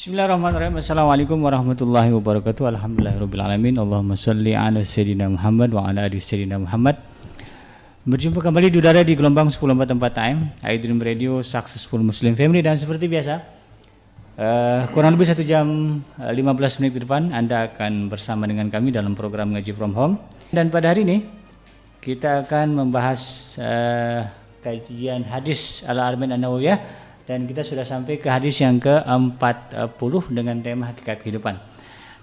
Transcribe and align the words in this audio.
Bismillahirrahmanirrahim. 0.00 0.80
Assalamualaikum 0.80 1.36
warahmatullahi 1.44 2.08
wabarakatuh. 2.08 2.72
Alhamdulillahirabbil 2.72 3.76
Allahumma 3.76 4.16
salli 4.16 4.56
ala 4.56 4.80
sayyidina 4.80 5.28
Muhammad 5.28 5.76
wa 5.76 5.84
ala 5.84 6.08
ali 6.08 6.16
sayyidina 6.16 6.56
Muhammad. 6.56 6.96
Berjumpa 8.08 8.40
kembali 8.40 8.72
di 8.72 8.80
udara 8.80 9.04
di 9.04 9.12
gelombang 9.12 9.52
1044 9.52 10.24
AM, 10.24 10.56
iDream 10.64 11.04
Radio 11.04 11.44
Successful 11.44 12.00
Muslim 12.00 12.32
Family 12.32 12.64
dan 12.64 12.80
seperti 12.80 13.12
biasa 13.12 13.44
uh, 14.40 14.88
kurang 14.88 15.20
lebih 15.20 15.28
satu 15.28 15.44
jam 15.44 16.00
uh, 16.16 16.32
eh, 16.32 16.32
15 16.32 16.80
menit 16.80 16.96
ke 16.96 17.04
depan 17.04 17.28
Anda 17.36 17.68
akan 17.68 18.08
bersama 18.08 18.48
dengan 18.48 18.72
kami 18.72 18.96
dalam 18.96 19.12
program 19.12 19.52
Ngaji 19.52 19.76
From 19.76 19.92
Home 20.00 20.16
dan 20.48 20.72
pada 20.72 20.96
hari 20.96 21.04
ini 21.04 21.28
kita 22.00 22.48
akan 22.48 22.72
membahas 22.72 23.52
uh, 23.60 24.24
kajian 24.64 25.28
hadis 25.28 25.84
Al-Armin 25.84 26.32
An-Nawawiyah 26.32 27.09
dan 27.30 27.46
kita 27.46 27.62
sudah 27.62 27.86
sampai 27.86 28.18
ke 28.18 28.26
hadis 28.26 28.58
yang 28.58 28.82
ke-40 28.82 30.12
dengan 30.34 30.58
tema 30.58 30.90
hakikat 30.90 31.22
kehidupan. 31.22 31.54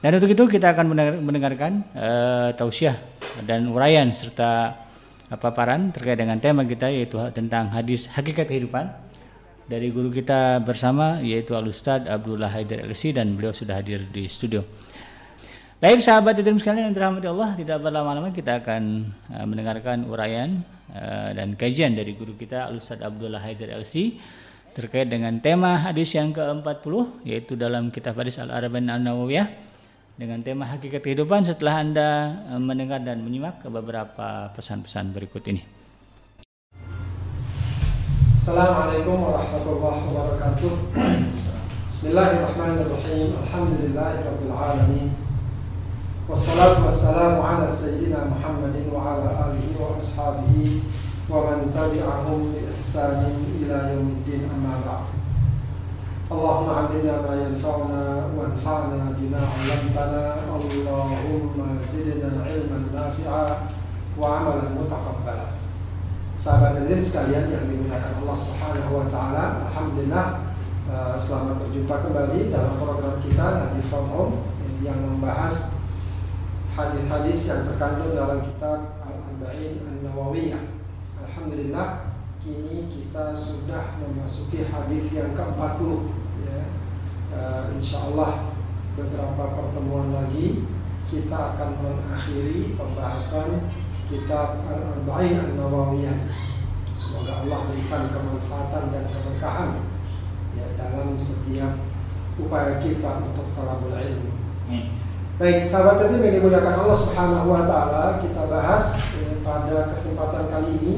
Dan 0.04 0.20
untuk 0.20 0.28
itu 0.28 0.44
kita 0.52 0.76
akan 0.76 0.92
mendengarkan 1.24 1.80
uh, 1.96 2.52
tausiah 2.60 3.00
dan 3.48 3.72
uraian 3.72 4.12
serta 4.12 4.76
paparan 5.40 5.96
terkait 5.96 6.20
dengan 6.20 6.36
tema 6.44 6.68
kita 6.68 6.92
yaitu 6.92 7.16
tentang 7.32 7.72
hadis 7.72 8.12
hakikat 8.12 8.52
kehidupan 8.52 8.92
dari 9.64 9.96
guru 9.96 10.12
kita 10.12 10.60
bersama 10.60 11.24
yaitu 11.24 11.56
Al 11.56 11.72
Ustad 11.72 12.04
Abdullah 12.12 12.52
Haidar 12.52 12.84
LC 12.84 13.16
dan 13.16 13.32
beliau 13.32 13.56
sudah 13.56 13.80
hadir 13.80 14.04
di 14.12 14.28
studio. 14.28 14.68
Baik 15.80 16.04
sahabat 16.04 16.36
itu 16.36 16.52
sekalian 16.60 16.92
yang 16.92 16.96
dirahmati 16.96 17.28
Allah, 17.32 17.56
tidak 17.56 17.80
berlama-lama 17.80 18.30
kita 18.36 18.60
akan 18.60 19.08
uh, 19.32 19.46
mendengarkan 19.48 20.04
uraian 20.04 20.68
dan 21.36 21.52
kajian 21.60 22.00
dari 22.00 22.16
guru 22.16 22.32
kita 22.40 22.72
Al 22.72 22.80
Ustad 22.80 23.04
Abdullah 23.04 23.44
Haidar 23.44 23.76
LC 23.76 24.16
terkait 24.78 25.10
dengan 25.10 25.34
tema 25.42 25.74
hadis 25.74 26.14
yang 26.14 26.30
ke-40 26.30 27.26
yaitu 27.26 27.58
dalam 27.58 27.90
kitab 27.90 28.14
hadis 28.14 28.38
Al-Arba'in 28.38 28.86
An-Nawawiyah 28.86 29.50
dengan 30.22 30.46
tema 30.46 30.70
hakikat 30.70 31.02
kehidupan 31.02 31.42
setelah 31.50 31.82
Anda 31.82 32.10
eh, 32.46 32.62
mendengar 32.62 33.02
dan 33.02 33.26
menyimak 33.26 33.66
beberapa 33.66 34.54
pesan-pesan 34.54 35.18
berikut 35.18 35.42
ini. 35.50 35.66
Assalamualaikum 38.38 39.18
warahmatullahi 39.18 40.02
wabarakatuh. 40.14 40.72
Bismillahirrahmanirrahim. 41.90 43.34
Alhamdulillahirabbil 43.34 44.54
alamin. 44.54 45.10
Wassalatu 46.30 46.86
wassalamu 46.86 47.42
ala 47.42 47.66
sayyidina 47.66 48.30
Muhammadin 48.30 48.94
wa 48.94 49.10
ala 49.10 49.50
alihi 49.50 49.74
wa 49.74 49.98
ashabihi 49.98 50.86
ومن 51.31 51.59
تبعهم 51.75 52.53
بإحسان 52.53 53.21
إلى 53.63 53.95
يوم 53.95 54.09
الدين 54.09 54.43
أما 54.55 54.75
بعد 54.87 55.07
اللهم 56.33 56.69
علمنا 56.71 57.15
ما 57.29 57.35
ينفعنا 57.47 58.05
وانفعنا 58.37 59.01
بما 59.19 59.43
علمتنا 59.53 60.25
اللهم 60.57 61.59
زدنا 61.93 62.31
علما 62.47 62.79
نافعا 62.95 63.47
وعملا 64.21 64.67
متقبلا 64.81 65.49
Sahabat 66.33 66.75
hadirin 66.75 66.99
sekalian 66.99 67.55
yang 67.55 67.71
dimuliakan 67.71 68.25
Allah 68.25 68.35
Subhanahu 68.35 68.91
wa 68.99 69.07
taala, 69.13 69.69
alhamdulillah 69.69 70.57
uh, 70.91 71.15
selamat 71.15 71.61
berjumpa 71.61 72.09
kembali 72.09 72.51
dalam 72.51 72.83
program 72.83 73.21
kita 73.23 73.63
Nabi 73.63 73.79
From 73.87 74.11
Home 74.11 74.43
yang 74.83 74.97
membahas 75.07 75.85
hadis-hadis 76.75 77.39
yang 77.47 77.61
terkandung 77.69 78.17
dalam 78.17 78.43
kitab 78.43 78.97
Al-Arba'in 79.07 79.87
An-Nawawiyah 79.87 80.83
Alhamdulillah 81.28 82.16
kini 82.40 82.88
kita 82.88 83.36
sudah 83.36 84.00
memasuki 84.00 84.64
hadis 84.64 85.12
yang 85.12 85.36
ke-40 85.36 85.92
ya. 86.48 86.62
Uh, 87.28 87.76
insya 87.76 88.08
Allah 88.08 88.56
beberapa 88.96 89.52
pertemuan 89.52 90.16
lagi 90.16 90.64
kita 91.12 91.36
akan 91.54 91.84
mengakhiri 91.84 92.80
pembahasan 92.80 93.68
kitab 94.08 94.64
Al-Arba'in 94.72 95.36
An-Nawawiyah. 95.36 96.32
Semoga 96.96 97.44
Allah 97.44 97.60
berikan 97.68 98.08
kemanfaatan 98.08 98.84
dan 98.96 99.06
keberkahan 99.12 99.72
ya 100.56 100.66
dalam 100.80 101.20
setiap 101.20 101.76
upaya 102.40 102.80
kita 102.80 103.20
untuk 103.20 103.52
talabul 103.52 103.92
ilmu. 103.92 104.32
Baik, 105.38 105.70
sahabat 105.70 106.02
tadi 106.02 106.18
yang 106.18 106.42
dimuliakan 106.42 106.82
Allah 106.82 106.98
Subhanahu 106.98 107.54
wa 107.54 107.62
taala, 107.70 108.18
kita 108.26 108.50
bahas 108.50 109.06
ya, 109.22 109.27
pada 109.48 109.88
kesempatan 109.96 110.52
kali 110.52 110.76
ini 110.84 110.98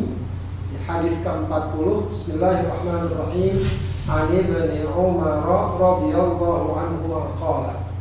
hadis 0.90 1.22
ke-40 1.22 2.10
Bismillahirrahmanirrahim 2.10 3.70
An 4.10 4.26
ibni 4.34 4.90
Umar 4.90 5.46
radhiyallahu 5.78 6.74
anhu 6.74 7.14
qala 7.38 7.94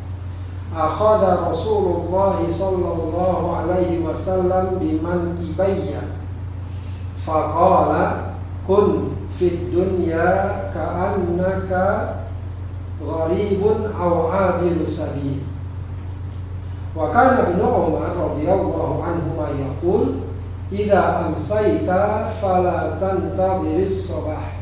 Akhadha 0.73 1.53
Rasulullah 1.53 2.41
sallallahu 2.41 3.45
alaihi 3.61 4.01
wasallam 4.01 4.81
biman 4.81 5.37
kibayya 5.37 6.17
Faqala 7.13 8.33
kun 8.65 9.13
fid 9.37 9.69
dunya 9.69 10.65
ka'annaka 10.73 12.25
gharibun 12.97 13.93
aw 13.93 14.33
abilu 14.33 14.81
sabil 14.89 15.45
Wa 16.97 17.13
kana 17.13 17.53
ibn 17.53 17.61
Umar 17.61 18.17
radhiyallahu 18.17 18.97
anhu 18.97 19.37
yaqul 19.37 20.28
Ida 20.69 21.25
amsayta 21.25 22.29
fala 22.37 23.01
tantadhiris 23.01 24.05
sabah 24.05 24.53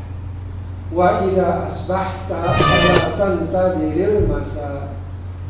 wa 0.88 1.20
ida 1.20 1.68
asbahta 1.68 2.56
fala 2.56 3.12
tantadhiril 3.20 4.24
masa 4.24 4.96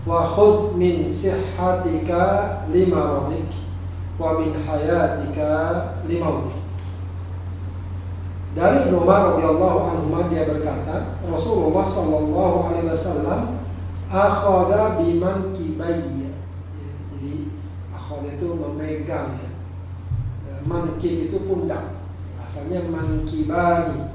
wa 0.02 0.26
khudh 0.26 0.74
min 0.74 1.06
sihhatika 1.06 2.66
limaradik 2.74 3.46
wa 4.19 4.34
min 4.42 4.50
hayatika 4.66 5.94
limautik 6.10 6.58
dari 8.58 8.90
Ibnu 8.90 9.06
Umar 9.06 9.38
radhiyallahu 9.38 9.78
anhu 9.94 10.26
dia 10.26 10.42
berkata 10.42 11.22
Rasulullah 11.22 11.86
sallallahu 11.86 12.75
alaihi 12.75 12.90
wasallam 12.90 13.62
akhadha 14.10 14.98
biman 14.98 15.54
kibayya 15.54 16.34
jadi 17.14 17.46
akhadha 17.94 18.34
itu 18.34 18.48
memegang 18.58 19.38
ya 19.38 19.47
mankib 20.68 21.32
itu 21.32 21.38
pundak. 21.48 21.96
Asalnya 22.44 22.84
mankibani 22.92 24.12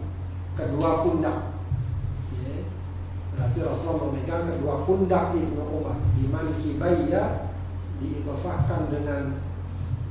kedua 0.54 1.02
pundak. 1.02 1.58
Ya. 2.38 2.70
berarti 3.34 3.60
Rasulullah 3.66 4.14
memegang 4.14 4.46
kedua 4.54 4.86
pundak 4.86 5.34
Ibnu 5.34 5.64
Umar. 5.66 5.98
Di 6.14 6.30
mankibaya 6.30 7.50
diidofahkan 7.98 8.94
dengan 8.94 9.42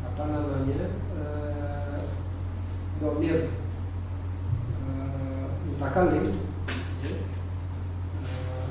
apa 0.02 0.22
namanya 0.26 0.82
uh, 1.14 2.02
domir 2.98 3.54
uh, 4.82 5.46
mutakallim. 5.70 6.42
Ya. 7.06 7.14
uh, 8.26 8.70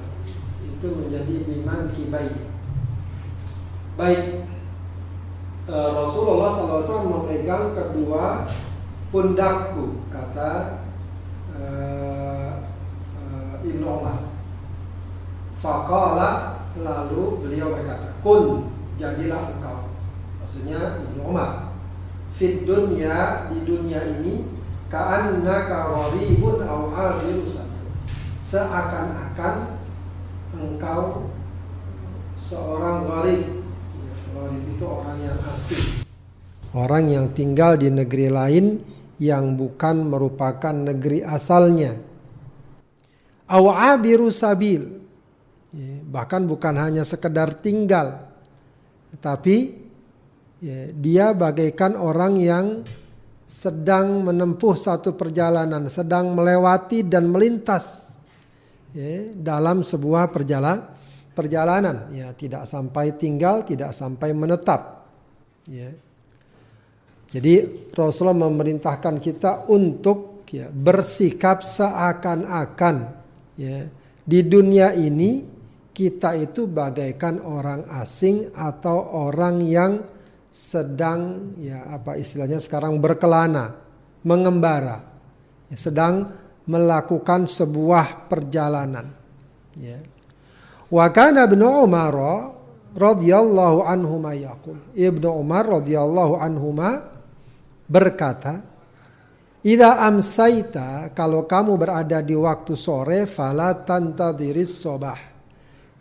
itu 0.59 0.87
menjadi 0.91 1.35
biman 1.47 1.95
kibaya 1.95 2.51
baik. 4.01 4.17
Eh, 4.17 4.60
Rasulullah 5.71 6.51
SAW 6.51 7.07
memegang 7.07 7.71
kedua 7.71 8.43
pundakku 9.07 10.03
kata 10.11 10.83
uh, 11.55 12.51
uh, 13.15 13.53
Ibnu 13.63 13.85
Umar. 13.87 14.27
Fakala 15.55 16.59
lalu 16.75 17.45
beliau 17.47 17.71
berkata, 17.71 18.19
kun 18.19 18.67
jadilah 18.99 19.55
engkau. 19.55 19.87
Maksudnya 20.43 21.07
Ibnu 21.07 21.23
Umar. 21.23 21.71
Fit 22.35 22.67
dunia 22.67 23.47
di 23.51 23.63
dunia 23.63 24.01
ini 24.19 24.47
ka'annaka 24.91 25.91
gharibun 25.91 26.63
aw 26.63 26.91
abiru 26.91 27.47
Seakan-akan 28.41 29.79
engkau 30.51 31.31
seorang 32.35 33.07
gharib 33.07 33.60
Gharib 34.41 34.73
itu 34.73 34.85
orang 34.90 35.17
yang 35.22 35.40
asing. 35.53 35.85
Orang 36.73 37.05
yang 37.14 37.29
tinggal 37.29 37.78
di 37.78 37.93
negeri 37.93 38.34
lain 38.34 38.82
yang 39.22 39.53
bukan 39.53 40.02
merupakan 40.02 40.73
negeri 40.73 41.22
asalnya. 41.22 41.93
Awabiru 43.46 44.34
sabil. 44.34 44.82
Ya, 45.70 45.93
bahkan 46.09 46.49
bukan 46.49 46.73
hanya 46.73 47.05
sekedar 47.05 47.53
tinggal. 47.61 48.34
Tetapi 49.14 49.58
ya, 50.58 50.90
dia 50.90 51.26
bagaikan 51.37 51.94
orang 51.94 52.41
yang 52.41 52.66
sedang 53.46 54.26
menempuh 54.26 54.73
satu 54.73 55.14
perjalanan, 55.14 55.85
sedang 55.85 56.34
melewati 56.34 57.05
dan 57.05 57.29
melintas 57.29 58.17
ya, 58.90 59.29
dalam 59.37 59.85
sebuah 59.85 60.34
perjalanan 60.34 61.00
perjalanan. 61.31 62.11
Ya 62.11 62.31
tidak 62.35 62.67
sampai 62.67 63.16
tinggal 63.16 63.63
tidak 63.63 63.91
sampai 63.95 64.31
menetap. 64.35 65.07
Ya. 65.67 65.91
Jadi 67.31 67.87
Rasulullah 67.95 68.51
memerintahkan 68.51 69.23
kita 69.23 69.72
untuk 69.72 70.43
ya 70.51 70.67
bersikap 70.67 71.63
seakan-akan. 71.63 72.95
Ya. 73.55 73.87
Di 74.22 74.39
dunia 74.43 74.91
ini 74.93 75.47
kita 75.91 76.35
itu 76.39 76.67
bagaikan 76.67 77.39
orang 77.43 77.87
asing 77.99 78.51
atau 78.55 79.27
orang 79.27 79.63
yang 79.63 79.91
sedang 80.51 81.55
ya 81.63 81.87
apa 81.95 82.19
istilahnya 82.19 82.59
sekarang 82.59 82.99
berkelana, 82.99 83.72
mengembara, 84.27 84.99
ya, 85.72 85.77
sedang 85.79 86.27
melakukan 86.67 87.47
sebuah 87.47 88.27
perjalanan. 88.27 89.07
Ya. 89.79 89.99
Wa 90.91 91.08
kana 91.16 91.47
Ibnu 91.47 91.88
Umar 91.88 92.14
radhiyallahu 92.91 93.88
anhu 93.88 94.20
yaqul. 94.35 94.78
Ibnu 94.91 95.32
Umar 95.40 95.79
radhiyallahu 95.79 96.35
anhu 96.35 96.76
berkata, 97.88 98.67
Ida 99.61 100.02
amsaita 100.09 101.14
kalau 101.14 101.46
kamu 101.46 101.78
berada 101.78 102.17
di 102.20 102.34
waktu 102.34 102.73
sore 102.73 103.29
fala 103.29 103.78
tantadiris 103.78 104.73
sobah. 104.82 105.22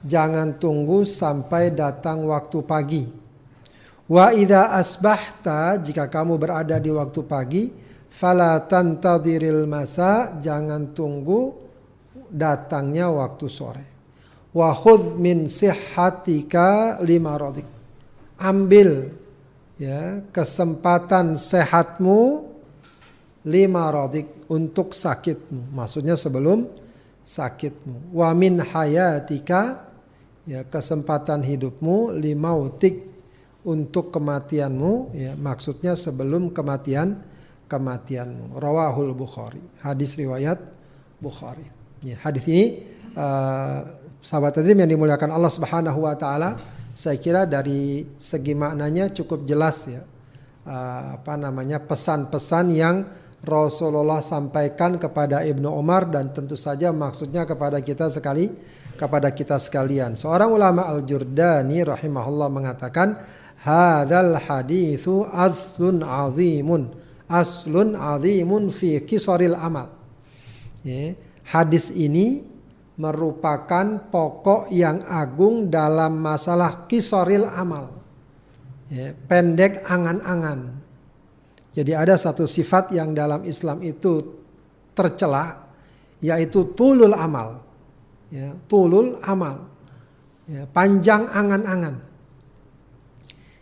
Jangan 0.00 0.56
tunggu 0.56 1.04
sampai 1.04 1.68
datang 1.76 2.24
waktu 2.24 2.58
pagi. 2.64 3.04
Wa 4.08 4.32
ida 4.32 4.72
asbahta 4.72 5.76
jika 5.76 6.08
kamu 6.08 6.40
berada 6.40 6.80
di 6.80 6.88
waktu 6.88 7.20
pagi 7.28 7.68
fala 8.08 8.58
tantadiril 8.64 9.68
masa 9.68 10.40
jangan 10.40 10.96
tunggu 10.96 11.52
datangnya 12.32 13.12
waktu 13.12 13.46
sore. 13.46 13.99
Wa 14.50 14.74
khudh 14.74 15.14
min 15.18 15.46
sihhatika 15.46 16.98
lima 17.06 17.38
rodik. 17.38 17.66
Ambil 18.40 19.14
ya 19.78 20.24
kesempatan 20.34 21.38
sehatmu 21.38 22.50
lima 23.46 23.88
rodik 23.94 24.26
untuk 24.50 24.92
sakitmu. 24.92 25.70
Maksudnya 25.70 26.18
sebelum 26.18 26.66
sakitmu. 27.22 28.10
Wa 28.10 28.34
min 28.34 28.58
hayatika 28.58 29.86
ya 30.48 30.66
kesempatan 30.66 31.46
hidupmu 31.46 32.18
lima 32.18 32.56
utik 32.58 33.06
untuk 33.60 34.08
kematianmu 34.10 35.12
ya 35.12 35.36
maksudnya 35.36 35.94
sebelum 35.94 36.50
kematian 36.50 37.20
kematianmu. 37.70 38.58
Rawahul 38.58 39.14
Bukhari. 39.14 39.62
Hadis 39.84 40.16
riwayat 40.18 40.58
Bukhari. 41.20 41.68
Ya, 42.00 42.16
hadis 42.24 42.48
ini 42.48 42.88
uh, 43.12 43.84
sahabat 44.20 44.60
tadi 44.60 44.76
yang 44.76 44.88
dimuliakan 44.88 45.32
Allah 45.32 45.52
Subhanahu 45.52 46.04
wa 46.04 46.14
taala 46.16 46.60
saya 46.92 47.16
kira 47.16 47.48
dari 47.48 48.04
segi 48.20 48.52
maknanya 48.52 49.08
cukup 49.12 49.48
jelas 49.48 49.88
ya. 49.88 50.04
Uh, 50.60 51.16
apa 51.16 51.40
namanya 51.40 51.80
pesan-pesan 51.80 52.66
yang 52.76 53.08
Rasulullah 53.40 54.20
sampaikan 54.20 55.00
kepada 55.00 55.40
Ibnu 55.40 55.72
Umar 55.72 56.04
dan 56.12 56.28
tentu 56.36 56.60
saja 56.60 56.92
maksudnya 56.92 57.48
kepada 57.48 57.80
kita 57.80 58.12
sekali 58.12 58.52
kepada 59.00 59.32
kita 59.32 59.56
sekalian. 59.56 60.12
Seorang 60.12 60.52
ulama 60.52 60.84
Al-Jurdani 60.84 61.80
rahimahullah 61.80 62.52
mengatakan 62.52 63.16
hadal 63.64 64.36
hadithu 64.36 65.24
aslun 65.24 66.04
azimun 66.04 66.92
aslun 67.24 67.96
azimun 67.96 68.68
fi 68.68 69.00
kisaril 69.00 69.56
amal. 69.56 69.88
Ya, 70.84 71.16
hadis 71.48 71.88
ini 71.96 72.49
merupakan 73.00 74.12
pokok 74.12 74.68
yang 74.68 75.00
agung 75.08 75.72
dalam 75.72 76.20
masalah 76.20 76.84
kisaril 76.84 77.48
amal. 77.48 77.96
Ya, 78.92 79.16
pendek 79.16 79.88
angan-angan 79.88 80.80
jadi 81.70 81.94
ada 81.94 82.18
satu 82.18 82.50
sifat 82.50 82.90
yang 82.90 83.14
dalam 83.14 83.46
Islam 83.46 83.78
itu 83.86 84.42
tercela 84.94 85.70
yaitu 86.18 86.74
tulul 86.74 87.14
amal. 87.14 87.62
Ya, 88.30 88.54
tulul 88.66 89.18
amal. 89.22 89.70
Ya, 90.50 90.66
panjang 90.66 91.30
angan-angan. 91.30 92.02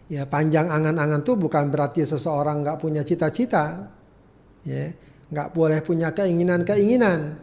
Ya, 0.08 0.24
panjang 0.24 0.72
angan-angan 0.72 1.20
itu 1.20 1.36
bukan 1.36 1.68
berarti 1.68 2.08
seseorang 2.08 2.64
nggak 2.64 2.80
punya 2.80 3.04
cita-cita. 3.04 3.92
Ya, 4.64 4.92
nggak 5.28 5.52
boleh 5.52 5.84
punya 5.84 6.16
keinginan-keinginan. 6.16 7.36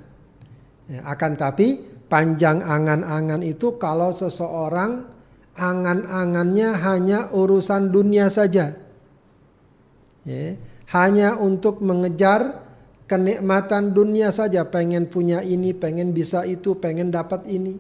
Ya, 0.86 1.02
akan 1.02 1.34
tapi 1.34 1.82
panjang 2.06 2.62
angan-angan 2.62 3.42
itu 3.42 3.82
kalau 3.82 4.14
seseorang 4.14 5.10
angan-angannya 5.58 6.70
hanya 6.78 7.20
urusan 7.34 7.90
dunia 7.90 8.30
saja. 8.30 8.78
Ya, 10.26 10.58
hanya 10.94 11.42
untuk 11.42 11.82
mengejar 11.82 12.62
kenikmatan 13.10 13.98
dunia 13.98 14.30
saja. 14.30 14.70
Pengen 14.70 15.10
punya 15.10 15.42
ini 15.42 15.74
pengen 15.74 16.14
bisa 16.14 16.46
itu 16.46 16.78
pengen 16.78 17.10
dapat 17.10 17.50
ini. 17.50 17.78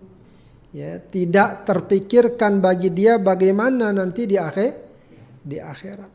Ya 0.73 0.97
tidak 0.99 1.63
terpikirkan 1.69 2.59
bagi 2.59 2.91
dia 2.91 3.21
bagaimana 3.21 3.93
nanti 3.93 4.25
di 4.25 4.35
akhir 4.35 4.71
di 5.45 5.61
akhirat. 5.61 6.11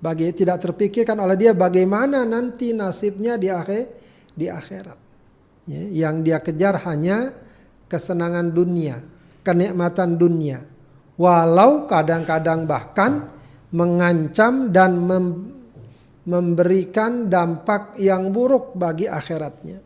Bagi 0.00 0.32
tidak 0.32 0.64
terpikirkan 0.64 1.20
oleh 1.20 1.36
dia 1.36 1.52
bagaimana 1.52 2.24
nanti 2.24 2.72
nasibnya 2.72 3.36
di 3.36 3.52
akhir 3.52 3.84
di 4.32 4.48
akhirat 4.48 5.09
ya, 5.70 6.08
yang 6.08 6.26
dia 6.26 6.42
kejar 6.42 6.82
hanya 6.82 7.30
kesenangan 7.86 8.50
dunia 8.50 8.98
kenikmatan 9.46 10.18
dunia 10.18 10.66
walau 11.14 11.86
kadang-kadang 11.86 12.66
bahkan 12.66 13.30
mengancam 13.70 14.74
dan 14.74 14.98
mem 14.98 15.26
memberikan 16.30 17.26
dampak 17.26 17.96
yang 17.96 18.30
buruk 18.30 18.76
bagi 18.76 19.08
akhiratnya. 19.08 19.82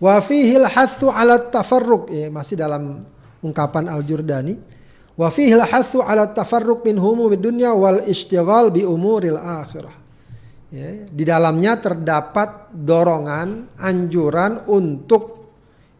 Wa 0.00 0.20
fihil 0.22 0.64
hathu 0.64 1.12
ala 1.12 1.40
tafarruq 1.50 2.08
ya, 2.12 2.28
masih 2.32 2.56
dalam 2.56 3.04
ungkapan 3.44 3.90
Al-Jurdani. 3.90 4.56
Wa 5.16 5.28
fihil 5.28 5.64
hathu 5.64 6.00
ala 6.00 6.30
tafarruq 6.30 6.84
min 6.84 6.96
humumid 6.96 7.40
dunya 7.40 7.72
wal 7.74 8.04
istighal 8.08 8.72
bi 8.72 8.84
umuril 8.84 9.36
akhirah. 9.36 9.92
Ya, 10.70 11.02
di 11.02 11.26
dalamnya 11.26 11.82
terdapat 11.82 12.70
dorongan, 12.70 13.74
anjuran 13.74 14.70
untuk 14.70 15.50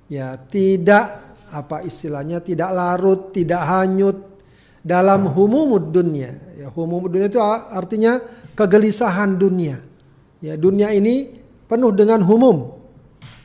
ya 0.07 0.39
tidak 0.39 1.35
apa 1.51 1.83
istilahnya 1.83 2.39
tidak 2.39 2.71
larut, 2.71 3.35
tidak 3.35 3.67
hanyut 3.67 4.31
dalam 4.79 5.27
humumud 5.27 5.91
dunia. 5.91 6.39
Ya, 6.55 6.71
humumud 6.71 7.11
dunia 7.11 7.27
itu 7.27 7.43
artinya 7.43 8.23
kegelisahan 8.55 9.35
dunia. 9.35 9.83
Ya, 10.39 10.55
dunia 10.55 10.95
ini 10.95 11.43
penuh 11.67 11.91
dengan 11.91 12.23
humum. 12.23 12.71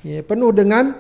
Ya, 0.06 0.22
penuh 0.22 0.54
dengan 0.54 0.94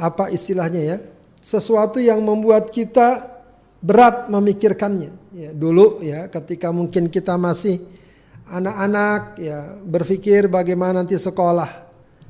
apa 0.00 0.32
istilahnya 0.32 0.80
ya? 0.80 0.96
Sesuatu 1.44 2.00
yang 2.00 2.24
membuat 2.24 2.72
kita 2.72 3.36
berat 3.84 4.32
memikirkannya. 4.32 5.12
Ya, 5.36 5.50
dulu 5.52 6.00
ya 6.00 6.26
ketika 6.32 6.72
mungkin 6.72 7.12
kita 7.12 7.36
masih 7.36 7.97
anak-anak 8.48 9.20
ya 9.38 9.76
berpikir 9.84 10.48
bagaimana 10.48 11.04
nanti 11.04 11.16
sekolah. 11.16 11.88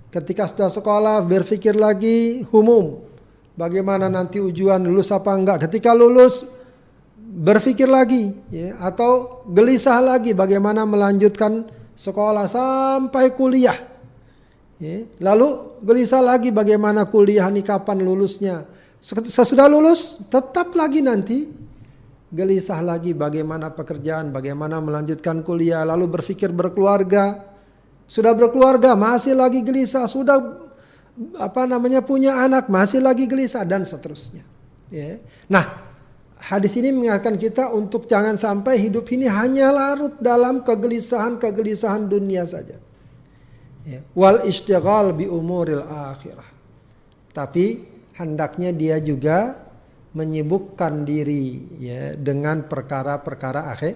Ketika 0.09 0.49
sudah 0.49 0.71
sekolah 0.73 1.17
berpikir 1.25 1.77
lagi 1.77 2.43
humum. 2.51 3.05
Bagaimana 3.59 4.07
nanti 4.07 4.39
ujian 4.39 4.87
lulus 4.87 5.11
apa 5.11 5.35
enggak. 5.35 5.67
Ketika 5.67 5.91
lulus 5.91 6.47
berpikir 7.19 7.91
lagi 7.91 8.31
ya 8.55 8.79
atau 8.79 9.43
gelisah 9.51 9.99
lagi 9.99 10.31
bagaimana 10.33 10.87
melanjutkan 10.87 11.67
sekolah 11.99 12.47
sampai 12.47 13.35
kuliah. 13.35 13.75
Ya, 14.79 15.03
lalu 15.19 15.75
gelisah 15.83 16.23
lagi 16.23 16.55
bagaimana 16.55 17.03
kuliah 17.11 17.51
ini 17.51 17.67
kapan 17.67 17.99
lulusnya. 17.99 18.63
Sesudah 19.03 19.67
lulus 19.67 20.23
tetap 20.31 20.71
lagi 20.79 21.03
nanti 21.03 21.51
gelisah 22.29 22.85
lagi 22.85 23.17
bagaimana 23.17 23.73
pekerjaan, 23.73 24.31
bagaimana 24.31 24.81
melanjutkan 24.85 25.41
kuliah, 25.41 25.85
lalu 25.85 26.09
berpikir 26.09 26.53
berkeluarga. 26.53 27.45
Sudah 28.09 28.33
berkeluarga 28.33 28.97
masih 28.97 29.37
lagi 29.37 29.61
gelisah, 29.61 30.09
sudah 30.09 30.41
apa 31.37 31.69
namanya 31.69 32.01
punya 32.01 32.41
anak 32.41 32.73
masih 32.73 33.05
lagi 33.05 33.29
gelisah 33.29 33.65
dan 33.69 33.85
seterusnya. 33.85 34.45
Ya. 34.89 35.21
Nah, 35.51 35.89
hadis 36.41 36.73
ini 36.81 36.89
mengingatkan 36.95 37.37
kita 37.37 37.69
untuk 37.75 38.09
jangan 38.09 38.41
sampai 38.41 38.81
hidup 38.81 39.05
ini 39.13 39.29
hanya 39.29 39.69
larut 39.69 40.17
dalam 40.23 40.65
kegelisahan-kegelisahan 40.65 42.09
dunia 42.09 42.49
saja. 42.49 42.81
Ya. 43.85 44.01
Wal 44.17 44.49
istighal 44.49 45.13
bi 45.13 45.29
umuril 45.29 45.85
akhirah. 45.85 46.49
Tapi 47.37 47.85
hendaknya 48.17 48.73
dia 48.73 48.97
juga 48.99 49.68
menyibukkan 50.19 51.07
diri 51.07 51.79
ya 51.79 52.19
dengan 52.19 52.67
perkara-perkara 52.67 53.71
akhir 53.71 53.95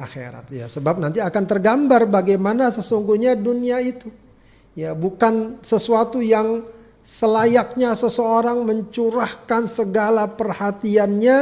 akhirat. 0.00 0.48
Ya 0.56 0.66
sebab 0.66 0.96
nanti 0.96 1.20
akan 1.20 1.44
tergambar 1.44 2.08
bagaimana 2.08 2.72
sesungguhnya 2.72 3.36
dunia 3.36 3.84
itu. 3.84 4.08
Ya 4.72 4.96
bukan 4.96 5.60
sesuatu 5.60 6.24
yang 6.24 6.64
selayaknya 7.04 7.92
seseorang 7.92 8.64
mencurahkan 8.64 9.68
segala 9.68 10.30
perhatiannya 10.30 11.38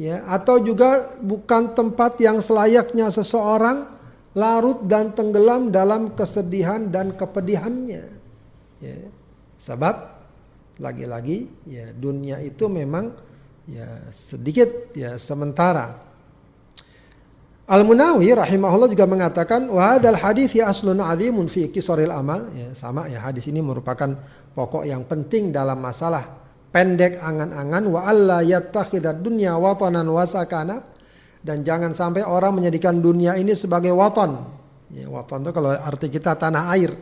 ya 0.00 0.16
atau 0.26 0.56
juga 0.58 1.14
bukan 1.20 1.76
tempat 1.76 2.16
yang 2.18 2.40
selayaknya 2.40 3.12
seseorang 3.12 3.86
larut 4.32 4.86
dan 4.86 5.12
tenggelam 5.12 5.68
dalam 5.70 6.14
kesedihan 6.16 6.88
dan 6.88 7.14
kepedihannya. 7.14 8.04
Ya 8.80 8.98
sebab 9.60 10.19
lagi-lagi 10.80 11.46
ya 11.68 11.92
dunia 11.92 12.40
itu 12.40 12.66
memang 12.66 13.12
ya 13.68 14.10
sedikit 14.10 14.96
ya 14.96 15.20
sementara. 15.20 16.08
Al-Munawi 17.70 18.34
rahimahullah 18.34 18.90
juga 18.90 19.06
mengatakan 19.06 19.70
wa 19.70 19.94
hadzal 19.94 20.18
hadits 20.18 20.58
ya 20.58 20.66
aslun 20.74 20.98
azimun 20.98 21.46
fi 21.46 21.70
qisaril 21.70 22.10
amal 22.10 22.50
ya 22.50 22.74
sama 22.74 23.06
ya 23.06 23.22
hadis 23.22 23.46
ini 23.46 23.62
merupakan 23.62 24.10
pokok 24.58 24.82
yang 24.82 25.06
penting 25.06 25.54
dalam 25.54 25.78
masalah 25.78 26.26
pendek 26.74 27.22
angan-angan 27.22 27.84
wa 27.86 28.00
alla 28.02 28.42
yattakhidad 28.42 29.22
dunya 29.22 29.54
watanan 29.54 30.10
wasakana 30.10 30.82
dan 31.40 31.62
jangan 31.62 31.94
sampai 31.94 32.26
orang 32.26 32.58
menjadikan 32.58 33.00
dunia 33.00 33.38
ini 33.38 33.56
sebagai 33.56 33.94
waton. 33.94 34.36
Ya, 34.90 35.06
waton 35.06 35.46
itu 35.46 35.50
kalau 35.54 35.70
arti 35.72 36.10
kita 36.12 36.34
tanah 36.36 36.74
air. 36.74 36.92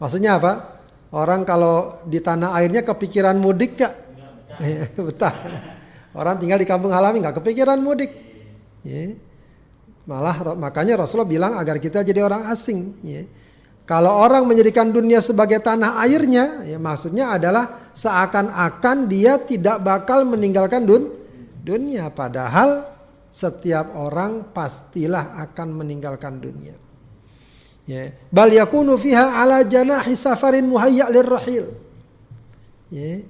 Maksudnya 0.00 0.40
apa? 0.40 0.71
Orang 1.12 1.44
kalau 1.44 2.00
di 2.08 2.24
tanah 2.24 2.56
airnya 2.56 2.80
kepikiran 2.80 3.36
mudik 3.36 3.76
gak? 3.76 3.94
Betah. 5.12 5.34
Orang 6.12 6.40
tinggal 6.40 6.60
di 6.60 6.68
kampung 6.68 6.92
halaman 6.92 7.20
nggak 7.20 7.40
kepikiran 7.40 7.80
mudik. 7.80 8.12
Ya. 8.84 9.16
Malah 10.08 10.56
makanya 10.58 11.04
Rasulullah 11.04 11.28
bilang 11.28 11.52
agar 11.56 11.76
kita 11.80 12.04
jadi 12.04 12.24
orang 12.24 12.48
asing. 12.48 12.96
Ya. 13.04 13.24
Kalau 13.84 14.14
orang 14.14 14.46
menjadikan 14.46 14.88
dunia 14.88 15.18
sebagai 15.18 15.58
tanah 15.58 15.98
airnya, 16.06 16.64
ya 16.64 16.78
maksudnya 16.78 17.34
adalah 17.34 17.92
seakan-akan 17.92 19.10
dia 19.10 19.36
tidak 19.42 19.82
bakal 19.82 20.24
meninggalkan 20.24 20.86
dun 20.86 21.12
dunia. 21.60 22.08
Padahal 22.08 22.88
setiap 23.32 23.96
orang 23.96 24.52
pastilah 24.54 25.36
akan 25.48 25.68
meninggalkan 25.82 26.38
dunia. 26.38 26.76
Ya. 27.92 28.04
Bal 28.32 28.56
yakunu 28.56 28.96
fiha 28.96 29.36
ala 29.36 29.60
janahi 29.60 30.16
safarin 30.16 30.64
muhayya 30.64 31.12
lirrahil. 31.12 31.76
Ya. 32.88 33.20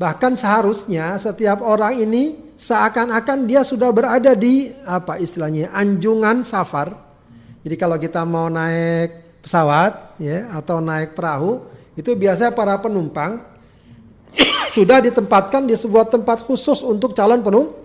Bahkan 0.00 0.32
seharusnya 0.34 1.14
setiap 1.20 1.60
orang 1.60 2.00
ini 2.00 2.40
seakan-akan 2.56 3.44
dia 3.44 3.60
sudah 3.62 3.92
berada 3.92 4.32
di 4.32 4.72
apa 4.88 5.20
istilahnya 5.20 5.68
anjungan 5.76 6.40
safar. 6.40 6.96
Jadi 7.62 7.76
kalau 7.76 8.00
kita 8.00 8.24
mau 8.24 8.48
naik 8.48 9.44
pesawat 9.44 10.18
ya 10.18 10.50
atau 10.56 10.82
naik 10.82 11.14
perahu 11.14 11.62
itu 11.94 12.10
biasanya 12.16 12.50
para 12.50 12.74
penumpang 12.80 13.44
sudah 14.74 15.04
ditempatkan 15.04 15.68
di 15.68 15.76
sebuah 15.76 16.08
tempat 16.08 16.42
khusus 16.48 16.80
untuk 16.80 17.12
calon 17.12 17.44
penumpang. 17.44 17.78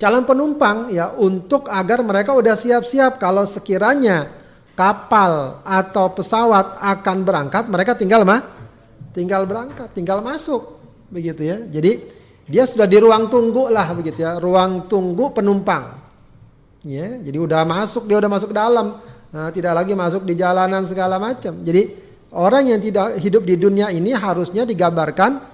Calon 0.00 0.24
penumpang 0.24 0.88
ya 0.88 1.12
untuk 1.12 1.68
agar 1.68 2.00
mereka 2.00 2.32
udah 2.32 2.56
siap-siap 2.56 3.20
kalau 3.20 3.44
sekiranya 3.44 4.39
kapal 4.80 5.60
atau 5.60 6.08
pesawat 6.16 6.80
akan 6.80 7.16
berangkat 7.20 7.68
mereka 7.68 7.92
tinggal 7.92 8.24
mah 8.24 8.60
tinggal 9.12 9.44
berangkat, 9.44 9.90
tinggal 9.92 10.22
masuk 10.22 10.80
begitu 11.10 11.44
ya. 11.44 11.58
Jadi 11.68 12.00
dia 12.48 12.64
sudah 12.66 12.86
di 12.88 12.98
ruang 12.98 13.28
tunggu 13.30 13.68
lah 13.70 13.92
begitu 13.94 14.24
ya, 14.24 14.38
ruang 14.40 14.88
tunggu 14.88 15.34
penumpang. 15.34 16.00
Ya, 16.80 17.20
jadi 17.20 17.36
udah 17.36 17.68
masuk, 17.68 18.08
dia 18.08 18.16
udah 18.16 18.30
masuk 18.32 18.56
dalam. 18.56 18.96
Nah, 19.30 19.52
tidak 19.52 19.76
lagi 19.76 19.92
masuk 19.92 20.24
di 20.24 20.32
jalanan 20.32 20.80
segala 20.88 21.20
macam. 21.20 21.60
Jadi 21.60 21.92
orang 22.32 22.72
yang 22.72 22.80
tidak 22.80 23.20
hidup 23.20 23.44
di 23.44 23.60
dunia 23.60 23.92
ini 23.92 24.16
harusnya 24.16 24.64
digambarkan 24.64 25.44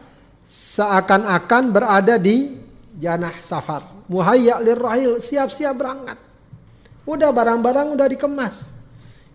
seakan-akan 0.46 1.74
berada 1.74 2.14
di 2.14 2.54
janah 2.94 3.34
safar. 3.42 4.06
Muhayya 4.06 4.62
lirrahil, 4.62 5.18
siap-siap 5.18 5.74
berangkat. 5.74 6.18
Udah 7.10 7.34
barang-barang 7.34 7.98
udah 7.98 8.06
dikemas. 8.06 8.75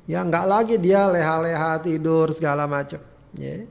Ya 0.10 0.26
nggak 0.26 0.46
lagi 0.50 0.76
dia 0.82 1.06
leha-leha 1.06 1.78
tidur 1.82 2.34
segala 2.34 2.66
macam. 2.66 3.00
Ya. 3.38 3.66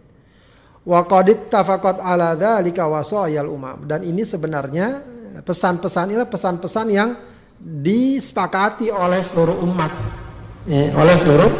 Wa 0.86 1.04
qadit 1.04 1.52
tafaqat 1.52 2.00
ala 2.00 2.38
dzalika 2.38 2.86
wasayal 2.86 3.50
umam. 3.50 3.84
Dan 3.84 4.06
ini 4.06 4.24
sebenarnya 4.24 5.02
pesan-pesan 5.42 6.06
ini 6.14 6.24
pesan-pesan 6.24 6.86
yang 6.90 7.10
disepakati 7.60 8.88
oleh 8.88 9.20
seluruh 9.20 9.60
umat. 9.68 9.92
Ya, 10.64 10.96
oleh 10.96 11.16
seluruh 11.18 11.50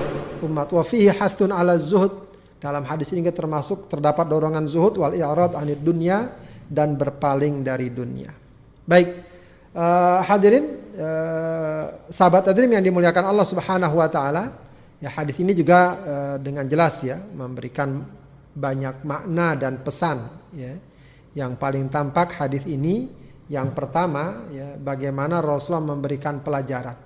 umat. 0.49 0.73
Wa 0.73 0.83
fihi 0.87 1.13
ala 1.13 1.77
zuhud. 1.77 2.33
Dalam 2.61 2.85
hadis 2.85 3.09
ini 3.17 3.25
termasuk 3.33 3.89
terdapat 3.89 4.29
dorongan 4.29 4.69
zuhud 4.69 5.01
wal 5.01 5.17
i'rad 5.17 5.57
anid 5.57 5.81
dunya 5.81 6.29
dan 6.69 6.93
berpaling 6.93 7.65
dari 7.65 7.89
dunia. 7.89 8.29
Baik, 8.85 9.09
uh, 9.73 10.21
hadirin 10.29 10.90
uh, 11.01 11.85
sahabat 12.13 12.53
hadirin 12.53 12.77
yang 12.77 12.85
dimuliakan 12.85 13.25
Allah 13.33 13.47
Subhanahu 13.49 13.97
wa 13.97 14.09
taala, 14.13 14.53
ya 15.01 15.09
hadis 15.09 15.41
ini 15.41 15.57
juga 15.57 15.97
uh, 15.97 16.37
dengan 16.37 16.69
jelas 16.69 17.01
ya 17.01 17.17
memberikan 17.17 18.05
banyak 18.53 19.03
makna 19.09 19.57
dan 19.57 19.81
pesan 19.81 20.29
ya. 20.53 20.77
Yang 21.31 21.63
paling 21.63 21.87
tampak 21.89 22.35
hadis 22.37 22.67
ini 22.67 23.07
yang 23.51 23.71
pertama 23.75 24.47
ya 24.51 24.75
bagaimana 24.79 25.39
Rasulullah 25.43 25.95
memberikan 25.95 26.43
pelajaran. 26.43 26.99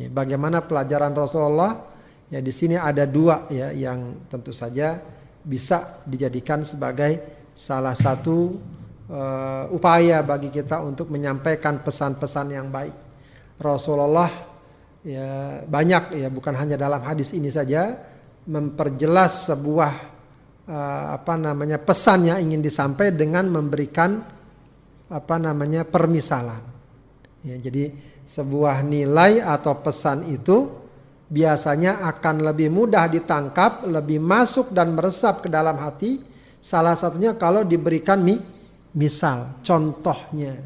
Ya, 0.00 0.08
bagaimana 0.08 0.64
pelajaran 0.64 1.12
Rasulullah 1.12 1.88
ya 2.32 2.40
di 2.40 2.52
sini 2.52 2.76
ada 2.76 3.04
dua 3.04 3.48
ya 3.52 3.72
yang 3.72 4.28
tentu 4.32 4.52
saja 4.52 5.00
bisa 5.44 6.00
dijadikan 6.04 6.64
sebagai 6.64 7.20
salah 7.56 7.96
satu 7.96 8.60
uh, 9.08 9.68
upaya 9.72 10.20
bagi 10.22 10.52
kita 10.52 10.80
untuk 10.84 11.08
menyampaikan 11.08 11.80
pesan-pesan 11.82 12.46
yang 12.52 12.68
baik. 12.68 12.94
Rasulullah 13.58 14.30
ya 15.02 15.62
banyak 15.66 16.14
ya 16.14 16.28
bukan 16.30 16.54
hanya 16.54 16.78
dalam 16.78 17.02
hadis 17.02 17.34
ini 17.34 17.50
saja 17.50 17.98
memperjelas 18.46 19.50
sebuah 19.50 19.92
uh, 20.68 21.04
apa 21.18 21.34
namanya 21.34 21.82
pesan 21.82 22.30
yang 22.30 22.38
ingin 22.38 22.62
disampaikan 22.62 23.16
dengan 23.18 23.44
memberikan 23.50 24.22
apa 25.08 25.36
namanya 25.40 25.88
permisalan. 25.88 26.60
Ya, 27.42 27.56
jadi 27.56 27.94
sebuah 28.28 28.84
nilai 28.84 29.40
atau 29.40 29.80
pesan 29.80 30.28
itu 30.28 30.68
biasanya 31.28 32.04
akan 32.08 32.44
lebih 32.44 32.68
mudah 32.68 33.08
ditangkap, 33.08 33.88
lebih 33.88 34.20
masuk 34.20 34.72
dan 34.72 34.92
meresap 34.92 35.44
ke 35.44 35.48
dalam 35.48 35.76
hati. 35.80 36.20
Salah 36.58 36.92
satunya 36.98 37.32
kalau 37.38 37.64
diberikan 37.64 38.20
mi, 38.20 38.36
misal, 38.98 39.54
contohnya. 39.62 40.58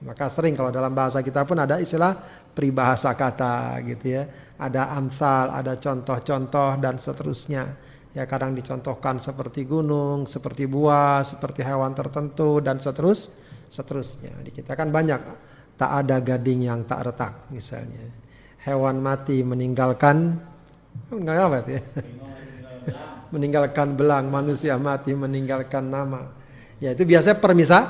Maka 0.00 0.30
sering 0.30 0.54
kalau 0.54 0.70
dalam 0.70 0.94
bahasa 0.94 1.20
kita 1.20 1.42
pun 1.42 1.58
ada 1.58 1.82
istilah 1.82 2.14
peribahasa 2.54 3.12
kata 3.18 3.82
gitu 3.84 4.14
ya. 4.14 4.24
Ada 4.56 4.94
amsal, 4.94 5.50
ada 5.50 5.74
contoh-contoh 5.76 6.78
dan 6.78 6.96
seterusnya 6.96 7.90
ya 8.10 8.26
kadang 8.26 8.58
dicontohkan 8.58 9.22
seperti 9.22 9.66
gunung, 9.66 10.26
seperti 10.26 10.66
buah, 10.66 11.22
seperti 11.22 11.62
hewan 11.62 11.94
tertentu 11.94 12.58
dan 12.58 12.82
seterus 12.82 13.30
seterusnya. 13.70 14.34
Di 14.42 14.50
kita 14.50 14.74
kan 14.74 14.90
banyak 14.90 15.20
tak 15.78 15.90
ada 16.06 16.18
gading 16.18 16.66
yang 16.66 16.82
tak 16.84 17.06
retak 17.06 17.48
misalnya. 17.54 18.02
Hewan 18.60 19.00
mati 19.00 19.40
meninggalkan 19.40 20.36
enggak 21.08 21.36
apa 21.38 21.58
ya? 21.70 21.82
meninggalkan 23.34 23.94
belang, 23.94 24.26
manusia 24.28 24.74
mati 24.76 25.14
meninggalkan 25.14 25.86
nama. 25.86 26.34
Ya 26.80 26.96
itu 26.96 27.04
biasanya 27.04 27.36
permisah 27.36 27.82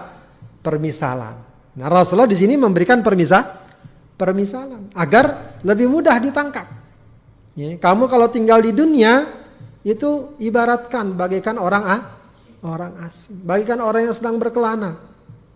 permisalan. 0.61 1.37
Nah, 1.78 1.87
Rasulullah 1.87 2.28
di 2.28 2.37
sini 2.37 2.59
memberikan 2.59 3.00
permisah 3.00 3.62
permisalan 4.18 4.90
agar 4.92 5.56
lebih 5.62 5.87
mudah 5.88 6.18
ditangkap. 6.18 6.66
Ya, 7.54 7.78
kamu 7.78 8.11
kalau 8.11 8.28
tinggal 8.28 8.61
di 8.61 8.75
dunia 8.75 9.30
itu 9.87 10.37
ibaratkan 10.42 11.16
bagaikan 11.16 11.56
orang 11.56 11.82
ah, 11.87 12.00
orang 12.66 12.92
asing, 13.06 13.40
bagaikan 13.47 13.80
orang 13.80 14.11
yang 14.11 14.14
sedang 14.14 14.37
berkelana. 14.37 14.99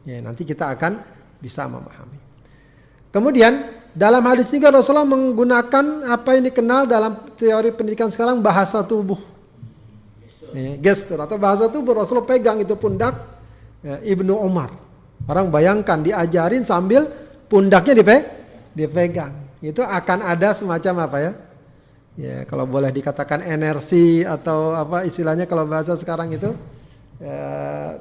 Ya, 0.07 0.23
nanti 0.23 0.47
kita 0.47 0.71
akan 0.73 1.03
bisa 1.43 1.67
memahami. 1.69 2.17
Kemudian 3.13 3.69
dalam 3.95 4.25
hadis 4.27 4.51
ini 4.51 4.65
Rasulullah 4.65 5.07
menggunakan 5.07 6.09
apa 6.09 6.35
yang 6.35 6.51
dikenal 6.51 6.89
dalam 6.89 7.13
teori 7.37 7.71
pendidikan 7.75 8.09
sekarang 8.09 8.41
bahasa 8.41 8.81
tubuh. 8.83 9.34
Ya, 10.55 10.79
gestur 10.79 11.19
atau 11.19 11.35
bahasa 11.35 11.67
tubuh 11.67 11.99
Rasulullah 11.99 12.31
pegang 12.31 12.63
itu 12.63 12.79
pundak 12.79 13.19
ya, 13.83 13.99
Ibnu 14.07 14.39
Umar. 14.39 14.71
Orang 15.27 15.51
bayangkan 15.51 15.99
diajarin 15.99 16.63
sambil 16.63 17.11
pundaknya 17.51 17.99
dipe, 17.99 18.17
dipegang. 18.71 19.35
Itu 19.59 19.83
akan 19.83 20.23
ada 20.23 20.55
semacam 20.55 21.11
apa 21.11 21.19
ya? 21.19 21.33
ya 22.15 22.47
kalau 22.47 22.65
boleh 22.67 22.95
dikatakan 22.95 23.43
energi 23.43 24.23
atau 24.23 24.75
apa 24.75 25.03
istilahnya 25.03 25.51
kalau 25.51 25.67
bahasa 25.67 25.99
sekarang 25.99 26.31
itu 26.31 26.55
ya, 27.19 27.39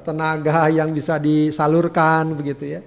tenaga 0.06 0.70
yang 0.70 0.94
bisa 0.94 1.18
disalurkan 1.18 2.34
begitu 2.38 2.78
ya 2.78 2.80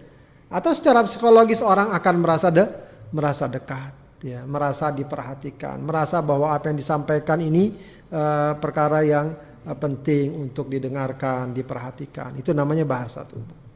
atau 0.47 0.71
secara 0.71 1.03
psikologis 1.03 1.59
orang 1.59 1.91
akan 1.91 2.15
merasa 2.23 2.47
de 2.47 2.63
merasa 3.11 3.51
dekat 3.51 3.91
ya 4.23 4.47
merasa 4.47 4.87
diperhatikan 4.87 5.83
merasa 5.83 6.23
bahwa 6.23 6.55
apa 6.55 6.71
yang 6.71 6.79
disampaikan 6.79 7.43
ini 7.43 7.75
uh, 8.07 8.55
perkara 8.55 9.03
yang 9.03 9.35
penting 9.75 10.47
untuk 10.47 10.71
didengarkan 10.71 11.51
diperhatikan. 11.51 12.39
Itu 12.39 12.55
namanya 12.55 12.87
bahasa 12.87 13.27
tubuh. 13.27 13.67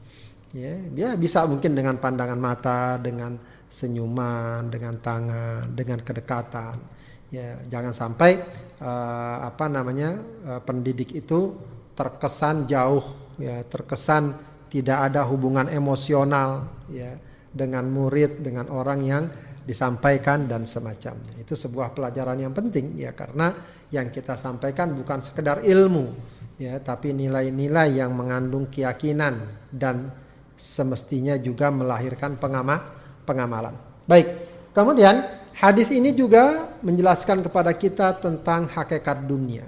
Ya 0.55 0.75
dia 0.91 1.09
bisa 1.19 1.43
mungkin 1.47 1.75
dengan 1.75 1.99
pandangan 1.99 2.39
mata 2.39 2.95
dengan 2.99 3.35
senyuman 3.71 4.67
dengan 4.71 4.99
tangan 4.99 5.71
dengan 5.75 5.99
kedekatan. 5.99 7.01
Ya, 7.31 7.63
jangan 7.71 7.95
sampai 7.95 8.43
uh, 8.83 9.47
apa 9.47 9.71
namanya 9.71 10.19
uh, 10.43 10.59
pendidik 10.59 11.15
itu 11.15 11.55
terkesan 11.95 12.67
jauh 12.67 13.07
ya 13.39 13.63
terkesan 13.63 14.35
tidak 14.67 15.11
ada 15.11 15.23
hubungan 15.23 15.71
emosional 15.71 16.67
ya 16.91 17.15
dengan 17.51 17.87
murid 17.87 18.43
dengan 18.43 18.67
orang 18.71 18.99
yang 19.03 19.23
disampaikan 19.65 20.49
dan 20.49 20.65
semacamnya. 20.65 21.37
Itu 21.37 21.53
sebuah 21.53 21.93
pelajaran 21.93 22.37
yang 22.41 22.53
penting 22.53 22.97
ya 22.97 23.13
karena 23.13 23.53
yang 23.93 24.09
kita 24.09 24.33
sampaikan 24.39 24.95
bukan 24.95 25.19
sekedar 25.19 25.61
ilmu 25.61 26.15
ya 26.61 26.77
tapi 26.79 27.11
nilai-nilai 27.11 27.97
yang 27.99 28.13
mengandung 28.13 28.69
keyakinan 28.69 29.67
dan 29.73 30.09
semestinya 30.53 31.35
juga 31.37 31.73
melahirkan 31.73 32.37
pengama 32.37 32.81
pengamalan. 33.25 33.73
Baik 34.05 34.27
kemudian 34.73 35.25
hadis 35.57 35.89
ini 35.89 36.13
juga 36.13 36.73
menjelaskan 36.81 37.45
kepada 37.45 37.73
kita 37.73 38.17
tentang 38.21 38.69
hakikat 38.69 39.25
dunia. 39.25 39.65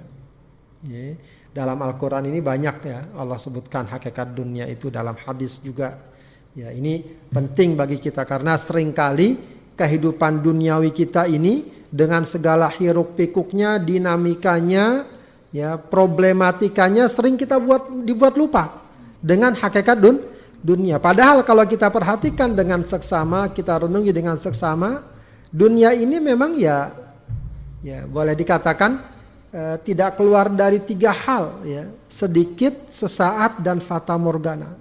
Ya 0.84 1.18
dalam 1.54 1.78
Al-Quran 1.78 2.26
ini 2.34 2.42
banyak 2.42 2.76
ya 2.82 3.14
Allah 3.14 3.38
sebutkan 3.38 3.86
hakikat 3.86 4.34
dunia 4.34 4.66
itu 4.66 4.90
dalam 4.90 5.14
hadis 5.14 5.62
juga. 5.62 6.10
Ya 6.54 6.74
ini 6.74 7.02
penting 7.30 7.78
bagi 7.78 7.98
kita 8.02 8.26
karena 8.26 8.58
sering 8.58 8.90
kali 8.90 9.38
kehidupan 9.74 10.42
duniawi 10.42 10.94
kita 10.94 11.26
ini 11.30 11.68
dengan 11.90 12.26
segala 12.26 12.66
hiruk 12.70 13.14
pikuknya, 13.14 13.78
dinamikanya, 13.78 15.06
ya 15.54 15.78
problematikanya 15.78 17.06
sering 17.06 17.38
kita 17.38 17.58
buat 17.58 17.90
dibuat 18.02 18.34
lupa 18.34 18.82
dengan 19.22 19.54
hakikat 19.54 19.98
dun, 19.98 20.22
dunia. 20.62 20.98
Padahal 20.98 21.46
kalau 21.46 21.62
kita 21.66 21.90
perhatikan 21.90 22.54
dengan 22.54 22.82
seksama, 22.82 23.50
kita 23.50 23.86
renungi 23.86 24.10
dengan 24.10 24.38
seksama, 24.38 25.02
dunia 25.50 25.94
ini 25.94 26.18
memang 26.18 26.58
ya 26.58 26.90
ya 27.84 28.08
boleh 28.08 28.34
dikatakan 28.34 29.14
Eh, 29.54 29.78
tidak 29.86 30.18
keluar 30.18 30.50
dari 30.50 30.82
tiga 30.82 31.14
hal 31.14 31.62
ya 31.62 31.86
sedikit 32.10 32.90
sesaat 32.90 33.62
dan 33.62 33.78
fata 33.78 34.18
morgana 34.18 34.74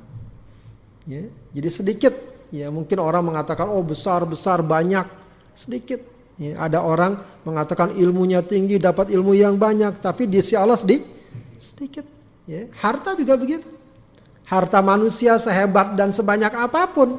ya 1.05 1.29
jadi 1.53 1.69
sedikit 1.69 2.09
ya 2.53 2.69
mungkin 2.69 3.01
orang 3.01 3.33
mengatakan 3.33 3.65
oh 3.65 3.81
besar 3.81 4.21
besar 4.29 4.61
banyak 4.61 5.09
sedikit 5.57 6.05
ya, 6.37 6.61
ada 6.61 6.85
orang 6.85 7.17
mengatakan 7.41 7.97
ilmunya 7.97 8.45
tinggi 8.45 8.77
dapat 8.77 9.09
ilmu 9.09 9.33
yang 9.33 9.57
banyak 9.57 9.97
tapi 9.97 10.29
di 10.29 10.37
si 10.45 10.53
Allah 10.53 10.77
sedikit 10.77 11.09
sedikit 11.57 12.05
ya 12.45 12.69
harta 12.77 13.17
juga 13.17 13.33
begitu 13.33 13.65
harta 14.45 14.85
manusia 14.85 15.41
sehebat 15.41 15.97
dan 15.97 16.13
sebanyak 16.13 16.53
apa 16.53 16.85
pun 16.93 17.17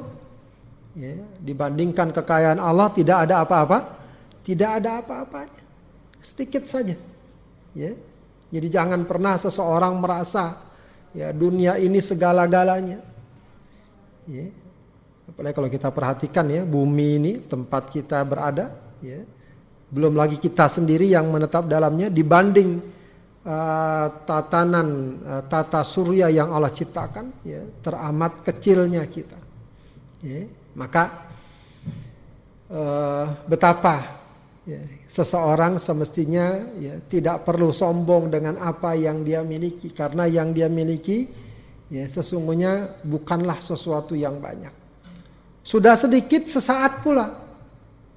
ya 0.95 1.19
dibandingkan 1.43 2.15
kekayaan 2.15 2.63
Allah 2.63 2.87
tidak 2.95 3.27
ada 3.27 3.43
apa-apa 3.43 3.99
tidak 4.47 4.71
ada 4.79 5.03
apa-apanya 5.03 5.63
sedikit 6.23 6.63
saja 6.71 6.95
Ya. 7.75 7.93
Jadi 8.55 8.71
jangan 8.71 9.03
pernah 9.03 9.35
seseorang 9.35 9.99
merasa 9.99 10.55
ya 11.11 11.35
dunia 11.35 11.75
ini 11.77 11.99
segala-galanya. 11.99 13.03
Ya. 14.31 14.47
Apalagi 15.25 15.55
kalau 15.57 15.71
kita 15.73 15.89
perhatikan 15.89 16.47
ya 16.53 16.63
bumi 16.69 17.09
ini 17.17 17.33
tempat 17.45 17.89
kita 17.89 18.21
berada 18.25 18.75
ya. 19.01 19.25
Belum 19.89 20.19
lagi 20.19 20.43
kita 20.43 20.67
sendiri 20.67 21.07
yang 21.07 21.31
menetap 21.31 21.71
dalamnya 21.71 22.11
dibanding 22.11 22.83
uh, 23.47 24.07
tatanan 24.27 24.89
uh, 25.23 25.43
tata 25.47 25.87
surya 25.87 26.29
yang 26.29 26.51
Allah 26.51 26.75
ciptakan 26.75 27.31
ya 27.47 27.63
teramat 27.81 28.43
kecilnya 28.43 29.07
kita. 29.07 29.39
Ya. 30.21 30.51
Maka 30.75 31.31
uh, 32.73 33.27
betapa 33.47 34.25
Ya, 34.65 34.81
seseorang 35.05 35.77
semestinya 35.77 36.57
ya, 36.81 36.97
tidak 37.05 37.45
perlu 37.45 37.69
sombong 37.69 38.33
dengan 38.33 38.57
apa 38.57 38.97
yang 38.97 39.21
dia 39.21 39.45
miliki 39.45 39.93
karena 39.93 40.25
yang 40.25 40.57
dia 40.57 40.73
miliki 40.73 41.29
ya 41.93 42.09
sesungguhnya 42.09 43.05
bukanlah 43.05 43.61
sesuatu 43.61 44.17
yang 44.17 44.41
banyak. 44.41 44.73
Sudah 45.65 45.97
sedikit 45.97 46.45
sesaat 46.45 47.01
pula. 47.01 47.35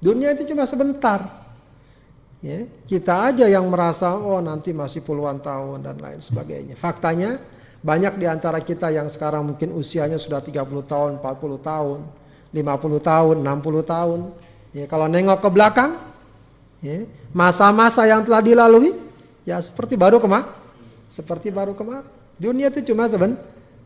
Dunia 0.04 0.36
itu 0.36 0.54
cuma 0.54 0.68
sebentar. 0.68 1.48
Ya, 2.44 2.70
kita 2.86 3.34
aja 3.34 3.50
yang 3.50 3.66
merasa 3.66 4.14
oh 4.14 4.38
nanti 4.38 4.70
masih 4.70 5.02
puluhan 5.02 5.42
tahun 5.42 5.82
dan 5.82 5.98
lain 5.98 6.22
sebagainya. 6.22 6.78
Faktanya 6.78 7.42
banyak 7.82 8.20
di 8.22 8.30
antara 8.30 8.62
kita 8.62 8.94
yang 8.94 9.10
sekarang 9.10 9.42
mungkin 9.42 9.74
usianya 9.74 10.22
sudah 10.22 10.38
30 10.38 10.62
tahun, 10.86 11.18
40 11.18 11.58
tahun, 11.58 12.00
50 12.54 13.00
tahun, 13.02 13.36
60 13.42 13.82
tahun. 13.82 14.20
Ya, 14.76 14.86
kalau 14.86 15.10
nengok 15.10 15.42
ke 15.42 15.50
belakang 15.50 15.92
Ya, 16.78 17.10
masa-masa 17.34 18.06
yang 18.06 18.22
telah 18.22 18.38
dilalui 18.38 18.94
ya 19.42 19.58
seperti 19.58 19.98
baru 19.98 20.22
kemar 20.22 20.46
seperti 21.10 21.50
baru 21.50 21.74
kemarin. 21.74 22.06
Dunia 22.38 22.70
itu 22.70 22.94
cuma 22.94 23.10
seben, 23.10 23.34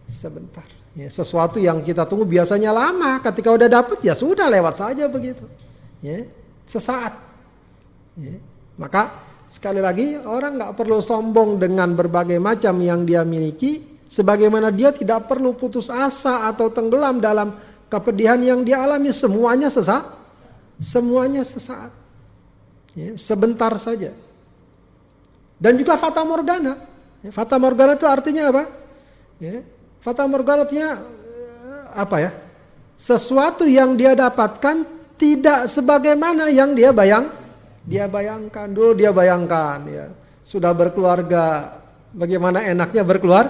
sebentar. 0.04 0.68
Ya, 0.92 1.08
sesuatu 1.08 1.56
yang 1.56 1.80
kita 1.80 2.04
tunggu 2.04 2.28
biasanya 2.28 2.76
lama, 2.76 3.24
ketika 3.24 3.56
udah 3.56 3.70
dapet 3.72 4.04
ya 4.04 4.12
sudah 4.12 4.52
lewat 4.52 4.76
saja 4.76 5.08
begitu. 5.08 5.48
Ya, 6.04 6.28
sesaat. 6.68 7.16
Ya, 8.20 8.36
maka 8.76 9.24
sekali 9.48 9.80
lagi 9.80 10.20
orang 10.20 10.60
nggak 10.60 10.76
perlu 10.76 11.00
sombong 11.00 11.56
dengan 11.64 11.96
berbagai 11.96 12.36
macam 12.44 12.76
yang 12.84 13.08
dia 13.08 13.24
miliki, 13.24 14.04
sebagaimana 14.12 14.68
dia 14.68 14.92
tidak 14.92 15.32
perlu 15.32 15.56
putus 15.56 15.88
asa 15.88 16.52
atau 16.52 16.68
tenggelam 16.68 17.24
dalam 17.24 17.56
kepedihan 17.88 18.40
yang 18.44 18.60
dia 18.68 18.84
alami 18.84 19.16
semuanya 19.16 19.72
sesaat. 19.72 20.04
Semuanya 20.76 21.48
sesaat. 21.48 21.96
Ya, 23.00 23.16
sebentar 23.16 23.72
saja. 23.80 24.12
Dan 25.56 25.80
juga 25.80 25.96
fata 25.96 26.20
morgana. 26.28 26.76
Ya, 27.24 27.32
fata 27.32 27.56
morgana 27.56 27.96
itu 27.96 28.04
artinya 28.04 28.52
apa? 28.52 28.68
Ya, 29.40 29.64
fata 30.02 30.26
morgana 30.28 30.66
artinya 30.66 31.00
eh, 31.00 31.86
apa 31.96 32.18
ya? 32.20 32.32
Sesuatu 32.98 33.66
yang 33.66 33.98
dia 33.98 34.14
dapatkan 34.14 34.86
tidak 35.18 35.70
sebagaimana 35.70 36.50
yang 36.50 36.74
dia 36.74 36.90
bayang 36.90 37.30
dia 37.86 38.06
bayangkan 38.06 38.70
dulu 38.70 38.94
dia 38.94 39.10
bayangkan 39.10 39.82
ya 39.90 40.06
sudah 40.46 40.70
berkeluarga 40.74 41.78
bagaimana 42.14 42.62
enaknya 42.66 43.02
berkeluar 43.02 43.50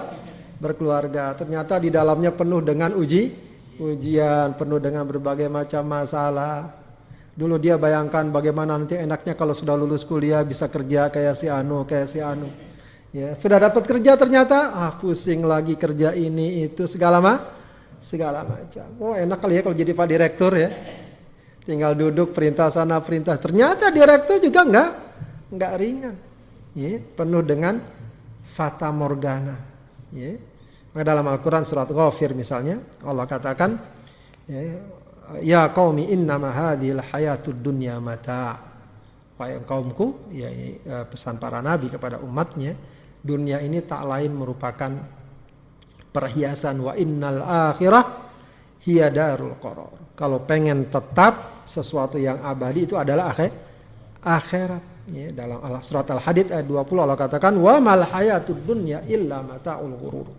berkeluarga 0.56 1.36
ternyata 1.36 1.76
di 1.80 1.92
dalamnya 1.92 2.32
penuh 2.32 2.64
dengan 2.64 2.96
uji 2.96 3.32
ujian 3.76 4.56
penuh 4.56 4.80
dengan 4.80 5.04
berbagai 5.04 5.52
macam 5.52 5.84
masalah 5.84 6.82
Dulu 7.32 7.56
dia 7.56 7.80
bayangkan 7.80 8.28
bagaimana 8.28 8.76
nanti 8.76 8.92
enaknya 8.92 9.32
kalau 9.32 9.56
sudah 9.56 9.72
lulus 9.72 10.04
kuliah 10.04 10.44
bisa 10.44 10.68
kerja 10.68 11.08
kayak 11.08 11.32
si 11.32 11.48
Anu, 11.48 11.88
kayak 11.88 12.04
si 12.04 12.20
Anu. 12.20 12.52
Ya, 13.12 13.36
sudah 13.36 13.60
dapat 13.60 13.84
kerja 13.84 14.16
ternyata 14.16 14.72
ah 14.72 14.92
pusing 14.96 15.44
lagi 15.44 15.76
kerja 15.76 16.16
ini 16.16 16.64
itu 16.64 16.88
segala 16.88 17.20
ma 17.20 17.44
segala 18.00 18.40
macam. 18.40 18.88
Oh, 18.96 19.12
enak 19.12 19.36
kali 19.36 19.60
ya 19.60 19.62
kalau 19.62 19.76
jadi 19.76 19.92
Pak 19.92 20.06
Direktur 20.08 20.52
ya. 20.56 20.72
Tinggal 21.62 21.92
duduk 21.94 22.32
perintah 22.32 22.72
sana 22.72 22.98
perintah. 23.04 23.36
Ternyata 23.38 23.92
direktur 23.92 24.40
juga 24.40 24.64
enggak 24.64 24.90
enggak 25.52 25.72
ringan. 25.78 26.16
Ya, 26.72 26.98
penuh 26.98 27.44
dengan 27.44 27.84
fata 28.48 28.88
morgana. 28.88 29.60
Ya. 30.10 30.40
Maka 30.96 31.04
dalam 31.04 31.28
Al-Qur'an 31.28 31.68
surat 31.68 31.88
Ghafir 31.88 32.32
misalnya 32.32 32.80
Allah 33.04 33.24
katakan 33.28 33.80
ya, 34.44 34.60
ya 35.40 35.60
qaumi 35.68 36.08
innama 36.08 36.48
hadhil 36.48 37.04
hayatud 37.12 37.60
dunya 37.60 38.00
mata. 38.00 38.72
Wahai 39.40 39.58
kaumku, 39.64 40.32
ya 40.32 40.52
ini 40.52 40.80
uh, 40.86 41.08
pesan 41.08 41.40
para 41.40 41.58
nabi 41.64 41.88
kepada 41.88 42.20
umatnya, 42.20 42.76
dunia 43.22 43.62
ini 43.62 43.80
tak 43.86 44.02
lain 44.04 44.34
merupakan 44.34 44.92
perhiasan 46.12 46.82
wa 46.82 46.92
innal 46.98 47.40
akhirah 47.72 48.04
hiya 48.84 49.08
darul 49.08 49.56
qarar. 49.62 50.12
Kalau 50.18 50.42
pengen 50.44 50.90
tetap 50.90 51.64
sesuatu 51.64 52.18
yang 52.18 52.42
abadi 52.42 52.84
itu 52.90 52.98
adalah 52.98 53.32
akhir 53.32 53.50
akhirat. 54.22 54.84
Ya, 55.02 55.34
dalam 55.34 55.58
surat 55.82 56.06
Al-Hadid 56.14 56.54
ayat 56.54 56.62
20 56.62 57.02
Allah 57.02 57.18
katakan 57.18 57.58
wa 57.58 57.82
mal 57.82 58.06
hayatud 58.06 58.62
dunya 58.62 59.02
illa 59.10 59.42
mataul 59.42 59.98
ghurur. 59.98 60.30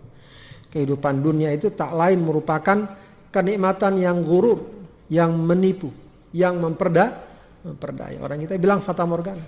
Kehidupan 0.72 1.20
dunia 1.20 1.52
itu 1.52 1.68
tak 1.68 1.92
lain 1.92 2.24
merupakan 2.24 2.96
kenikmatan 3.28 4.00
yang 4.00 4.24
gurur, 4.24 4.64
yang 5.12 5.36
menipu, 5.36 5.92
yang 6.32 6.56
memperda, 6.56 7.12
memperdaya. 7.60 8.16
Orang 8.24 8.40
kita 8.40 8.56
bilang 8.56 8.80
fata 8.80 9.04
morgana. 9.04 9.44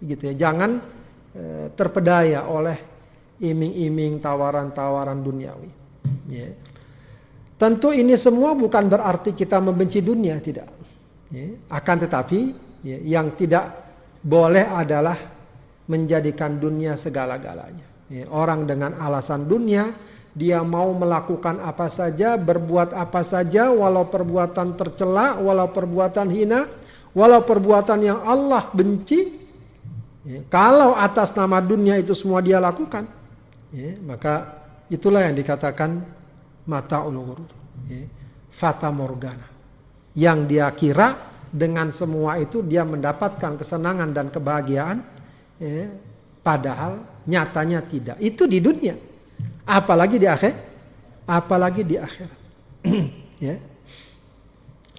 Gitu 0.00 0.32
ya. 0.32 0.48
Jangan 0.48 0.80
terpedaya 1.72 2.44
oleh 2.46 2.76
iming-iming 3.42 4.22
tawaran-tawaran 4.22 5.18
duniawi. 5.18 5.70
Ya. 6.30 6.52
Tentu 7.58 7.94
ini 7.94 8.18
semua 8.18 8.54
bukan 8.54 8.90
berarti 8.90 9.34
kita 9.34 9.58
membenci 9.58 10.02
dunia, 10.02 10.38
tidak. 10.38 10.70
Ya. 11.32 11.56
Akan 11.72 11.98
tetapi 11.98 12.52
ya, 12.84 12.98
yang 13.18 13.34
tidak 13.34 13.70
boleh 14.22 14.66
adalah 14.70 15.18
menjadikan 15.90 16.60
dunia 16.60 16.94
segala-galanya. 16.94 17.86
Ya. 18.12 18.28
Orang 18.30 18.68
dengan 18.68 18.94
alasan 19.00 19.48
dunia 19.48 19.90
dia 20.32 20.64
mau 20.64 20.96
melakukan 20.96 21.60
apa 21.60 21.92
saja, 21.92 22.40
berbuat 22.40 22.96
apa 22.96 23.20
saja, 23.20 23.68
walau 23.68 24.08
perbuatan 24.08 24.80
tercela, 24.80 25.36
walau 25.36 25.68
perbuatan 25.68 26.28
hina, 26.32 26.64
walau 27.12 27.44
perbuatan 27.44 28.00
yang 28.00 28.20
Allah 28.24 28.64
benci. 28.72 29.41
Ya, 30.22 30.40
kalau 30.46 30.94
atas 30.94 31.34
nama 31.34 31.58
dunia 31.58 31.98
itu 31.98 32.14
semua 32.14 32.38
dia 32.38 32.62
lakukan, 32.62 33.10
Ya, 33.72 33.96
maka 34.04 34.52
itulah 34.92 35.24
yang 35.24 35.32
dikatakan 35.32 36.04
mata 36.68 37.00
ulur, 37.08 37.40
ya, 37.88 38.04
fata 38.52 38.92
morgana. 38.92 39.48
Yang 40.12 40.38
dia 40.44 40.68
kira 40.76 41.16
dengan 41.48 41.88
semua 41.88 42.36
itu 42.36 42.60
dia 42.60 42.84
mendapatkan 42.84 43.56
kesenangan 43.56 44.12
dan 44.12 44.28
kebahagiaan, 44.28 45.00
ya, 45.56 45.88
padahal 46.44 47.00
nyatanya 47.24 47.80
tidak. 47.80 48.20
Itu 48.20 48.44
di 48.44 48.60
dunia, 48.60 48.92
apalagi 49.64 50.20
di 50.20 50.28
akhir, 50.28 50.52
apalagi 51.24 51.80
di 51.88 51.96
akhirat. 51.96 52.40
ya. 53.48 53.56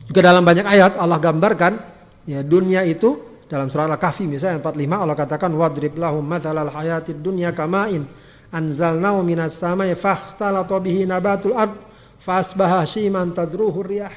Juga 0.10 0.20
dalam 0.34 0.42
banyak 0.42 0.66
ayat 0.66 0.98
Allah 0.98 1.22
gambarkan 1.22 1.80
ya 2.28 2.44
dunia 2.44 2.84
itu 2.84 3.33
dalam 3.48 3.68
surah 3.68 3.92
Al-Kahfi 3.92 4.26
misalnya 4.26 4.64
45 4.64 5.04
Allah 5.04 5.18
katakan 5.18 5.52
wadrib 5.54 5.96
lahum 6.00 6.24
mathalal 6.24 6.72
hayatid 6.72 7.20
dunya 7.20 7.52
kama'in 7.52 8.08
anzalnahu 8.54 9.26
minas 9.26 9.58
samai 9.58 9.98
fakhtalata 9.98 10.78
bihi 10.78 11.10
nabatul 11.10 11.58
ard 11.58 11.74
fasbaha 12.22 12.86
shiman 12.88 13.34
tadruhu 13.34 13.82
riyah. 13.84 14.14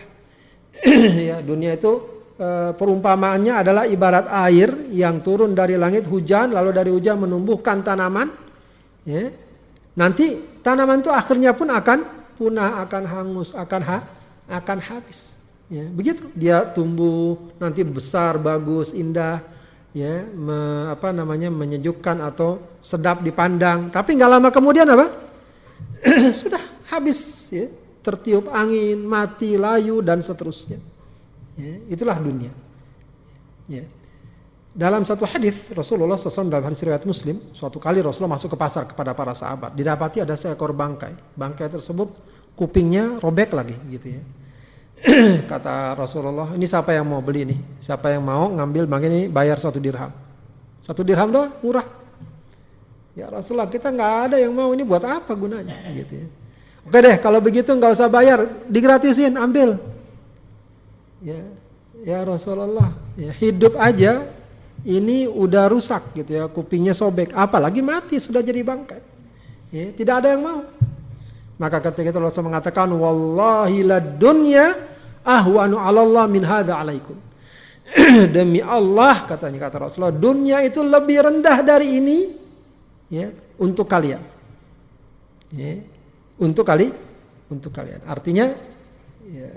Ya 1.33 1.41
dunia 1.41 1.75
itu 1.75 2.05
e, 2.37 2.77
perumpamaannya 2.77 3.65
adalah 3.65 3.89
ibarat 3.89 4.29
air 4.47 4.93
yang 4.93 5.25
turun 5.25 5.57
dari 5.57 5.81
langit 5.81 6.05
hujan 6.05 6.53
lalu 6.53 6.71
dari 6.71 6.91
hujan 6.93 7.17
menumbuhkan 7.17 7.81
tanaman 7.81 8.29
ya. 9.09 9.33
Nanti 9.97 10.61
tanaman 10.61 11.01
itu 11.01 11.09
akhirnya 11.09 11.57
pun 11.57 11.73
akan 11.73 11.99
punah 12.37 12.85
akan 12.85 13.03
hangus 13.09 13.57
akan 13.57 13.81
ha, 13.89 13.99
akan 14.53 14.79
habis 14.85 15.46
ya 15.71 15.85
begitu. 15.91 16.27
Dia 16.35 16.63
tumbuh 16.67 17.39
nanti 17.59 17.83
besar 17.83 18.39
bagus 18.39 18.95
indah 18.95 19.43
ya 19.97 20.25
me, 20.29 20.91
apa 20.93 21.11
namanya 21.11 21.49
menyejukkan 21.49 22.23
atau 22.23 22.63
sedap 22.79 23.23
dipandang. 23.23 23.89
Tapi 23.91 24.17
nggak 24.17 24.31
lama 24.31 24.49
kemudian 24.53 24.87
apa? 24.87 25.07
Sudah 26.41 26.61
habis 26.91 27.51
ya. 27.51 27.67
Tertiup 28.07 28.47
angin 28.55 29.03
mati 29.03 29.59
layu 29.59 29.99
dan 29.99 30.23
seterusnya. 30.23 30.79
Ya, 31.59 31.75
itulah 31.91 32.15
dunia. 32.23 32.55
Ya. 33.67 33.83
Dalam 34.71 35.03
satu 35.03 35.27
hadis 35.27 35.67
Rasulullah 35.75 36.15
SAW 36.15 36.47
dalam 36.47 36.71
hadis 36.71 36.79
riwayat 36.87 37.03
Muslim 37.03 37.43
suatu 37.51 37.83
kali 37.83 37.99
Rasulullah 37.99 38.39
masuk 38.39 38.55
ke 38.55 38.59
pasar 38.63 38.87
kepada 38.87 39.11
para 39.11 39.35
sahabat. 39.35 39.75
Didapati 39.75 40.23
ada 40.23 40.39
seekor 40.39 40.71
bangkai. 40.71 41.19
Bangkai 41.35 41.67
tersebut 41.67 42.15
kupingnya 42.55 43.19
robek 43.19 43.51
lagi 43.51 43.75
gitu 43.91 44.15
ya 44.15 44.23
kata 45.51 45.93
Rasulullah, 45.97 46.57
ini 46.57 46.65
siapa 46.65 46.97
yang 46.97 47.05
mau 47.05 47.21
beli 47.21 47.53
nih? 47.53 47.59
Siapa 47.85 48.11
yang 48.13 48.25
mau 48.25 48.49
ngambil 48.49 48.89
bang 48.89 49.03
ini 49.13 49.21
bayar 49.29 49.61
satu 49.61 49.77
dirham. 49.77 50.09
Satu 50.81 51.05
dirham 51.05 51.29
doang, 51.29 51.53
murah. 51.61 51.87
Ya 53.17 53.29
Rasulullah, 53.33 53.69
kita 53.69 53.93
nggak 53.93 54.13
ada 54.31 54.37
yang 54.41 54.53
mau 54.53 54.73
ini 54.73 54.85
buat 54.85 55.05
apa 55.05 55.33
gunanya? 55.33 55.77
Gitu 55.93 56.25
ya. 56.25 56.27
Oke 56.87 56.99
deh, 57.03 57.17
kalau 57.19 57.43
begitu 57.43 57.75
nggak 57.75 57.99
usah 57.99 58.07
bayar, 58.07 58.47
digratisin, 58.71 59.35
ambil. 59.35 59.81
Ya, 61.19 61.43
ya 62.05 62.19
Rasulullah, 62.23 62.95
ya, 63.19 63.35
hidup 63.35 63.75
aja 63.81 64.23
ini 64.87 65.27
udah 65.27 65.67
rusak 65.67 66.15
gitu 66.15 66.39
ya, 66.39 66.45
kupingnya 66.47 66.95
sobek, 66.95 67.35
apalagi 67.35 67.83
mati 67.83 68.23
sudah 68.23 68.39
jadi 68.39 68.63
bangkai. 68.63 69.03
Ya, 69.75 69.91
tidak 69.91 70.23
ada 70.23 70.29
yang 70.31 70.47
mau. 70.47 70.61
Maka 71.57 71.81
ketika 71.81 72.13
itu 72.13 72.21
Rasul 72.21 72.53
mengatakan 72.53 72.93
wallahi 72.93 73.81
la 73.81 73.97
dunya 73.97 74.77
ahwanu 75.25 75.81
'ala 75.81 76.05
Allah 76.05 76.25
min 76.29 76.45
hadza 76.45 76.77
'alaikum. 76.77 77.17
Demi 78.35 78.61
Allah 78.61 79.25
katanya 79.25 79.71
kata 79.71 79.89
Rasulullah, 79.89 80.13
dunia 80.13 80.61
itu 80.61 80.85
lebih 80.85 81.25
rendah 81.25 81.65
dari 81.65 81.97
ini 81.97 82.19
ya 83.09 83.33
untuk 83.57 83.89
kalian. 83.89 84.21
Ya, 85.55 85.81
untuk 86.37 86.67
kali 86.67 86.93
untuk 87.49 87.73
kalian. 87.73 88.05
Artinya 88.05 88.53
ya, 89.25 89.51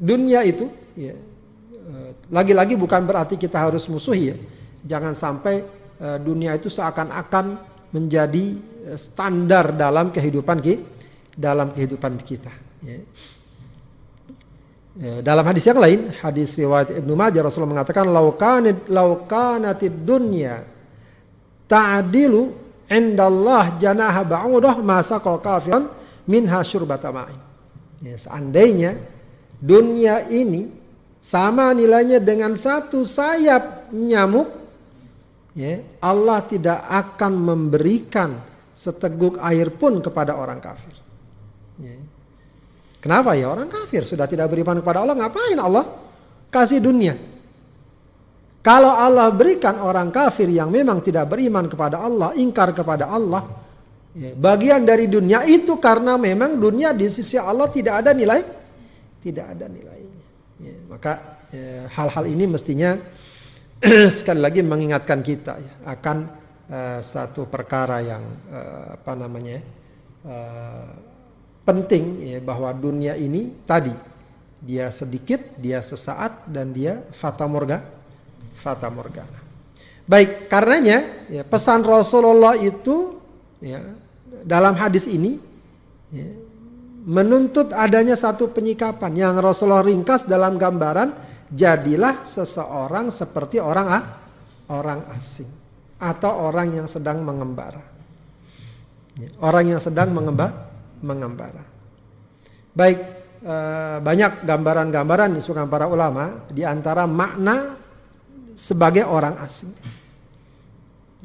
dunia 0.00 0.40
itu 0.42 0.66
ya 0.98 1.14
eh, 1.14 2.10
lagi-lagi 2.32 2.74
bukan 2.74 3.04
berarti 3.06 3.38
kita 3.38 3.62
harus 3.68 3.86
musuhi 3.86 4.34
ya. 4.34 4.36
Jangan 4.78 5.12
sampai 5.12 5.66
uh, 5.98 6.22
dunia 6.22 6.54
itu 6.54 6.70
seakan-akan 6.70 7.60
menjadi 7.92 8.56
eh, 8.88 8.98
standar 8.98 9.74
dalam 9.74 10.08
kehidupan 10.14 10.62
kita 10.62 10.97
dalam 11.38 11.70
kehidupan 11.70 12.18
kita. 12.18 12.50
Ya. 12.82 12.98
ya. 14.98 15.12
Dalam 15.22 15.46
hadis 15.46 15.62
yang 15.62 15.78
lain, 15.78 16.10
hadis 16.18 16.58
riwayat 16.58 16.98
Ibnu 16.98 17.14
Majah 17.14 17.46
Rasulullah 17.46 17.78
mengatakan 17.78 18.10
laukanat 18.10 18.90
laukanatid 18.90 19.94
dunya 20.02 20.66
ta'dilu 21.70 22.50
indallah 22.90 23.78
janaha 23.78 24.26
ba'udah 24.26 24.82
masa 24.82 25.22
kafiran 25.22 25.86
minha 26.26 26.58
syurbata 26.66 27.14
ma'in. 27.14 27.38
Ya, 28.02 28.18
seandainya 28.18 28.98
dunia 29.62 30.26
ini 30.26 30.74
sama 31.22 31.70
nilainya 31.70 32.18
dengan 32.18 32.58
satu 32.58 33.02
sayap 33.02 33.90
nyamuk, 33.94 34.50
ya, 35.54 35.82
Allah 36.02 36.42
tidak 36.46 36.82
akan 36.86 37.32
memberikan 37.38 38.38
seteguk 38.70 39.36
air 39.42 39.74
pun 39.74 39.98
kepada 39.98 40.38
orang 40.38 40.62
kafir. 40.62 41.07
Kenapa 43.08 43.32
ya 43.32 43.48
orang 43.48 43.72
kafir 43.72 44.04
sudah 44.04 44.28
tidak 44.28 44.52
beriman 44.52 44.84
kepada 44.84 45.00
Allah 45.00 45.16
ngapain 45.16 45.56
Allah 45.56 45.96
kasih 46.52 46.76
dunia? 46.76 47.16
Kalau 48.60 48.92
Allah 48.92 49.32
berikan 49.32 49.80
orang 49.80 50.12
kafir 50.12 50.44
yang 50.52 50.68
memang 50.68 51.00
tidak 51.00 51.24
beriman 51.32 51.72
kepada 51.72 52.04
Allah, 52.04 52.36
ingkar 52.36 52.76
kepada 52.76 53.08
Allah, 53.08 53.48
ya, 54.12 54.36
bagian 54.36 54.84
dari 54.84 55.08
dunia 55.08 55.40
itu 55.48 55.80
karena 55.80 56.20
memang 56.20 56.60
dunia 56.60 56.92
di 56.92 57.08
sisi 57.08 57.40
Allah 57.40 57.72
tidak 57.72 58.04
ada 58.04 58.12
nilai, 58.12 58.44
tidak 59.24 59.56
ada 59.56 59.72
nilainya. 59.72 60.28
Ya, 60.60 60.76
maka 60.84 61.12
ya, 61.48 61.88
hal-hal 61.88 62.28
ya, 62.28 62.32
ini 62.36 62.44
mestinya 62.44 62.92
sekali 64.20 64.44
lagi 64.44 64.60
mengingatkan 64.60 65.24
kita 65.24 65.56
ya, 65.56 65.96
akan 65.96 66.16
uh, 66.68 67.00
satu 67.00 67.48
perkara 67.48 68.04
yang 68.04 68.20
uh, 68.52 69.00
apa 69.00 69.12
namanya 69.16 69.64
uh, 70.28 71.07
penting 71.68 72.04
ya, 72.24 72.38
bahwa 72.40 72.72
dunia 72.72 73.12
ini 73.20 73.52
tadi 73.68 73.92
dia 74.64 74.88
sedikit, 74.88 75.38
dia 75.60 75.84
sesaat 75.84 76.48
dan 76.48 76.72
dia 76.72 77.04
fata 77.12 77.44
morga, 77.44 77.84
fata 78.56 78.88
morgana. 78.88 79.36
Baik, 80.08 80.48
karenanya 80.48 81.28
ya, 81.28 81.44
pesan 81.44 81.84
Rasulullah 81.84 82.56
itu 82.56 83.20
ya, 83.60 83.84
dalam 84.40 84.72
hadis 84.80 85.04
ini 85.04 85.36
ya, 86.08 86.24
menuntut 87.04 87.76
adanya 87.76 88.16
satu 88.16 88.48
penyikapan 88.48 89.12
yang 89.12 89.36
Rasulullah 89.36 89.84
ringkas 89.84 90.24
dalam 90.24 90.56
gambaran 90.56 91.12
jadilah 91.52 92.24
seseorang 92.24 93.12
seperti 93.12 93.60
orang 93.60 93.86
ah, 93.92 94.04
orang 94.72 95.04
asing 95.20 95.48
atau 96.00 96.48
orang 96.48 96.72
yang 96.72 96.88
sedang 96.88 97.20
mengembara. 97.20 97.84
Ya, 99.20 99.28
orang 99.44 99.76
yang 99.76 99.80
sedang 99.82 100.08
mengembara 100.16 100.67
mengembara. 101.02 101.64
Baik, 102.74 102.98
eh, 103.42 103.98
banyak 103.98 104.46
gambaran-gambaran 104.46 105.34
disukai 105.34 105.66
para 105.66 105.90
ulama 105.90 106.46
di 106.50 106.62
antara 106.62 107.06
makna 107.10 107.74
sebagai 108.54 109.06
orang 109.06 109.38
asing. 109.42 109.74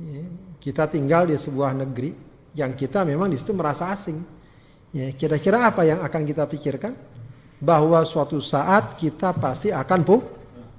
Ya, 0.01 0.25
kita 0.57 0.89
tinggal 0.89 1.29
di 1.29 1.37
sebuah 1.37 1.77
negeri 1.77 2.13
yang 2.57 2.73
kita 2.73 3.05
memang 3.05 3.29
di 3.29 3.37
situ 3.37 3.53
merasa 3.53 3.89
asing. 3.93 4.21
Ya, 4.93 5.09
kira-kira 5.13 5.69
apa 5.69 5.85
yang 5.85 6.01
akan 6.05 6.21
kita 6.25 6.45
pikirkan? 6.45 6.93
Bahwa 7.63 8.03
suatu 8.03 8.43
saat 8.43 8.99
kita 8.99 9.31
pasti 9.33 9.71
akan 9.71 9.99
pu 10.03 10.19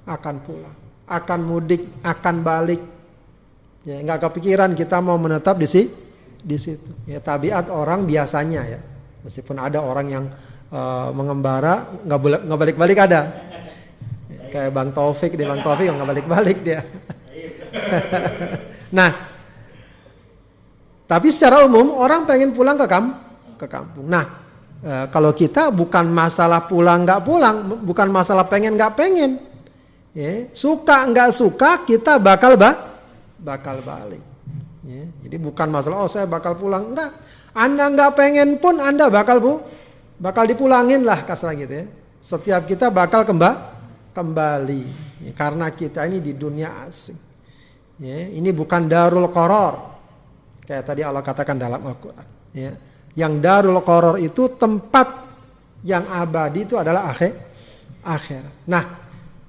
akan 0.05 0.35
pulang, 0.45 0.77
akan 1.09 1.39
mudik, 1.41 1.81
akan 2.05 2.35
balik. 2.45 2.81
Ya, 3.81 4.01
nggak 4.05 4.29
kepikiran 4.29 4.77
kita 4.77 5.01
mau 5.01 5.17
menetap 5.17 5.57
di 5.57 5.67
sini 5.69 6.04
di 6.45 6.57
situ. 6.61 6.93
Ya 7.09 7.17
tabiat 7.17 7.73
orang 7.73 8.05
biasanya 8.05 8.61
ya. 8.69 8.79
Meskipun 9.25 9.57
ada 9.57 9.81
orang 9.81 10.07
yang 10.13 10.25
uh, 10.69 11.09
mengembara 11.09 11.89
nggak 12.05 12.19
boleh 12.21 12.39
nggak 12.45 12.59
balik-balik 12.61 12.97
ada. 13.01 13.21
Ya, 14.29 14.41
kayak 14.53 14.71
Bang 14.71 14.93
Taufik 14.93 15.33
di 15.33 15.41
Bang 15.41 15.65
Taufik 15.65 15.89
nggak 15.89 16.05
balik-balik 16.05 16.57
dia. 16.61 16.85
nah, 18.97 19.09
tapi 21.09 21.33
secara 21.33 21.65
umum 21.65 21.89
orang 21.97 22.29
pengen 22.29 22.53
pulang 22.53 22.77
ke 22.77 22.85
kam 22.85 23.17
ke 23.57 23.65
kampung. 23.65 24.05
Nah, 24.05 24.25
uh, 24.85 25.05
kalau 25.09 25.33
kita 25.33 25.73
bukan 25.73 26.05
masalah 26.05 26.69
pulang 26.69 27.01
nggak 27.01 27.25
pulang, 27.25 27.81
bukan 27.81 28.13
masalah 28.13 28.45
pengen 28.45 28.77
nggak 28.77 28.93
pengen. 28.93 29.41
Ya, 30.13 30.47
suka 30.53 31.09
nggak 31.09 31.33
suka 31.33 31.81
kita 31.83 32.21
bakal 32.21 32.53
ba 32.53 32.93
bakal 33.41 33.81
balik. 33.81 34.34
Ya, 34.85 35.09
jadi 35.25 35.41
bukan 35.41 35.73
masalah 35.73 36.05
oh 36.05 36.09
saya 36.09 36.29
bakal 36.29 36.61
pulang 36.61 36.93
enggak. 36.93 37.09
Anda 37.57 37.89
nggak 37.89 38.11
pengen 38.13 38.61
pun 38.61 38.77
Anda 38.77 39.09
bakal 39.09 39.41
bu 39.41 39.53
bakal 40.21 40.45
dipulangin 40.45 41.01
lah 41.01 41.25
kasar 41.25 41.57
gitu 41.57 41.73
ya. 41.73 41.85
Setiap 42.21 42.69
kita 42.69 42.93
bakal 42.93 43.25
kemba 43.25 43.73
kembali 44.13 44.83
ya, 45.25 45.31
karena 45.33 45.73
kita 45.73 46.05
ini 46.05 46.21
di 46.21 46.37
dunia 46.37 46.85
asing. 46.85 47.17
Ya, 47.97 48.29
ini 48.29 48.53
bukan 48.53 48.85
darul 48.85 49.25
koror. 49.33 49.97
Kayak 50.65 50.83
tadi 50.85 51.01
Allah 51.01 51.23
katakan 51.25 51.57
dalam 51.57 51.81
Al-Quran. 51.81 52.27
Ya. 52.53 52.75
Yang 53.15 53.33
darul 53.39 53.79
koror 53.81 54.19
itu 54.19 54.51
tempat 54.53 55.07
yang 55.85 56.03
abadi 56.09 56.67
itu 56.67 56.75
adalah 56.75 57.07
akhir 57.07 57.31
akhirat. 58.03 58.53
Nah, 58.67 58.83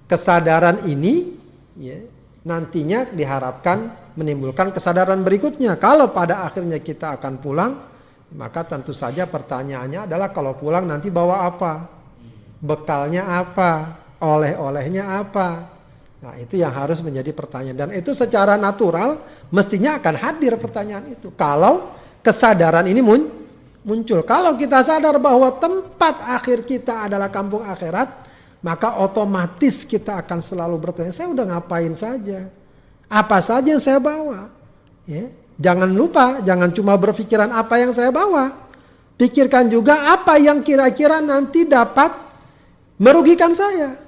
kesadaran 0.06 0.86
ini 0.86 1.34
ya, 1.74 1.98
nantinya 2.46 3.10
diharapkan 3.10 3.90
menimbulkan 4.14 4.70
kesadaran 4.70 5.26
berikutnya. 5.26 5.74
Kalau 5.82 6.14
pada 6.14 6.46
akhirnya 6.46 6.78
kita 6.78 7.18
akan 7.18 7.42
pulang, 7.42 7.72
maka 8.38 8.62
tentu 8.62 8.94
saja 8.94 9.26
pertanyaannya 9.26 10.06
adalah 10.06 10.30
kalau 10.30 10.54
pulang 10.54 10.86
nanti 10.86 11.10
bawa 11.10 11.44
apa? 11.50 11.90
Bekalnya 12.62 13.26
apa? 13.26 13.98
Oleh-olehnya 14.22 15.20
apa? 15.20 15.76
Nah, 16.16 16.34
itu 16.40 16.56
yang 16.56 16.72
harus 16.72 17.04
menjadi 17.04 17.28
pertanyaan 17.36 17.76
dan 17.76 17.90
itu 17.92 18.16
secara 18.16 18.56
natural 18.56 19.20
mestinya 19.52 20.00
akan 20.00 20.14
hadir 20.16 20.56
pertanyaan 20.56 21.12
itu. 21.12 21.28
Kalau 21.36 21.92
kesadaran 22.24 22.88
ini 22.88 23.04
muncul, 23.84 24.24
kalau 24.24 24.56
kita 24.56 24.80
sadar 24.80 25.20
bahwa 25.20 25.52
tempat 25.60 26.24
akhir 26.24 26.64
kita 26.64 27.06
adalah 27.06 27.28
kampung 27.28 27.62
akhirat, 27.62 28.25
maka 28.66 28.98
otomatis 28.98 29.86
kita 29.86 30.18
akan 30.18 30.42
selalu 30.42 30.74
bertanya, 30.82 31.14
saya 31.14 31.30
udah 31.30 31.54
ngapain 31.54 31.94
saja? 31.94 32.50
Apa 33.06 33.38
saja 33.38 33.70
yang 33.70 33.78
saya 33.78 34.02
bawa? 34.02 34.50
Ya. 35.06 35.30
Jangan 35.62 35.86
lupa, 35.94 36.42
jangan 36.42 36.74
cuma 36.74 36.98
berpikiran 36.98 37.54
apa 37.54 37.78
yang 37.78 37.94
saya 37.94 38.10
bawa. 38.10 38.58
Pikirkan 39.14 39.70
juga 39.70 40.10
apa 40.10 40.34
yang 40.42 40.66
kira-kira 40.66 41.22
nanti 41.22 41.62
dapat 41.62 42.10
merugikan 42.98 43.54
saya. 43.54 44.02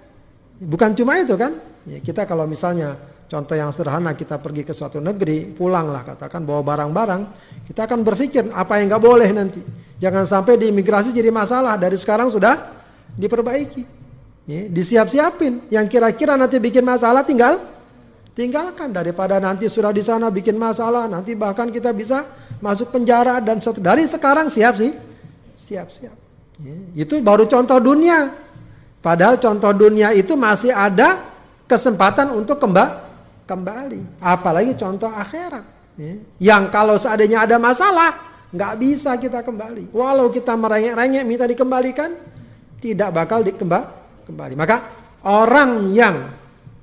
Bukan 0.59 0.91
cuma 0.99 1.23
itu 1.23 1.39
kan? 1.39 1.55
Ya, 1.87 2.03
kita 2.03 2.27
kalau 2.27 2.43
misalnya 2.51 2.99
contoh 3.31 3.55
yang 3.55 3.71
sederhana 3.71 4.19
kita 4.19 4.43
pergi 4.43 4.67
ke 4.67 4.75
suatu 4.75 4.99
negeri, 4.99 5.55
pulanglah 5.55 6.03
katakan 6.03 6.43
bawa 6.43 6.67
barang-barang, 6.67 7.23
kita 7.71 7.87
akan 7.87 8.03
berpikir 8.03 8.51
apa 8.51 8.83
yang 8.83 8.91
nggak 8.91 9.05
boleh 9.07 9.31
nanti. 9.31 9.63
Jangan 10.03 10.27
sampai 10.27 10.59
di 10.59 10.67
imigrasi 10.75 11.15
jadi 11.15 11.31
masalah 11.31 11.79
dari 11.79 11.95
sekarang 11.95 12.27
sudah 12.27 12.75
diperbaiki. 13.15 13.98
Ya, 14.49 14.65
disiap-siapin 14.65 15.69
yang 15.69 15.85
kira-kira 15.93 16.33
nanti 16.33 16.57
bikin 16.57 16.81
masalah 16.81 17.21
tinggal 17.21 17.61
tinggalkan 18.33 18.97
daripada 18.97 19.37
nanti 19.37 19.69
sudah 19.69 19.93
di 19.93 20.01
sana 20.01 20.33
bikin 20.33 20.57
masalah 20.57 21.05
nanti 21.05 21.37
bahkan 21.37 21.69
kita 21.69 21.93
bisa 21.93 22.25
masuk 22.65 22.89
penjara 22.89 23.45
dan 23.45 23.61
satu 23.61 23.85
dari 23.85 24.09
sekarang 24.09 24.49
siap 24.49 24.81
sih 24.81 24.97
siap-siap 25.53 26.17
ya, 26.65 26.77
itu 26.97 27.21
baru 27.21 27.45
contoh 27.45 27.77
dunia 27.77 28.33
padahal 29.05 29.37
contoh 29.37 29.69
dunia 29.77 30.17
itu 30.17 30.33
masih 30.33 30.73
ada 30.73 31.21
kesempatan 31.69 32.33
untuk 32.33 32.57
kembali 32.57 33.09
kembali. 33.49 34.21
Apalagi 34.21 34.77
contoh 34.77 35.09
akhirat. 35.09 35.65
Ya. 35.97 36.15
Yang 36.53 36.63
kalau 36.69 37.01
seandainya 37.01 37.49
ada 37.49 37.57
masalah, 37.57 38.13
nggak 38.53 38.75
bisa 38.77 39.17
kita 39.17 39.41
kembali. 39.41 39.89
Walau 39.97 40.29
kita 40.29 40.53
merengek-rengek 40.53 41.25
minta 41.25 41.49
dikembalikan, 41.49 42.13
tidak 42.85 43.11
bakal 43.17 43.41
dikembali. 43.41 43.97
Kembali. 44.29 44.55
Maka 44.61 44.77
orang 45.25 45.89
yang 45.89 46.17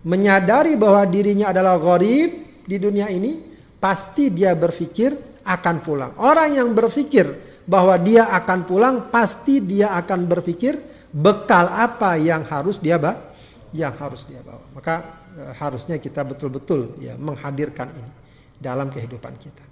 menyadari 0.02 0.74
bahwa 0.74 1.06
dirinya 1.06 1.54
adalah 1.54 1.78
gharib 1.78 2.62
di 2.66 2.78
dunia 2.82 3.06
ini, 3.14 3.38
pasti 3.78 4.34
dia 4.34 4.58
berpikir 4.58 5.42
akan 5.46 5.76
pulang. 5.86 6.12
Orang 6.18 6.58
yang 6.58 6.74
berpikir 6.74 7.30
bahwa 7.70 7.94
dia 8.02 8.34
akan 8.34 8.66
pulang, 8.66 8.96
pasti 9.14 9.62
dia 9.62 9.94
akan 9.94 10.26
berpikir 10.26 10.74
bekal 11.14 11.70
apa 11.70 12.18
yang 12.18 12.42
harus 12.50 12.82
dia 12.82 12.98
bawa 12.98 13.38
yang 13.76 13.92
harus 14.00 14.24
dia 14.24 14.40
bawa. 14.40 14.64
Maka 14.72 14.96
e, 15.36 15.42
harusnya 15.60 16.00
kita 16.00 16.24
betul-betul 16.24 16.96
ya 17.04 17.20
menghadirkan 17.20 17.92
ini 17.92 18.12
dalam 18.56 18.88
kehidupan 18.88 19.36
kita. 19.36 19.64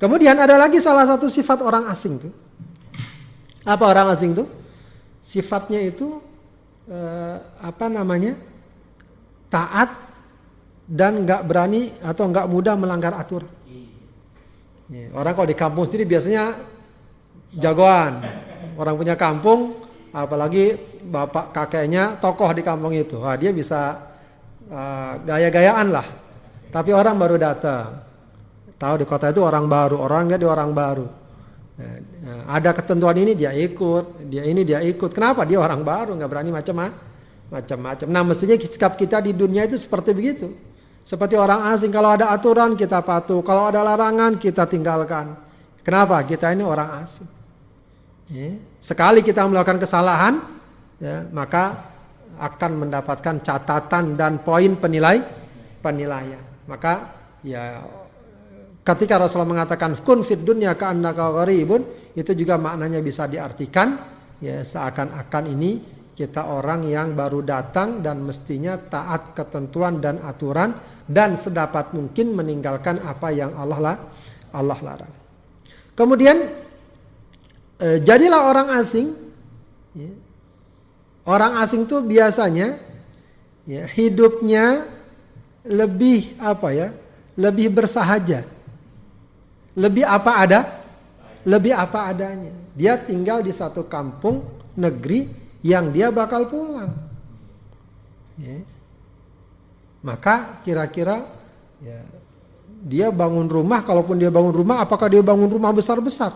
Kemudian 0.00 0.34
ada 0.40 0.56
lagi 0.56 0.80
salah 0.80 1.04
satu 1.04 1.28
sifat 1.28 1.60
orang 1.60 1.86
asing 1.92 2.16
tuh. 2.16 2.32
Apa 3.68 3.84
orang 3.84 4.08
asing 4.16 4.32
tuh? 4.32 4.48
Sifatnya 5.20 5.82
itu 5.84 6.24
e, 6.88 6.98
apa 7.60 7.86
namanya? 7.92 8.34
taat 9.48 9.88
dan 10.88 11.24
nggak 11.24 11.44
berani 11.44 11.92
atau 12.00 12.28
nggak 12.28 12.48
mudah 12.48 12.76
melanggar 12.76 13.16
aturan. 13.16 13.48
Ya, 14.88 15.12
orang 15.12 15.36
kalau 15.36 15.48
di 15.48 15.56
kampung 15.56 15.84
sendiri 15.84 16.08
biasanya 16.08 16.56
jagoan. 17.52 18.24
Orang 18.80 18.96
punya 18.96 19.16
kampung 19.20 19.76
apalagi 20.16 20.80
bapak 21.04 21.52
kakeknya 21.52 22.16
tokoh 22.16 22.48
di 22.56 22.64
kampung 22.64 22.96
itu. 22.96 23.20
Wah, 23.20 23.36
dia 23.36 23.52
bisa 23.52 24.00
uh, 24.72 25.12
gaya-gayaan 25.28 25.92
lah. 25.92 26.06
Tapi 26.72 26.92
orang 26.96 27.20
baru 27.20 27.36
datang. 27.36 28.04
Tahu 28.78 28.94
di 29.02 29.06
kota 29.08 29.28
itu 29.28 29.44
orang 29.44 29.68
baru, 29.68 30.00
orang 30.00 30.28
nggak 30.32 30.40
di 30.40 30.48
orang 30.48 30.70
baru. 30.72 31.06
Nah, 31.78 31.94
ada 32.48 32.70
ketentuan 32.74 33.16
ini 33.16 33.32
dia 33.38 33.54
ikut, 33.54 34.28
dia 34.28 34.42
ini 34.44 34.66
dia 34.66 34.82
ikut. 34.82 35.10
Kenapa? 35.14 35.46
Dia 35.46 35.62
orang 35.62 35.86
baru, 35.86 36.16
nggak 36.18 36.30
berani 36.30 36.50
macam 36.50 36.74
macam-macam. 37.48 38.06
Nah, 38.10 38.22
mestinya 38.26 38.56
sikap 38.60 38.98
kita 39.00 39.24
di 39.24 39.32
dunia 39.32 39.64
itu 39.64 39.80
seperti 39.80 40.12
begitu. 40.12 40.52
Seperti 41.00 41.40
orang 41.40 41.72
asing, 41.72 41.88
kalau 41.88 42.12
ada 42.12 42.28
aturan 42.28 42.76
kita 42.76 43.00
patuh, 43.00 43.40
kalau 43.40 43.72
ada 43.72 43.80
larangan 43.80 44.36
kita 44.36 44.68
tinggalkan. 44.68 45.40
Kenapa? 45.80 46.20
Kita 46.26 46.52
ini 46.52 46.60
orang 46.60 47.00
asing. 47.00 47.28
Ya. 48.28 48.60
Sekali 48.76 49.24
kita 49.24 49.48
melakukan 49.48 49.80
kesalahan, 49.80 50.44
ya, 51.00 51.24
maka 51.32 51.96
akan 52.38 52.86
mendapatkan 52.86 53.40
catatan 53.40 54.14
dan 54.14 54.44
poin 54.44 54.76
penilai 54.76 55.24
penilaian. 55.80 56.44
Maka 56.68 57.16
ya 57.42 57.82
ketika 58.86 59.18
Rasulullah 59.18 59.58
mengatakan 59.58 59.98
kun 60.00 60.22
fid 60.22 60.46
dunya 60.46 60.76
ka'annaka 60.78 61.42
gharibun 61.42 61.82
itu 62.18 62.34
juga 62.34 62.58
maknanya 62.58 62.98
bisa 62.98 63.30
diartikan 63.30 63.94
ya 64.42 64.66
seakan-akan 64.66 65.44
ini 65.54 65.70
kita 66.18 66.50
orang 66.50 66.82
yang 66.82 67.14
baru 67.14 67.46
datang 67.46 68.02
dan 68.02 68.26
mestinya 68.26 68.74
taat 68.74 69.38
ketentuan 69.38 70.02
dan 70.02 70.18
aturan 70.26 70.74
dan 71.06 71.38
sedapat 71.38 71.94
mungkin 71.94 72.34
meninggalkan 72.34 72.98
apa 73.06 73.30
yang 73.30 73.54
Allah 73.54 73.78
lah 73.78 73.96
Allah 74.50 74.78
larang. 74.82 75.14
Kemudian 75.94 76.36
e, 77.78 78.02
jadilah 78.02 78.50
orang 78.50 78.68
asing. 78.82 79.14
Ya. 79.94 80.10
Orang 81.22 81.54
asing 81.62 81.86
tuh 81.86 82.02
biasanya 82.02 82.80
ya, 83.62 83.86
hidupnya 83.86 84.90
lebih 85.62 86.34
apa 86.42 86.68
ya? 86.74 86.88
Lebih 87.38 87.70
bersahaja. 87.70 88.42
Lebih 89.78 90.02
apa 90.02 90.32
ada? 90.34 90.60
Lebih 91.48 91.72
apa 91.72 92.12
adanya. 92.12 92.52
Dia 92.76 93.00
tinggal 93.00 93.40
di 93.40 93.50
satu 93.56 93.88
kampung 93.88 94.44
negeri 94.76 95.32
yang 95.64 95.88
dia 95.88 96.12
bakal 96.12 96.44
pulang. 96.52 96.92
Ya. 98.36 98.60
Maka 100.04 100.60
kira-kira 100.62 101.24
ya, 101.80 102.04
dia 102.84 103.08
bangun 103.10 103.48
rumah, 103.48 103.82
kalaupun 103.82 104.20
dia 104.20 104.30
bangun 104.30 104.54
rumah, 104.54 104.84
apakah 104.84 105.10
dia 105.10 105.24
bangun 105.24 105.50
rumah 105.50 105.72
besar-besar? 105.74 106.30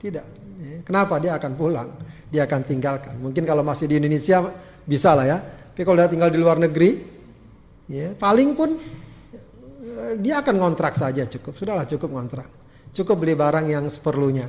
Tidak. 0.00 0.46
Kenapa 0.86 1.18
dia 1.18 1.34
akan 1.34 1.52
pulang? 1.58 1.88
Dia 2.30 2.46
akan 2.46 2.62
tinggalkan. 2.62 3.18
Mungkin 3.18 3.42
kalau 3.42 3.66
masih 3.66 3.90
di 3.90 3.98
Indonesia 3.98 4.38
bisa 4.86 5.18
lah 5.18 5.26
ya. 5.26 5.38
Tapi 5.42 5.82
kalau 5.82 5.98
dia 5.98 6.06
tinggal 6.06 6.30
di 6.30 6.38
luar 6.38 6.62
negeri, 6.62 7.02
ya 7.90 8.14
paling 8.14 8.54
pun 8.54 8.78
eh, 9.34 10.14
dia 10.22 10.38
akan 10.46 10.54
kontrak 10.62 10.94
saja 10.94 11.26
cukup. 11.26 11.58
Sudahlah 11.58 11.86
cukup 11.90 12.06
kontrak. 12.14 12.46
Cukup 12.96 13.20
beli 13.20 13.36
barang 13.36 13.68
yang 13.68 13.84
seperlunya. 13.92 14.48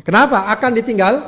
Kenapa? 0.00 0.48
Akan 0.48 0.72
ditinggal? 0.72 1.20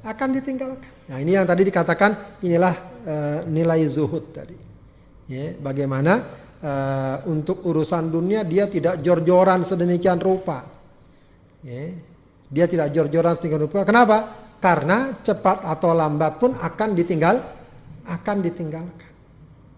Akan 0.00 0.32
ditinggalkan. 0.32 0.88
Nah 1.12 1.20
ini 1.20 1.36
yang 1.36 1.44
tadi 1.44 1.68
dikatakan 1.68 2.40
inilah 2.40 2.74
uh, 3.04 3.38
nilai 3.44 3.84
zuhud 3.84 4.32
tadi. 4.32 4.56
Ya, 5.28 5.52
bagaimana 5.58 6.24
uh, 6.64 7.16
untuk 7.28 7.60
urusan 7.66 8.08
dunia 8.08 8.40
dia 8.46 8.72
tidak 8.72 9.04
jor-joran 9.04 9.68
sedemikian 9.68 10.16
rupa. 10.16 10.64
Ya, 11.60 11.92
dia 12.48 12.64
tidak 12.70 12.96
jor-joran 12.96 13.36
sedemikian 13.36 13.68
rupa. 13.68 13.84
Kenapa? 13.84 14.16
Karena 14.56 15.12
cepat 15.20 15.60
atau 15.60 15.92
lambat 15.92 16.40
pun 16.40 16.56
akan 16.56 16.96
ditinggal, 16.96 17.36
akan 18.08 18.36
ditinggalkan. 18.40 19.12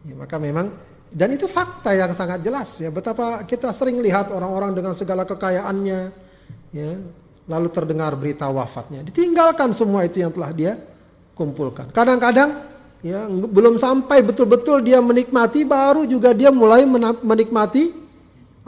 Ya, 0.07 0.15
maka 0.15 0.39
memang 0.39 0.71
dan 1.09 1.29
itu 1.33 1.49
fakta 1.49 1.97
yang 1.97 2.13
sangat 2.13 2.45
jelas 2.45 2.69
ya. 2.81 2.93
Betapa 2.93 3.45
kita 3.49 3.73
sering 3.73 4.01
lihat 4.05 4.29
orang-orang 4.33 4.77
dengan 4.77 4.93
segala 4.93 5.25
kekayaannya, 5.25 6.01
ya, 6.73 6.91
lalu 7.49 7.69
terdengar 7.73 8.13
berita 8.15 8.45
wafatnya, 8.49 9.01
ditinggalkan 9.05 9.73
semua 9.73 10.05
itu 10.05 10.21
yang 10.21 10.33
telah 10.33 10.53
dia 10.53 10.77
kumpulkan. 11.33 11.89
Kadang-kadang 11.91 12.67
ya 13.01 13.25
belum 13.31 13.81
sampai 13.81 14.21
betul-betul 14.21 14.85
dia 14.85 15.01
menikmati, 15.01 15.65
baru 15.65 16.05
juga 16.05 16.37
dia 16.37 16.53
mulai 16.53 16.85
menikmati 17.25 17.95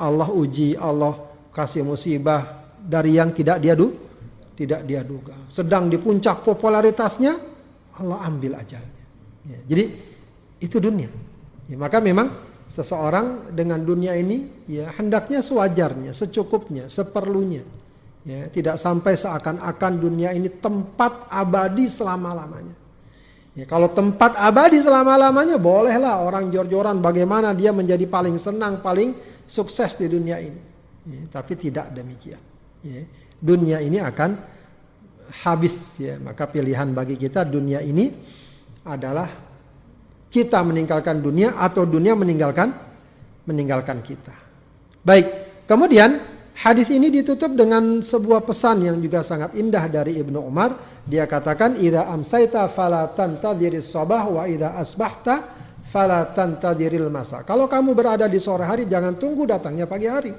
Allah 0.00 0.33
uji, 0.33 0.81
Allah 0.81 1.18
kasih 1.53 1.85
musibah, 1.85 2.61
dari 2.81 3.20
yang 3.20 3.37
tidak 3.37 3.61
dia 3.61 3.76
du, 3.76 3.92
tidak 4.57 4.88
dia 4.88 5.05
duga. 5.05 5.37
Sedang 5.53 5.92
di 5.92 6.00
puncak 6.00 6.40
popularitasnya, 6.40 7.37
Allah 8.00 8.18
ambil 8.24 8.57
ajalnya. 8.57 9.03
Ya, 9.44 9.61
jadi 9.68 9.85
itu 10.61 10.76
dunia. 10.81 11.12
Ya, 11.70 11.78
maka 11.78 12.02
memang 12.02 12.35
seseorang 12.66 13.54
dengan 13.54 13.78
dunia 13.83 14.18
ini 14.18 14.66
ya 14.66 14.90
hendaknya 14.98 15.38
sewajarnya, 15.38 16.11
secukupnya, 16.11 16.90
seperlunya. 16.90 17.62
Ya, 18.26 18.50
tidak 18.52 18.76
sampai 18.76 19.16
seakan-akan 19.16 19.92
dunia 19.96 20.35
ini 20.35 20.50
tempat 20.50 21.30
abadi 21.30 21.88
selama-lamanya. 21.88 22.76
Ya, 23.54 23.64
kalau 23.70 23.87
tempat 23.90 24.37
abadi 24.37 24.83
selama-lamanya 24.83 25.56
bolehlah 25.56 26.20
orang 26.26 26.50
jor-joran 26.50 26.98
bagaimana 26.98 27.54
dia 27.56 27.72
menjadi 27.72 28.04
paling 28.06 28.37
senang, 28.37 28.83
paling 28.83 29.14
sukses 29.46 29.94
di 29.94 30.11
dunia 30.11 30.42
ini. 30.42 30.62
Ya, 31.06 31.22
tapi 31.33 31.54
tidak 31.56 31.94
demikian. 31.94 32.42
Ya, 32.85 33.06
dunia 33.40 33.78
ini 33.80 34.02
akan 34.02 34.37
habis 35.46 35.96
ya, 36.02 36.18
maka 36.18 36.44
pilihan 36.50 36.90
bagi 36.92 37.14
kita 37.16 37.46
dunia 37.46 37.80
ini 37.80 38.11
adalah 38.85 39.50
kita 40.31 40.62
meninggalkan 40.62 41.19
dunia 41.19 41.59
atau 41.59 41.83
dunia 41.83 42.14
meninggalkan 42.14 42.71
meninggalkan 43.45 43.99
kita. 43.99 44.33
Baik, 45.03 45.27
kemudian 45.66 46.23
hadis 46.55 46.87
ini 46.95 47.11
ditutup 47.11 47.51
dengan 47.59 47.99
sebuah 47.99 48.47
pesan 48.47 48.87
yang 48.87 48.97
juga 49.03 49.27
sangat 49.27 49.59
indah 49.59 49.90
dari 49.90 50.23
Ibnu 50.23 50.38
Umar. 50.38 51.03
Dia 51.03 51.27
katakan, 51.27 51.75
"Idza 51.83 52.07
amsaita 52.07 52.71
fala 52.71 53.11
tantadhiris 53.11 53.90
sabah 53.90 54.31
wa 54.31 54.47
idza 54.47 54.79
asbahta 54.79 55.51
fala 55.90 56.31
tantadhiril 56.31 57.11
masa." 57.11 57.43
Kalau 57.43 57.66
kamu 57.66 57.90
berada 57.99 58.31
di 58.31 58.38
sore 58.38 58.62
hari 58.62 58.87
jangan 58.87 59.19
tunggu 59.19 59.51
datangnya 59.51 59.90
pagi 59.90 60.07
hari. 60.07 60.33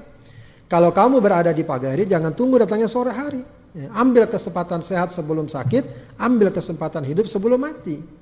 Kalau 0.72 0.96
kamu 0.96 1.20
berada 1.20 1.52
di 1.52 1.68
pagi 1.68 1.92
hari 1.92 2.08
jangan 2.08 2.32
tunggu 2.32 2.64
datangnya 2.64 2.88
sore 2.88 3.12
hari. 3.12 3.44
Ya, 3.72 3.88
ambil 3.96 4.28
kesempatan 4.28 4.84
sehat 4.84 5.16
sebelum 5.16 5.48
sakit, 5.48 6.16
ambil 6.20 6.52
kesempatan 6.52 7.08
hidup 7.08 7.28
sebelum 7.28 7.60
mati. 7.60 8.21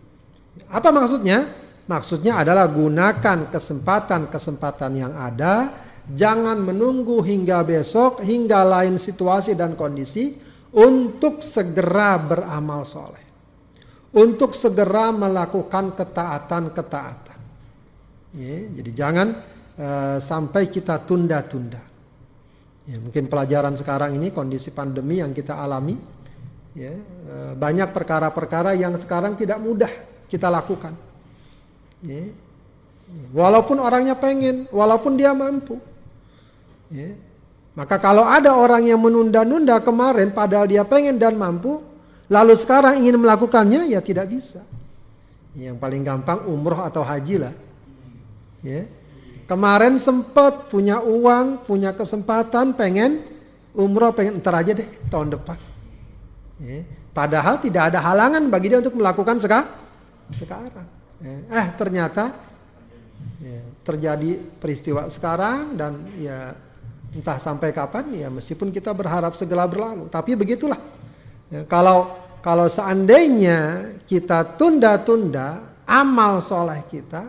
Apa 0.68 0.92
maksudnya? 0.92 1.48
Maksudnya 1.90 2.46
adalah 2.46 2.70
gunakan 2.70 3.50
kesempatan-kesempatan 3.50 4.92
yang 4.94 5.14
ada, 5.18 5.74
jangan 6.14 6.62
menunggu 6.62 7.18
hingga 7.26 7.66
besok, 7.66 8.22
hingga 8.22 8.62
lain 8.62 9.02
situasi 9.02 9.58
dan 9.58 9.74
kondisi 9.74 10.38
untuk 10.70 11.42
segera 11.42 12.22
beramal 12.22 12.86
soleh. 12.86 13.26
Untuk 14.14 14.54
segera 14.54 15.10
melakukan 15.10 15.98
ketaatan-ketaatan. 15.98 17.40
Ya, 18.38 18.58
jadi 18.70 18.92
jangan 18.94 19.28
uh, 19.82 20.18
sampai 20.22 20.70
kita 20.70 21.02
tunda-tunda. 21.02 21.82
Ya, 22.86 23.02
mungkin 23.02 23.26
pelajaran 23.26 23.74
sekarang 23.74 24.14
ini 24.14 24.30
kondisi 24.30 24.70
pandemi 24.70 25.26
yang 25.26 25.34
kita 25.34 25.58
alami, 25.58 25.98
ya, 26.78 26.94
uh, 26.94 27.54
banyak 27.58 27.90
perkara-perkara 27.90 28.78
yang 28.78 28.94
sekarang 28.94 29.34
tidak 29.34 29.58
mudah 29.58 29.90
kita 30.30 30.48
lakukan. 30.48 30.94
Ya. 32.06 32.30
Walaupun 33.34 33.82
orangnya 33.82 34.14
pengen, 34.14 34.70
walaupun 34.70 35.18
dia 35.18 35.34
mampu. 35.34 35.82
Ya. 36.94 37.18
Maka 37.74 37.98
kalau 37.98 38.26
ada 38.26 38.54
orang 38.54 38.86
yang 38.86 39.02
menunda-nunda 39.02 39.82
kemarin 39.82 40.30
padahal 40.30 40.70
dia 40.70 40.86
pengen 40.86 41.18
dan 41.18 41.34
mampu, 41.34 41.82
lalu 42.30 42.54
sekarang 42.54 43.02
ingin 43.02 43.18
melakukannya 43.18 43.90
ya 43.90 44.00
tidak 44.06 44.30
bisa. 44.30 44.62
Yang 45.58 45.82
paling 45.82 46.06
gampang 46.06 46.46
umroh 46.46 46.86
atau 46.86 47.02
haji 47.02 47.42
lah. 47.42 47.54
Ya. 48.62 48.86
Kemarin 49.50 49.98
sempat 49.98 50.70
punya 50.70 51.02
uang, 51.02 51.66
punya 51.66 51.90
kesempatan, 51.98 52.78
pengen 52.78 53.26
umroh, 53.74 54.14
pengen 54.14 54.38
ntar 54.38 54.54
aja 54.62 54.78
deh 54.78 54.86
tahun 55.10 55.34
depan. 55.34 55.58
Ya. 56.62 56.86
Padahal 57.10 57.58
tidak 57.58 57.90
ada 57.90 58.00
halangan 58.06 58.46
bagi 58.54 58.70
dia 58.70 58.78
untuk 58.78 58.94
melakukan 58.94 59.42
sekarang 59.42 59.79
sekarang. 60.32 60.88
Ya. 61.20 61.36
Eh 61.52 61.68
ternyata 61.76 62.32
ya, 63.44 63.62
terjadi 63.84 64.40
peristiwa 64.58 65.12
sekarang 65.12 65.76
dan 65.76 65.94
ya 66.18 66.56
entah 67.10 67.42
sampai 67.42 67.74
kapan 67.74 68.06
ya 68.14 68.28
meskipun 68.30 68.70
kita 68.70 68.94
berharap 68.96 69.36
segera 69.36 69.66
berlalu. 69.66 70.08
Tapi 70.08 70.38
begitulah. 70.38 70.80
Ya, 71.50 71.66
kalau 71.66 72.14
kalau 72.40 72.70
seandainya 72.72 73.92
kita 74.08 74.56
tunda-tunda 74.56 75.66
amal 75.84 76.40
soleh 76.40 76.86
kita, 76.88 77.28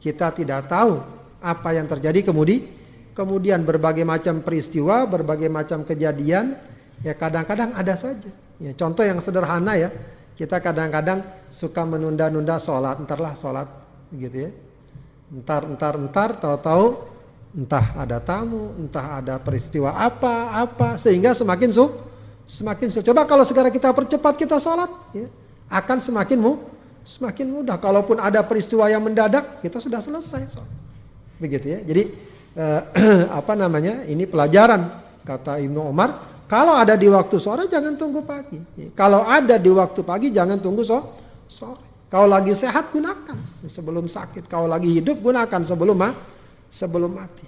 kita 0.00 0.32
tidak 0.32 0.70
tahu 0.70 1.02
apa 1.38 1.68
yang 1.76 1.86
terjadi 1.86 2.26
kemudian 2.26 2.78
kemudian 3.18 3.66
berbagai 3.66 4.06
macam 4.06 4.38
peristiwa, 4.46 5.02
berbagai 5.10 5.50
macam 5.50 5.82
kejadian, 5.82 6.54
ya 7.02 7.18
kadang-kadang 7.18 7.74
ada 7.74 7.98
saja. 7.98 8.30
Ya, 8.62 8.70
contoh 8.78 9.02
yang 9.02 9.18
sederhana 9.18 9.74
ya, 9.74 9.90
kita 10.38 10.62
kadang-kadang 10.62 11.26
suka 11.50 11.82
menunda-nunda 11.82 12.62
sholat, 12.62 13.02
entarlah 13.02 13.34
sholat, 13.34 13.66
gitu 14.14 14.46
ya. 14.46 14.50
Entar, 15.34 15.66
entar, 15.66 15.98
entar, 15.98 16.28
tahu-tahu 16.38 17.10
entah 17.58 17.84
ada 17.98 18.22
tamu, 18.22 18.70
entah 18.78 19.18
ada 19.18 19.34
peristiwa 19.42 19.98
apa, 19.98 20.62
apa, 20.62 20.94
sehingga 20.94 21.34
semakin 21.34 21.74
su, 21.74 21.90
semakin 22.46 22.86
su. 22.86 23.02
Coba 23.02 23.26
kalau 23.26 23.42
segera 23.42 23.66
kita 23.66 23.90
percepat 23.90 24.38
kita 24.38 24.62
sholat, 24.62 24.86
ya, 25.10 25.26
akan 25.66 25.98
semakin 25.98 26.38
mu, 26.38 26.62
semakin 27.02 27.58
mudah. 27.58 27.74
Kalaupun 27.82 28.22
ada 28.22 28.38
peristiwa 28.46 28.86
yang 28.86 29.02
mendadak, 29.02 29.58
kita 29.58 29.82
sudah 29.82 29.98
selesai 29.98 30.54
sholat. 30.54 30.70
Begitu 31.42 31.66
ya. 31.66 31.78
Jadi 31.82 32.02
eh, 32.54 32.80
apa 33.42 33.58
namanya? 33.58 34.06
Ini 34.06 34.22
pelajaran 34.30 34.86
kata 35.26 35.58
Ibnu 35.66 35.82
Umar 35.82 36.37
kalau 36.48 36.72
ada 36.72 36.96
di 36.96 37.04
waktu 37.12 37.36
sore 37.36 37.68
jangan 37.68 37.92
tunggu 38.00 38.24
pagi. 38.24 38.56
Kalau 38.96 39.20
ada 39.28 39.60
di 39.60 39.68
waktu 39.68 40.00
pagi 40.00 40.32
jangan 40.32 40.56
tunggu 40.56 40.80
so 40.80 41.04
sore. 41.44 42.08
Kalau 42.08 42.24
lagi 42.24 42.56
sehat 42.56 42.88
gunakan 42.88 43.36
sebelum 43.68 44.08
sakit. 44.08 44.48
Kalau 44.48 44.64
lagi 44.64 44.96
hidup 44.96 45.20
gunakan 45.20 45.60
sebelum 45.60 45.92
ma 45.92 46.16
sebelum 46.72 47.12
mati. 47.12 47.44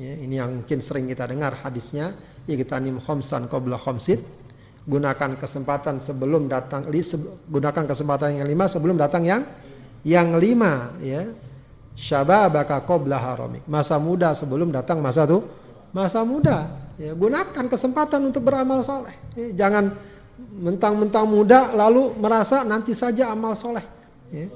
Ya, 0.00 0.16
ini 0.16 0.40
yang 0.40 0.64
mungkin 0.64 0.80
sering 0.80 1.04
kita 1.12 1.28
dengar 1.28 1.52
hadisnya. 1.60 2.16
nim 2.48 2.96
khomsan 2.96 3.44
qabla 3.44 3.76
khomsit. 3.76 4.24
Gunakan 4.88 5.36
kesempatan 5.36 6.00
sebelum 6.00 6.48
datang 6.48 6.88
gunakan 7.44 7.84
kesempatan 7.84 8.40
yang 8.40 8.48
lima 8.48 8.64
sebelum 8.72 8.96
datang 8.96 9.20
yang 9.20 9.44
yang 10.00 10.40
lima 10.40 10.96
ya. 11.04 11.28
Syababaka 11.92 12.80
qabla 12.88 13.20
haramik. 13.20 13.68
Masa 13.68 14.00
muda 14.00 14.32
sebelum 14.32 14.72
datang 14.72 15.04
masa 15.04 15.28
tuh 15.28 15.44
masa 15.92 16.24
muda 16.24 16.88
Ya, 17.00 17.16
gunakan 17.16 17.64
kesempatan 17.64 18.28
untuk 18.28 18.44
beramal 18.44 18.84
soleh. 18.84 19.16
Ya, 19.32 19.64
jangan 19.64 19.96
mentang-mentang 20.60 21.24
muda 21.24 21.72
lalu 21.72 22.12
merasa 22.20 22.60
nanti 22.60 22.92
saja 22.92 23.32
amal 23.32 23.56
soleh. 23.56 23.80
Ya. 24.28 24.52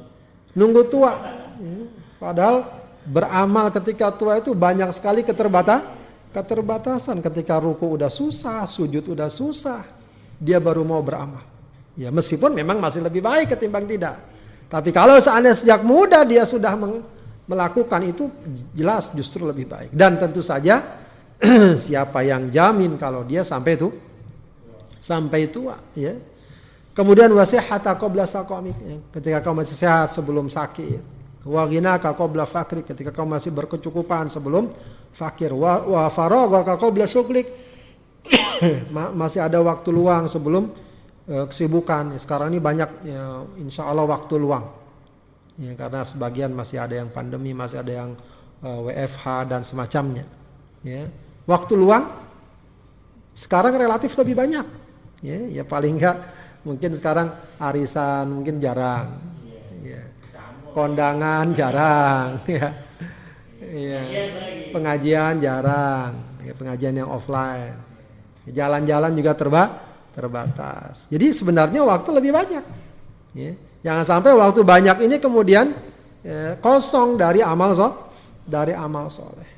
Nunggu 0.52 0.84
tua. 0.92 1.16
Ya. 1.56 1.88
Padahal 2.20 2.68
beramal 3.08 3.72
ketika 3.72 4.12
tua 4.12 4.44
itu 4.44 4.52
banyak 4.52 4.92
sekali 4.92 5.24
keterbata, 5.24 5.88
keterbatasan. 6.36 7.24
Ketika 7.24 7.64
ruku 7.64 7.96
udah 7.96 8.12
susah, 8.12 8.68
sujud 8.68 9.08
udah 9.08 9.32
susah, 9.32 9.80
dia 10.36 10.60
baru 10.60 10.84
mau 10.84 11.00
beramal. 11.00 11.40
Ya 11.96 12.12
meskipun 12.12 12.52
memang 12.52 12.76
masih 12.76 13.00
lebih 13.00 13.24
baik 13.24 13.56
ketimbang 13.56 13.88
tidak. 13.88 14.20
Tapi 14.68 14.92
kalau 14.92 15.16
seandainya 15.16 15.56
sejak 15.56 15.80
muda 15.80 16.20
dia 16.28 16.44
sudah 16.44 16.76
melakukan 17.48 18.04
itu 18.04 18.28
jelas 18.76 19.16
justru 19.16 19.48
lebih 19.48 19.64
baik. 19.64 19.96
Dan 19.96 20.20
tentu 20.20 20.44
saja 20.44 21.03
siapa 21.84 22.22
yang 22.22 22.48
jamin 22.48 22.94
kalau 22.96 23.26
dia 23.26 23.42
sampai 23.42 23.76
itu 23.76 23.90
sampai 25.02 25.50
tua 25.50 25.76
ya. 25.92 26.16
Kemudian 26.94 27.26
wasihata 27.34 27.90
qabla 27.98 28.22
saqamik. 28.22 28.78
Ya. 28.78 28.96
ketika 29.18 29.38
kau 29.42 29.54
masih 29.54 29.74
sehat 29.74 30.14
sebelum 30.14 30.46
sakit. 30.46 31.02
Wa 31.42 31.66
ghinaka 31.66 32.14
qabla 32.14 32.46
fakri 32.46 32.86
ketika 32.86 33.10
kau 33.10 33.26
masih 33.26 33.50
berkecukupan 33.50 34.30
sebelum 34.30 34.70
fakir. 35.10 35.50
Wa, 35.50 35.82
wa 35.82 36.06
faraghaka 36.06 36.78
qabla 36.78 37.10
syuglik 37.10 37.50
masih 39.20 39.42
ada 39.42 39.58
waktu 39.58 39.90
luang 39.90 40.30
sebelum 40.30 40.70
uh, 41.26 41.44
kesibukan. 41.50 42.14
Sekarang 42.16 42.54
ini 42.54 42.62
banyak 42.62 42.90
ya, 43.04 43.42
insya 43.58 43.90
Allah 43.90 44.06
waktu 44.06 44.38
luang. 44.38 44.70
Ya, 45.58 45.74
karena 45.74 46.06
sebagian 46.06 46.54
masih 46.54 46.78
ada 46.78 46.94
yang 46.98 47.10
pandemi 47.10 47.54
masih 47.54 47.82
ada 47.82 47.92
yang 48.06 48.10
uh, 48.62 48.90
eh, 48.90 49.06
WFH 49.06 49.50
dan 49.50 49.62
semacamnya 49.62 50.26
ya 50.84 51.08
Waktu 51.44 51.76
luang 51.76 52.08
sekarang 53.36 53.76
relatif 53.76 54.16
lebih 54.16 54.32
banyak. 54.38 54.66
Ya, 55.20 55.60
ya 55.60 55.64
paling 55.66 56.00
enggak 56.00 56.16
mungkin 56.64 56.96
sekarang 56.96 57.28
arisan 57.60 58.32
mungkin 58.32 58.62
jarang. 58.62 59.20
Ya. 59.84 60.00
Kondangan 60.72 61.52
jarang 61.52 62.40
ya. 62.48 62.72
Ya. 63.60 64.00
Pengajian 64.72 65.38
jarang, 65.38 66.18
ya, 66.42 66.52
pengajian 66.56 66.94
yang 66.98 67.10
offline. 67.12 67.76
Jalan-jalan 68.48 69.12
juga 69.16 69.32
terba 69.36 69.62
terbatas. 70.14 71.08
Jadi 71.10 71.32
sebenarnya 71.34 71.82
waktu 71.84 72.08
lebih 72.12 72.32
banyak. 72.32 72.64
Ya. 73.34 73.52
Jangan 73.84 74.04
sampai 74.04 74.32
waktu 74.32 74.64
banyak 74.64 74.96
ini 75.04 75.16
kemudian 75.20 75.76
ya, 76.24 76.56
kosong 76.56 77.20
dari 77.20 77.44
amal 77.44 77.76
so, 77.76 77.88
dari 78.48 78.72
amal 78.72 79.12
soleh 79.12 79.53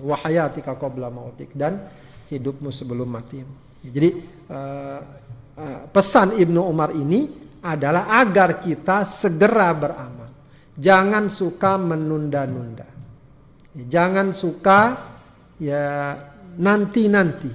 wahayatika 0.00 0.78
qabla 0.78 1.12
mautik 1.12 1.52
dan 1.52 1.82
hidupmu 2.32 2.72
sebelum 2.72 3.08
mati. 3.10 3.44
Jadi 3.82 4.08
uh, 4.48 5.00
uh, 5.58 5.80
pesan 5.90 6.38
Ibnu 6.38 6.60
Umar 6.64 6.94
ini 6.96 7.28
adalah 7.62 8.10
agar 8.22 8.58
kita 8.58 9.06
segera 9.06 9.70
beramal. 9.76 10.30
Jangan 10.74 11.28
suka 11.28 11.78
menunda-nunda. 11.78 12.88
Jangan 13.72 14.34
suka 14.34 14.80
ya 15.60 16.16
nanti-nanti. 16.58 17.52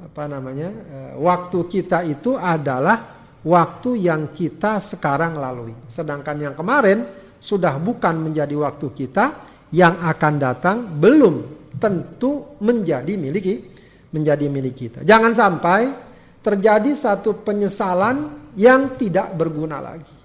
Apa 0.00 0.24
namanya? 0.30 0.68
Eh, 0.70 1.12
waktu 1.20 1.58
kita 1.68 2.04
itu 2.08 2.36
adalah 2.38 3.20
waktu 3.44 4.06
yang 4.06 4.32
kita 4.32 4.80
sekarang 4.80 5.36
lalui. 5.36 5.76
Sedangkan 5.88 6.36
yang 6.40 6.54
kemarin 6.56 7.04
sudah 7.40 7.76
bukan 7.80 8.16
menjadi 8.20 8.52
waktu 8.56 8.92
kita, 8.92 9.49
yang 9.70 10.02
akan 10.02 10.34
datang 10.38 10.76
belum 10.98 11.34
tentu 11.78 12.58
menjadi 12.60 13.14
miliki 13.14 13.70
menjadi 14.10 14.46
milik 14.50 14.74
kita. 14.74 15.00
Jangan 15.06 15.32
sampai 15.32 15.80
terjadi 16.42 16.90
satu 16.92 17.46
penyesalan 17.46 18.50
yang 18.58 18.98
tidak 18.98 19.34
berguna 19.38 19.78
lagi. 19.78 20.18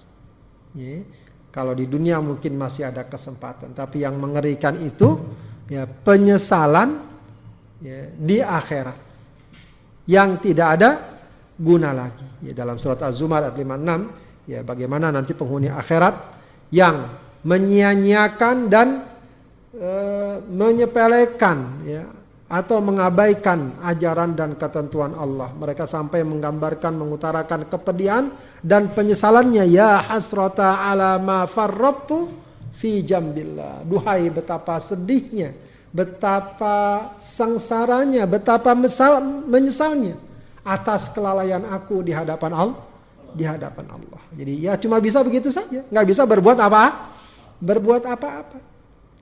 Ya. 0.74 1.06
Kalau 1.54 1.72
di 1.72 1.88
dunia 1.88 2.20
mungkin 2.20 2.52
masih 2.60 2.84
ada 2.92 3.08
kesempatan, 3.08 3.72
tapi 3.72 4.04
yang 4.04 4.20
mengerikan 4.20 4.76
itu 4.76 5.16
ya 5.72 5.88
penyesalan 5.88 7.00
ya, 7.80 8.12
di 8.12 8.44
akhirat 8.44 8.98
yang 10.04 10.36
tidak 10.36 10.68
ada 10.76 10.90
guna 11.56 11.96
lagi. 11.96 12.44
Ya, 12.44 12.52
dalam 12.52 12.76
surat 12.76 13.00
Az-Zumar 13.00 13.48
ayat 13.48 13.56
56 13.56 14.52
ya 14.52 14.60
bagaimana 14.62 15.08
nanti 15.08 15.32
penghuni 15.32 15.72
akhirat 15.72 16.14
yang 16.76 17.08
menyia-nyiakan 17.46 18.56
dan 18.68 19.15
e, 19.76 19.92
menyepelekan 20.48 21.58
ya 21.84 22.04
atau 22.46 22.78
mengabaikan 22.78 23.74
ajaran 23.82 24.38
dan 24.38 24.54
ketentuan 24.54 25.12
Allah. 25.18 25.50
Mereka 25.58 25.82
sampai 25.82 26.22
menggambarkan, 26.22 26.94
mengutarakan 26.94 27.66
kepedihan 27.66 28.30
dan 28.62 28.94
penyesalannya. 28.94 29.66
Ya 29.66 29.98
hasrata 29.98 30.78
ala 30.78 31.18
ma 31.18 31.50
farrattu 31.50 32.30
fi 32.70 33.02
jambillah. 33.02 33.82
Duhai 33.82 34.30
betapa 34.30 34.78
sedihnya, 34.78 35.58
betapa 35.90 37.10
sengsaranya, 37.18 38.30
betapa 38.30 38.78
mesal, 38.78 39.18
menyesalnya 39.50 40.14
atas 40.62 41.10
kelalaian 41.10 41.66
aku 41.66 42.06
di 42.06 42.14
hadapan 42.14 42.54
Allah. 42.54 42.82
Di 43.36 43.42
hadapan 43.42 43.90
Allah. 43.90 44.22
Jadi 44.32 44.54
ya 44.64 44.78
cuma 44.78 45.02
bisa 45.02 45.18
begitu 45.20 45.50
saja. 45.50 45.82
Nggak 45.90 46.06
bisa 46.14 46.22
berbuat 46.22 46.56
apa? 46.62 47.10
Berbuat 47.58 48.06
apa-apa 48.06 48.75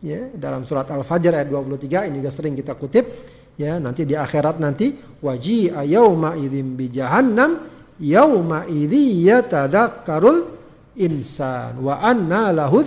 ya 0.05 0.29
dalam 0.37 0.69
surat 0.69 0.85
Al-Fajr 0.85 1.33
ayat 1.33 1.49
23 1.49 2.13
ini 2.13 2.21
juga 2.21 2.31
sering 2.31 2.53
kita 2.53 2.77
kutip. 2.77 3.33
Ya 3.57 3.79
nanti 3.79 4.05
di 4.05 4.13
akhirat 4.19 4.61
nanti 4.61 4.93
waji 5.23 5.73
yauma 5.73 6.35
idzim 6.37 6.75
bi 6.75 6.91
jahannam 6.91 7.65
yauma 8.03 8.67
idzi 8.67 9.25
yatadzakkarul 9.31 10.53
insan 11.01 11.81
wa 11.81 12.03
anna 12.05 12.53
lahu 12.53 12.85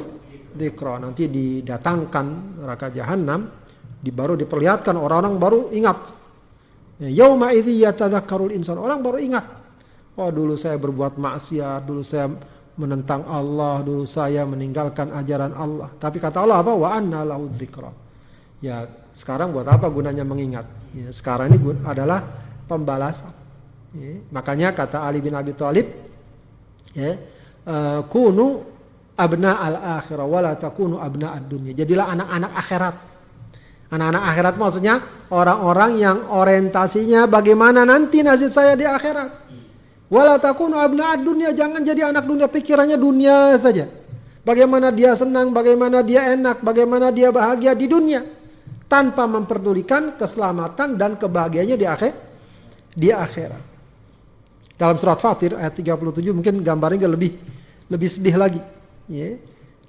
dzikra. 0.54 1.02
Nanti 1.02 1.26
didatangkan 1.32 2.60
neraka 2.62 2.94
jahanam 2.94 3.50
di 3.98 4.12
baru 4.14 4.38
diperlihatkan 4.38 4.94
orang-orang 4.94 5.36
baru 5.42 5.60
ingat. 5.74 6.00
Ya, 7.02 7.26
yauma 7.26 7.56
idzi 7.56 7.82
yatadzakkarul 7.82 8.54
insan 8.54 8.78
orang 8.78 9.02
baru 9.02 9.18
ingat. 9.18 9.46
Oh 10.18 10.30
dulu 10.34 10.58
saya 10.58 10.76
berbuat 10.82 11.16
maksiat 11.16 11.86
dulu 11.86 12.02
saya 12.02 12.28
menentang 12.78 13.26
Allah 13.26 13.82
dulu 13.82 14.06
saya 14.06 14.46
meninggalkan 14.46 15.10
ajaran 15.12 15.52
Allah. 15.58 15.90
Tapi 15.98 16.22
kata 16.22 16.46
Allah 16.46 16.62
apa? 16.62 16.72
Wa 16.78 16.94
anna. 16.94 17.26
Ya, 18.62 18.86
sekarang 19.14 19.54
buat 19.54 19.66
apa 19.66 19.90
gunanya 19.90 20.22
mengingat? 20.22 20.66
Ya, 20.94 21.10
sekarang 21.10 21.54
ini 21.54 21.62
adalah 21.86 22.22
pembalasan. 22.70 23.34
Ya, 23.98 24.22
makanya 24.30 24.78
kata 24.78 25.06
Ali 25.06 25.26
bin 25.26 25.34
Abi 25.34 25.58
Thalib 25.58 25.90
ya, 26.94 27.18
uh, 27.66 28.02
kunu 28.06 28.62
abna 29.18 29.58
al 29.58 29.76
akhirah 30.02 30.26
wala 30.26 30.54
takunu 30.54 31.02
abna 31.02 31.34
ad 31.34 31.50
dunya. 31.50 31.74
Jadilah 31.74 32.14
anak-anak 32.14 32.52
akhirat. 32.54 32.96
Anak-anak 33.88 34.24
akhirat 34.36 34.56
maksudnya 34.60 34.96
orang-orang 35.32 35.92
yang 35.98 36.18
orientasinya 36.28 37.26
bagaimana 37.26 37.88
nanti 37.88 38.20
nasib 38.22 38.52
saya 38.52 38.76
di 38.76 38.84
akhirat. 38.84 39.47
Wala 40.08 40.40
takunu 40.40 40.80
abna'ad 40.80 41.20
dunia, 41.20 41.52
jangan 41.52 41.84
jadi 41.84 42.16
anak 42.16 42.24
dunia, 42.24 42.48
pikirannya 42.48 42.96
dunia 42.96 43.60
saja. 43.60 43.92
Bagaimana 44.48 44.88
dia 44.96 45.12
senang, 45.20 45.52
bagaimana 45.52 46.00
dia 46.00 46.32
enak, 46.32 46.64
bagaimana 46.64 47.12
dia 47.12 47.28
bahagia 47.28 47.76
di 47.76 47.92
dunia. 47.92 48.24
Tanpa 48.88 49.28
memperdulikan 49.28 50.16
keselamatan 50.16 50.96
dan 50.96 51.20
kebahagiaannya 51.20 51.76
di 51.76 51.84
akhir 51.84 52.14
di 52.96 53.12
akhirat. 53.12 53.64
Dalam 54.80 54.96
surat 54.96 55.20
Fatir 55.20 55.60
ayat 55.60 55.76
37 55.76 56.32
mungkin 56.32 56.64
gambarnya 56.64 57.12
lebih 57.12 57.36
lebih 57.92 58.08
sedih 58.08 58.40
lagi. 58.40 58.64
Ya. 59.12 59.36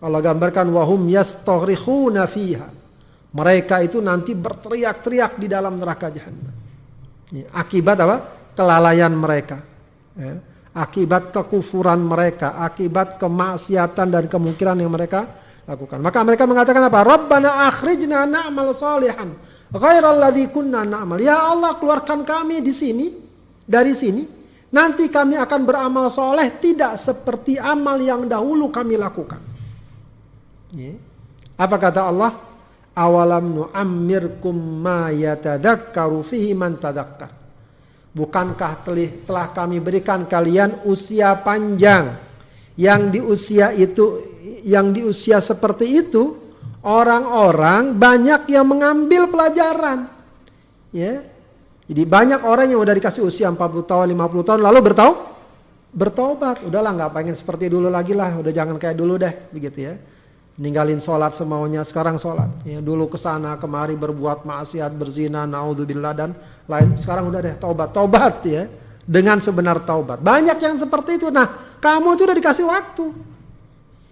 Allah 0.02 0.18
gambarkan 0.18 0.66
wahum 0.74 1.06
yastaghrikhuna 1.06 2.26
fiha. 2.26 2.74
Mereka 3.30 3.86
itu 3.86 4.02
nanti 4.02 4.34
berteriak-teriak 4.34 5.38
di 5.38 5.46
dalam 5.46 5.78
neraka 5.78 6.10
jahanam. 6.10 6.50
Ya. 7.30 7.46
Akibat 7.54 8.02
apa? 8.02 8.16
Kelalaian 8.58 9.14
mereka 9.14 9.67
ya, 10.18 10.42
akibat 10.74 11.30
kekufuran 11.30 12.02
mereka, 12.02 12.58
akibat 12.58 13.16
kemaksiatan 13.16 14.10
dan 14.10 14.24
kemungkinan 14.26 14.82
yang 14.82 14.90
mereka 14.90 15.24
lakukan. 15.64 16.02
Maka 16.02 16.18
mereka 16.26 16.44
mengatakan 16.44 16.82
apa? 16.84 17.00
Rabbana 17.06 17.70
akhrijna 17.70 18.26
na'mal 18.26 18.74
salihan 18.74 19.32
ghairal 19.72 20.18
ladzi 20.18 20.48
kunna 20.48 20.84
na'mal. 20.84 21.20
Ya 21.20 21.38
Allah, 21.38 21.76
keluarkan 21.76 22.24
kami 22.24 22.64
di 22.64 22.72
sini 22.72 23.06
dari 23.68 23.92
sini. 23.92 24.36
Nanti 24.68 25.08
kami 25.08 25.40
akan 25.40 25.60
beramal 25.64 26.12
soleh 26.12 26.60
tidak 26.60 27.00
seperti 27.00 27.56
amal 27.56 27.96
yang 27.96 28.28
dahulu 28.28 28.68
kami 28.68 29.00
lakukan. 29.00 29.40
Ya. 30.76 30.92
Apa 31.56 31.80
kata 31.80 32.04
Allah? 32.04 32.36
Awalam 32.92 33.64
nu'ammirkum 33.64 34.52
ma 34.52 35.08
yatadakkaru 35.08 36.20
fihi 36.20 36.52
man 36.52 36.76
tadakkar. 36.76 37.37
Bukankah 38.18 38.82
telah 39.22 39.46
kami 39.54 39.78
berikan 39.78 40.26
kalian 40.26 40.82
usia 40.82 41.38
panjang 41.38 42.18
yang 42.74 43.14
di 43.14 43.22
usia 43.22 43.70
itu 43.70 44.18
yang 44.66 44.90
di 44.90 45.06
usia 45.06 45.38
seperti 45.38 46.02
itu 46.02 46.34
orang-orang 46.82 47.94
banyak 47.94 48.50
yang 48.50 48.66
mengambil 48.66 49.30
pelajaran. 49.30 50.10
Ya. 50.90 51.22
Jadi 51.86 52.02
banyak 52.02 52.42
orang 52.42 52.74
yang 52.74 52.82
udah 52.82 52.98
dikasih 52.98 53.22
usia 53.22 53.46
40 53.48 53.86
tahun, 53.86 54.10
50 54.10 54.48
tahun 54.50 54.60
lalu 54.66 54.78
bertau 54.82 55.10
bertobat. 55.94 56.66
Udahlah 56.66 56.90
nggak 56.98 57.14
pengen 57.14 57.38
seperti 57.38 57.70
dulu 57.70 57.86
lagi 57.86 58.18
lah, 58.18 58.34
udah 58.34 58.50
jangan 58.50 58.82
kayak 58.82 58.98
dulu 58.98 59.14
deh 59.14 59.30
begitu 59.54 59.94
ya 59.94 59.94
ninggalin 60.58 60.98
sholat 60.98 61.38
semaunya 61.38 61.86
sekarang 61.86 62.18
sholat. 62.18 62.50
Ya 62.66 62.82
dulu 62.82 63.06
ke 63.06 63.16
sana 63.16 63.56
kemari 63.56 63.94
berbuat 63.94 64.42
maksiat 64.42 64.90
berzina 64.98 65.46
naudzubillah 65.46 66.12
dan 66.12 66.30
lain. 66.66 66.98
Sekarang 66.98 67.30
udah 67.30 67.40
deh 67.40 67.56
taubat. 67.56 67.94
Taubat 67.94 68.42
ya. 68.44 68.66
Dengan 69.08 69.40
sebenar 69.40 69.80
taubat. 69.88 70.20
Banyak 70.20 70.58
yang 70.60 70.76
seperti 70.76 71.16
itu. 71.16 71.32
Nah 71.32 71.78
kamu 71.80 72.18
itu 72.18 72.22
udah 72.28 72.36
dikasih 72.36 72.66
waktu. 72.66 73.06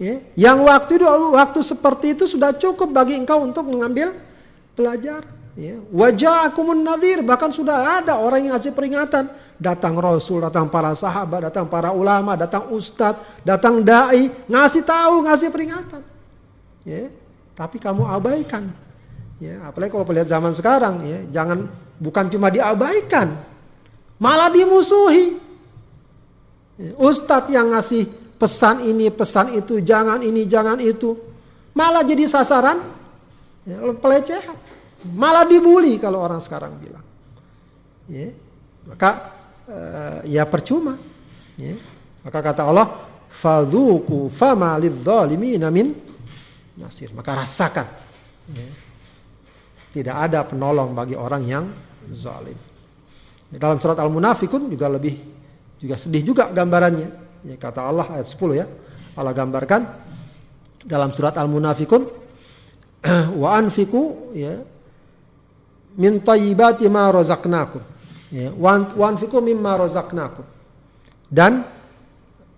Ya 0.01 0.15
yang 0.49 0.63
waktu 0.65 0.97
itu 0.97 1.05
waktu 1.35 1.59
seperti 1.61 2.17
itu 2.17 2.25
sudah 2.25 2.55
cukup 2.55 2.89
bagi 2.89 3.13
engkau 3.13 3.43
untuk 3.43 3.67
mengambil 3.67 4.15
pelajaran. 4.73 5.35
Ya 5.57 5.77
wajah 5.89 6.49
akumun 6.49 6.85
nadir 6.85 7.25
bahkan 7.25 7.49
sudah 7.49 8.01
ada 8.01 8.17
orang 8.17 8.47
yang 8.47 8.57
ngasih 8.57 8.73
peringatan. 8.73 9.29
Datang 9.57 9.97
rasul 9.97 10.45
datang 10.45 10.69
para 10.69 10.93
sahabat 10.93 11.49
datang 11.49 11.65
para 11.65 11.89
ulama 11.89 12.37
datang 12.37 12.69
ustadz 12.69 13.41
datang 13.41 13.81
dai. 13.81 14.29
Ngasih 14.45 14.85
tahu 14.85 15.25
ngasih 15.25 15.49
peringatan 15.49 16.16
ya 16.87 17.11
tapi 17.51 17.83
kamu 17.83 18.07
abaikan. 18.07 18.71
Ya 19.37 19.67
apalagi 19.67 19.93
kalau 19.93 20.07
melihat 20.07 20.31
zaman 20.31 20.55
sekarang 20.55 21.03
ya 21.03 21.19
jangan 21.29 21.67
bukan 21.99 22.31
cuma 22.31 22.47
diabaikan 22.47 23.35
malah 24.17 24.47
dimusuhi. 24.47 25.35
Ya, 26.77 26.93
ustadz 26.95 27.49
yang 27.49 27.73
ngasih 27.73 28.05
pesan 28.37 28.85
ini 28.85 29.09
pesan 29.09 29.57
itu 29.57 29.81
jangan 29.81 30.21
ini 30.21 30.45
jangan 30.45 30.77
itu 30.77 31.17
malah 31.73 32.05
jadi 32.05 32.29
sasaran 32.29 32.81
ya, 33.65 33.81
pelecehan. 33.97 34.57
Malah 35.13 35.45
dibully 35.45 36.01
kalau 36.01 36.21
orang 36.21 36.41
sekarang 36.41 36.73
bilang. 36.81 37.05
Ya 38.09 38.33
maka 38.87 39.09
uh, 39.67 40.19
ya 40.25 40.45
percuma. 40.45 40.97
Ya 41.57 41.77
maka 42.25 42.39
kata 42.41 42.65
Allah 42.65 42.87
fadhuku 43.29 44.29
fama 44.33 44.73
lidzalimina 44.81 45.69
min 45.73 46.06
nasir. 46.77 47.09
Maka 47.11 47.43
rasakan. 47.43 47.87
Ya. 48.53 48.69
Tidak 49.91 50.13
ada 50.13 50.45
penolong 50.45 50.93
bagi 50.93 51.17
orang 51.17 51.43
yang 51.43 51.65
zalim. 52.13 52.55
Dalam 53.49 53.81
surat 53.81 53.97
Al-Munafikun 53.97 54.69
juga 54.69 54.87
lebih 54.91 55.17
juga 55.81 55.97
sedih 55.97 56.21
juga 56.21 56.53
gambarannya. 56.53 57.09
Ya, 57.47 57.55
kata 57.57 57.81
Allah 57.81 58.05
ayat 58.13 58.27
10 58.29 58.59
ya. 58.61 58.65
Allah 59.17 59.33
gambarkan 59.33 59.81
dalam 60.85 61.09
surat 61.09 61.33
Al-Munafikun 61.33 62.05
wa 63.41 63.49
anfiku 63.57 64.31
ya 64.37 64.61
min 65.97 66.21
tayyibati 66.21 66.85
ma 66.91 67.09
razaqnakum. 67.09 67.81
Ya, 68.29 68.51
wa 68.53 69.05
anfiku 69.07 69.41
mimma 69.41 69.87
razaqnakum. 69.87 70.45
Dan 71.27 71.63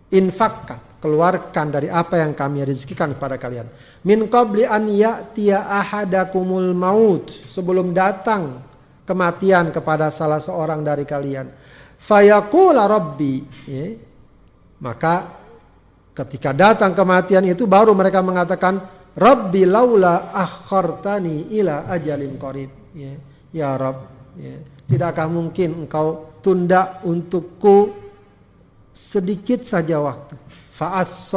infakkan 0.10 0.89
keluarkan 1.00 1.68
dari 1.72 1.88
apa 1.88 2.20
yang 2.20 2.36
kami 2.36 2.68
rezekikan 2.68 3.16
kepada 3.16 3.39
kalian. 3.39 3.68
Min 4.04 4.28
qabli 4.28 4.68
an 4.68 4.88
ya'tiya 4.88 5.68
ahadakumul 5.68 6.76
maut 6.76 7.32
sebelum 7.47 7.95
datang 7.95 8.60
kematian 9.08 9.72
kepada 9.72 10.12
salah 10.12 10.43
seorang 10.43 10.84
dari 10.84 11.08
kalian. 11.08 11.47
Fayaqula 12.00 12.86
rabbi 12.86 13.43
ya. 13.68 13.86
Maka 14.80 15.28
ketika 16.16 16.56
datang 16.56 16.95
kematian 16.95 17.43
itu 17.47 17.68
baru 17.68 17.91
mereka 17.91 18.24
mengatakan 18.24 18.80
Rabbi 19.20 19.68
laula 19.68 20.32
akhartani 20.32 21.52
ila 21.60 21.91
ajalin 21.91 22.39
qarib 22.39 22.72
ya. 22.95 23.14
Ya 23.52 23.76
Rabb 23.76 24.00
ya. 24.39 24.56
Tidakkah 24.88 25.28
mungkin 25.28 25.84
engkau 25.84 26.39
tunda 26.39 27.04
untukku 27.04 27.91
sedikit 28.95 29.68
saja 29.68 30.00
waktu 30.00 30.49
fa'as 30.80 31.36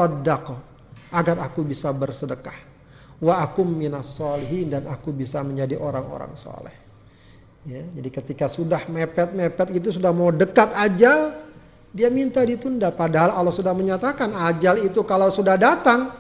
agar 1.11 1.37
aku 1.43 1.67
bisa 1.67 1.91
bersedekah. 1.91 2.55
Wa 3.19 3.43
akum 3.43 3.67
minas 3.67 4.15
solihin 4.15 4.71
dan 4.71 4.87
aku 4.87 5.11
bisa 5.11 5.43
menjadi 5.43 5.79
orang-orang 5.79 6.39
soleh. 6.39 6.75
Ya, 7.63 7.83
jadi 7.95 8.11
ketika 8.11 8.51
sudah 8.51 8.91
mepet-mepet 8.91 9.79
itu 9.79 9.95
sudah 9.95 10.11
mau 10.11 10.35
dekat 10.35 10.75
ajal 10.75 11.35
dia 11.95 12.11
minta 12.11 12.43
ditunda. 12.43 12.91
Padahal 12.91 13.35
Allah 13.35 13.55
sudah 13.55 13.71
menyatakan 13.71 14.35
ajal 14.35 14.83
itu 14.83 15.07
kalau 15.07 15.31
sudah 15.31 15.55
datang 15.55 16.11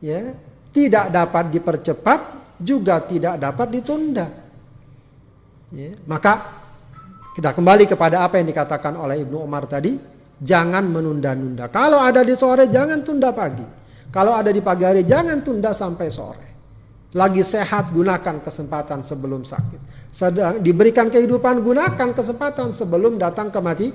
ya 0.00 0.32
tidak 0.72 1.12
dapat 1.12 1.52
dipercepat 1.52 2.20
juga 2.56 3.04
tidak 3.04 3.36
dapat 3.36 3.68
ditunda. 3.76 4.26
Ya, 5.76 5.92
maka 6.08 6.64
kita 7.36 7.52
kembali 7.52 7.84
kepada 7.84 8.24
apa 8.24 8.40
yang 8.40 8.48
dikatakan 8.48 8.96
oleh 8.96 9.20
Ibnu 9.20 9.36
Umar 9.44 9.68
tadi 9.68 10.19
jangan 10.40 10.88
menunda-nunda. 10.88 11.68
Kalau 11.68 12.00
ada 12.00 12.24
di 12.24 12.32
sore 12.34 12.66
jangan 12.72 13.04
tunda 13.04 13.30
pagi. 13.30 13.64
Kalau 14.10 14.34
ada 14.34 14.50
di 14.50 14.58
pagi 14.64 14.82
hari 14.82 15.06
jangan 15.06 15.44
tunda 15.44 15.70
sampai 15.70 16.08
sore. 16.10 16.48
Lagi 17.14 17.44
sehat 17.44 17.92
gunakan 17.92 18.42
kesempatan 18.42 19.04
sebelum 19.04 19.44
sakit. 19.44 20.10
Sedang 20.10 20.58
diberikan 20.58 21.06
kehidupan 21.06 21.62
gunakan 21.62 22.10
kesempatan 22.10 22.74
sebelum 22.74 23.20
datang 23.20 23.54
kemati 23.54 23.94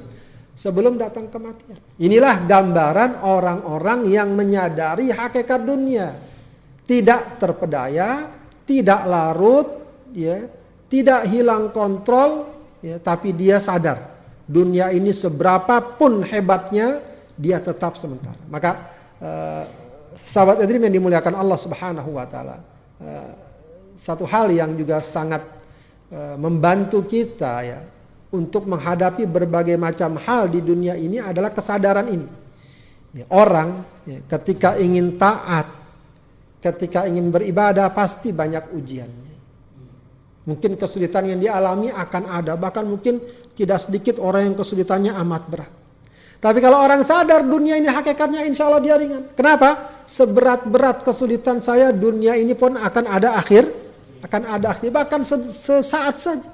sebelum 0.55 0.95
datang 0.95 1.27
kematian. 1.27 1.75
Inilah 1.99 2.47
gambaran 2.47 3.27
orang-orang 3.27 4.07
yang 4.07 4.31
menyadari 4.31 5.11
hakikat 5.11 5.67
dunia. 5.67 6.15
Tidak 6.85 7.41
terpedaya, 7.41 8.31
tidak 8.63 9.03
larut, 9.09 9.67
ya, 10.15 10.47
tidak 10.87 11.27
hilang 11.27 11.75
kontrol, 11.75 12.47
ya, 12.79 13.01
tapi 13.01 13.35
dia 13.35 13.59
sadar 13.59 14.14
dunia 14.45 14.93
ini 14.93 15.09
seberapa 15.09 15.81
pun 15.97 16.21
hebatnya 16.21 17.01
dia 17.35 17.59
tetap 17.59 17.97
sementara. 17.99 18.37
Maka 18.47 18.71
uh, 19.19 19.63
sahabat 20.23 20.63
Edrim 20.63 20.85
yang 20.85 20.95
dimuliakan 21.01 21.35
Allah 21.35 21.59
Subhanahu 21.59 22.15
wa 22.15 22.25
taala 22.29 22.61
uh, 23.01 23.31
satu 23.95 24.23
hal 24.27 24.51
yang 24.51 24.75
juga 24.75 25.01
sangat 25.03 25.41
uh, 26.11 26.35
membantu 26.39 27.03
kita 27.03 27.53
ya 27.65 27.79
untuk 28.35 28.67
menghadapi 28.67 29.23
berbagai 29.23 29.79
macam 29.79 30.19
hal 30.19 30.51
di 30.51 30.59
dunia 30.59 30.99
ini 30.99 31.23
adalah 31.23 31.55
kesadaran 31.55 32.07
ini. 32.11 32.27
Ya, 33.15 33.25
orang 33.31 33.87
ya, 34.03 34.19
ketika 34.35 34.75
ingin 34.75 35.15
taat, 35.15 35.71
ketika 36.59 37.07
ingin 37.07 37.31
beribadah 37.31 37.87
pasti 37.95 38.35
banyak 38.35 38.75
ujiannya. 38.75 39.33
Mungkin 40.45 40.77
kesulitan 40.77 41.25
yang 41.31 41.39
dialami 41.41 41.89
akan 41.89 42.23
ada, 42.29 42.53
bahkan 42.59 42.85
mungkin 42.85 43.17
tidak 43.55 43.87
sedikit 43.87 44.19
orang 44.19 44.51
yang 44.51 44.55
kesulitannya 44.59 45.15
amat 45.15 45.43
berat. 45.47 45.73
Tapi 46.43 46.61
kalau 46.61 46.77
orang 46.77 47.01
sadar 47.01 47.41
dunia 47.41 47.79
ini 47.79 47.89
hakikatnya 47.89 48.45
insya 48.45 48.69
Allah 48.69 48.83
dia 48.83 48.99
ringan. 48.99 49.33
Kenapa? 49.33 49.97
Seberat-berat 50.05 51.01
kesulitan 51.01 51.57
saya 51.57 51.89
dunia 51.89 52.37
ini 52.37 52.53
pun 52.53 52.77
akan 52.77 53.03
ada 53.09 53.33
akhir. 53.39 53.65
Akan 54.21 54.45
ada 54.45 54.77
akhir. 54.77 54.93
Bahkan 54.93 55.25
sesaat 55.49 56.15
saja. 56.21 56.51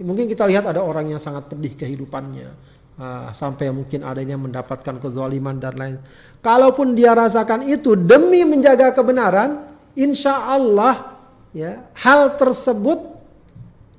Mungkin 0.00 0.24
kita 0.24 0.48
lihat 0.48 0.64
ada 0.64 0.80
orang 0.80 1.12
yang 1.12 1.20
sangat 1.20 1.52
pedih 1.52 1.76
kehidupannya. 1.76 2.48
Uh, 2.94 3.28
sampai 3.34 3.74
mungkin 3.74 4.06
ada 4.06 4.22
yang 4.22 4.40
mendapatkan 4.40 5.02
kezaliman 5.02 5.58
dan 5.58 5.74
lain. 5.74 5.98
Kalaupun 6.38 6.94
dia 6.94 7.10
rasakan 7.10 7.66
itu 7.66 7.98
demi 7.98 8.46
menjaga 8.46 8.94
kebenaran, 8.94 9.66
insya 9.98 10.48
Allah 10.48 11.18
ya 11.50 11.90
hal 11.98 12.38
tersebut 12.38 13.04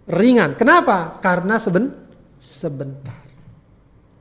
ringan. 0.08 0.56
Kenapa? 0.56 1.20
Karena 1.20 1.60
seben 1.60 2.05
sebentar. 2.46 3.18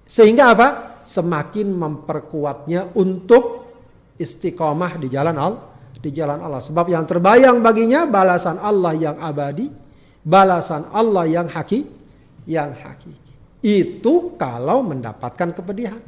Sehingga 0.09 0.57
apa? 0.57 0.69
Semakin 1.05 1.69
memperkuatnya 1.69 2.97
untuk 2.97 3.69
istiqomah 4.17 4.97
di 4.97 5.13
jalan 5.13 5.37
Allah, 5.37 5.65
di 6.01 6.09
jalan 6.09 6.41
Allah. 6.41 6.65
Sebab 6.65 6.89
yang 6.89 7.05
terbayang 7.05 7.61
baginya 7.61 8.09
balasan 8.09 8.57
Allah 8.57 8.97
yang 8.97 9.17
abadi, 9.21 9.69
balasan 10.25 10.89
Allah 10.97 11.29
yang 11.29 11.45
haki, 11.53 11.85
yang 12.49 12.73
hakiki. 12.73 13.33
Itu 13.61 14.37
kalau 14.41 14.81
mendapatkan 14.81 15.53
kepedihan. 15.53 16.01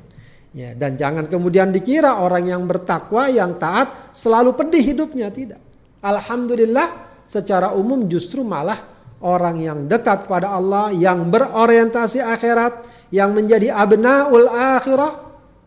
Ya, 0.57 0.73
dan 0.73 0.97
jangan 0.97 1.29
kemudian 1.29 1.69
dikira 1.69 2.17
orang 2.17 2.49
yang 2.49 2.65
bertakwa, 2.65 3.29
yang 3.29 3.61
taat 3.61 4.09
selalu 4.17 4.57
pedih 4.57 4.97
hidupnya 4.97 5.29
tidak. 5.29 5.61
Alhamdulillah 6.01 7.21
secara 7.29 7.77
umum 7.77 8.09
justru 8.09 8.41
malah 8.41 8.96
orang 9.25 9.57
yang 9.63 9.79
dekat 9.89 10.29
pada 10.29 10.53
Allah, 10.53 10.93
yang 10.93 11.29
berorientasi 11.33 12.21
akhirat, 12.21 12.85
yang 13.15 13.33
menjadi 13.33 13.73
abnaul 13.73 14.49
akhirah, 14.51 15.13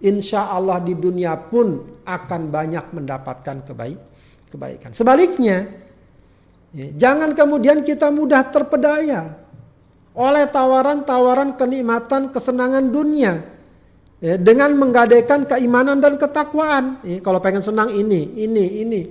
insya 0.03 0.51
Allah 0.51 0.77
di 0.83 0.93
dunia 0.93 1.35
pun 1.37 2.01
akan 2.05 2.41
banyak 2.49 2.85
mendapatkan 2.93 3.65
kebaik, 3.65 3.99
kebaikan. 4.53 4.91
Sebaliknya, 4.93 5.69
ya, 6.73 6.87
jangan 6.97 7.33
kemudian 7.33 7.81
kita 7.85 8.09
mudah 8.09 8.45
terpedaya 8.49 9.37
oleh 10.13 10.45
tawaran-tawaran 10.49 11.55
kenikmatan 11.55 12.33
kesenangan 12.33 12.91
dunia 12.91 13.45
ya, 14.19 14.35
dengan 14.35 14.75
menggadaikan 14.75 15.47
keimanan 15.47 16.01
dan 16.01 16.17
ketakwaan. 16.19 16.99
Ya, 17.05 17.21
kalau 17.23 17.39
pengen 17.39 17.63
senang 17.63 17.93
ini, 17.93 18.35
ini, 18.35 18.65
ini. 18.83 19.01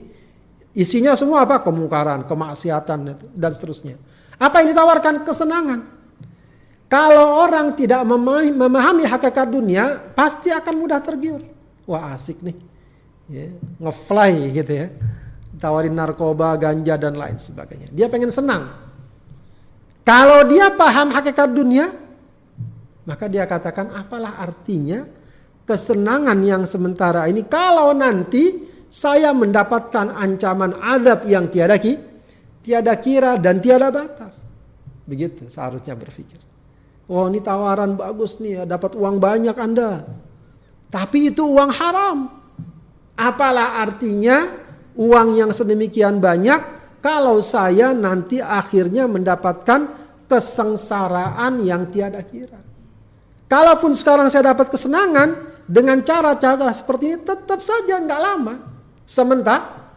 Isinya 0.78 1.16
semua 1.18 1.42
apa? 1.42 1.64
Kemungkaran, 1.64 2.28
kemaksiatan 2.28 2.98
dan 3.34 3.50
seterusnya. 3.50 3.98
Apa 4.38 4.62
yang 4.62 4.72
ditawarkan? 4.72 5.26
Kesenangan. 5.26 5.80
Kalau 6.88 7.44
orang 7.44 7.76
tidak 7.76 8.00
memahami, 8.08 9.04
hakikat 9.04 9.52
dunia, 9.52 10.00
pasti 10.16 10.48
akan 10.48 10.74
mudah 10.80 11.04
tergiur. 11.04 11.44
Wah 11.84 12.16
asik 12.16 12.40
nih. 12.40 12.56
Ya, 13.28 13.52
ngefly 13.76 14.56
gitu 14.56 14.72
ya. 14.72 14.88
Tawarin 15.60 15.92
narkoba, 15.92 16.56
ganja 16.56 16.96
dan 16.96 17.12
lain 17.12 17.36
sebagainya. 17.36 17.92
Dia 17.92 18.08
pengen 18.08 18.32
senang. 18.32 18.72
Kalau 20.00 20.48
dia 20.48 20.72
paham 20.72 21.12
hakikat 21.12 21.52
dunia, 21.52 21.92
maka 23.04 23.28
dia 23.28 23.44
katakan 23.44 23.92
apalah 23.92 24.40
artinya 24.40 25.04
kesenangan 25.68 26.40
yang 26.40 26.64
sementara 26.64 27.28
ini 27.28 27.44
kalau 27.44 27.92
nanti 27.92 28.64
saya 28.88 29.36
mendapatkan 29.36 30.16
ancaman 30.16 30.72
azab 30.80 31.28
yang 31.28 31.52
tiada 31.52 31.76
ki, 31.76 32.00
tiada 32.68 32.92
kira 33.00 33.40
dan 33.40 33.64
tiada 33.64 33.88
batas. 33.88 34.44
Begitu 35.08 35.48
seharusnya 35.48 35.96
berpikir. 35.96 36.36
Oh 37.08 37.24
ini 37.24 37.40
tawaran 37.40 37.96
bagus 37.96 38.36
nih 38.36 38.60
ya, 38.60 38.62
dapat 38.68 38.92
uang 38.92 39.16
banyak 39.16 39.56
Anda. 39.56 40.04
Tapi 40.92 41.32
itu 41.32 41.48
uang 41.48 41.72
haram. 41.72 42.28
Apalah 43.16 43.80
artinya 43.80 44.52
uang 45.00 45.40
yang 45.40 45.50
sedemikian 45.56 46.20
banyak 46.20 46.60
kalau 47.00 47.40
saya 47.40 47.96
nanti 47.96 48.44
akhirnya 48.44 49.08
mendapatkan 49.08 49.88
kesengsaraan 50.28 51.64
yang 51.64 51.88
tiada 51.88 52.20
kira. 52.20 52.60
Kalaupun 53.48 53.96
sekarang 53.96 54.28
saya 54.28 54.52
dapat 54.52 54.68
kesenangan 54.68 55.56
dengan 55.64 56.04
cara-cara 56.04 56.68
seperti 56.68 57.16
ini 57.16 57.18
tetap 57.24 57.64
saja 57.64 57.96
nggak 57.96 58.20
lama. 58.20 58.54
Sementara, 59.08 59.88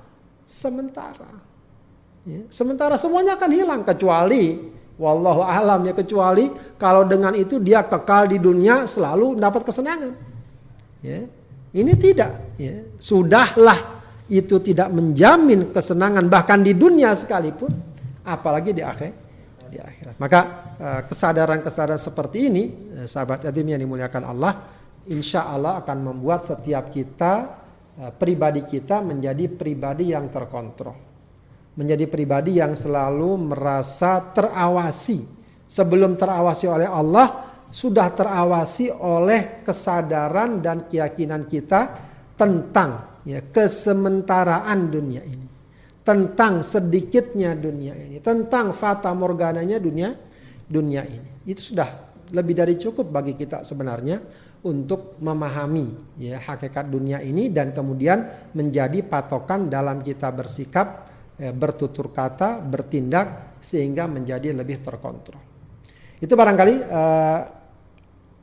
sementara. 0.48 1.51
Ya, 2.22 2.46
sementara 2.54 3.02
semuanya 3.02 3.34
akan 3.34 3.50
hilang 3.50 3.82
kecuali 3.82 4.70
wallahu 5.02 5.42
alam 5.42 5.82
ya 5.90 5.98
kecuali 5.98 6.54
kalau 6.78 7.02
dengan 7.10 7.34
itu 7.34 7.58
dia 7.58 7.82
kekal 7.82 8.30
di 8.30 8.38
dunia 8.38 8.86
selalu 8.86 9.42
dapat 9.42 9.66
kesenangan. 9.66 10.14
Ya. 11.02 11.26
Ini 11.72 11.94
tidak 11.98 12.62
ya. 12.62 12.86
Sudahlah 13.02 14.04
itu 14.30 14.62
tidak 14.62 14.94
menjamin 14.94 15.74
kesenangan 15.74 16.30
bahkan 16.30 16.62
di 16.62 16.78
dunia 16.78 17.18
sekalipun 17.18 17.74
apalagi 18.22 18.72
di 18.72 18.86
akhir 18.86 19.12
di 19.72 19.80
akhirat. 19.82 20.16
Maka 20.22 20.40
eh, 20.78 21.02
kesadaran-kesadaran 21.10 21.98
seperti 21.98 22.38
ini 22.54 22.64
eh, 23.02 23.08
sahabat 23.10 23.50
yatim 23.50 23.66
yang 23.66 23.82
dimuliakan 23.82 24.24
Allah 24.30 24.54
insya 25.10 25.50
Allah 25.50 25.82
akan 25.82 25.98
membuat 26.14 26.46
setiap 26.46 26.94
kita 26.94 27.34
eh, 27.98 28.12
pribadi 28.14 28.62
kita 28.62 29.02
menjadi 29.02 29.50
pribadi 29.50 30.14
yang 30.14 30.30
terkontrol 30.30 31.11
menjadi 31.76 32.06
pribadi 32.08 32.60
yang 32.60 32.76
selalu 32.76 33.54
merasa 33.54 34.20
terawasi. 34.20 35.24
Sebelum 35.72 36.20
terawasi 36.20 36.68
oleh 36.68 36.88
Allah, 36.88 37.48
sudah 37.72 38.12
terawasi 38.12 38.92
oleh 38.92 39.64
kesadaran 39.64 40.60
dan 40.60 40.92
keyakinan 40.92 41.48
kita 41.48 41.96
tentang 42.36 43.24
ya 43.24 43.40
kesementaraan 43.40 44.92
dunia 44.92 45.24
ini, 45.24 45.48
tentang 46.04 46.60
sedikitnya 46.60 47.56
dunia 47.56 47.96
ini, 47.96 48.20
tentang 48.20 48.76
fata 48.76 49.16
morgananya 49.16 49.80
dunia 49.80 50.12
dunia 50.68 51.08
ini. 51.08 51.48
Itu 51.48 51.72
sudah 51.72 52.12
lebih 52.36 52.56
dari 52.56 52.76
cukup 52.76 53.08
bagi 53.08 53.40
kita 53.40 53.64
sebenarnya 53.64 54.20
untuk 54.62 55.18
memahami 55.20 56.16
ya 56.22 56.38
hakikat 56.38 56.88
dunia 56.88 57.20
ini 57.20 57.50
dan 57.50 57.74
kemudian 57.76 58.52
menjadi 58.54 59.02
patokan 59.04 59.68
dalam 59.68 60.06
kita 60.06 60.30
bersikap, 60.32 61.11
ya, 61.42 61.50
bertutur 61.50 62.14
kata, 62.14 62.62
bertindak 62.62 63.58
sehingga 63.58 64.06
menjadi 64.06 64.54
lebih 64.54 64.86
terkontrol. 64.86 65.42
Itu 66.22 66.38
barangkali 66.38 66.76
uh, 66.86 67.42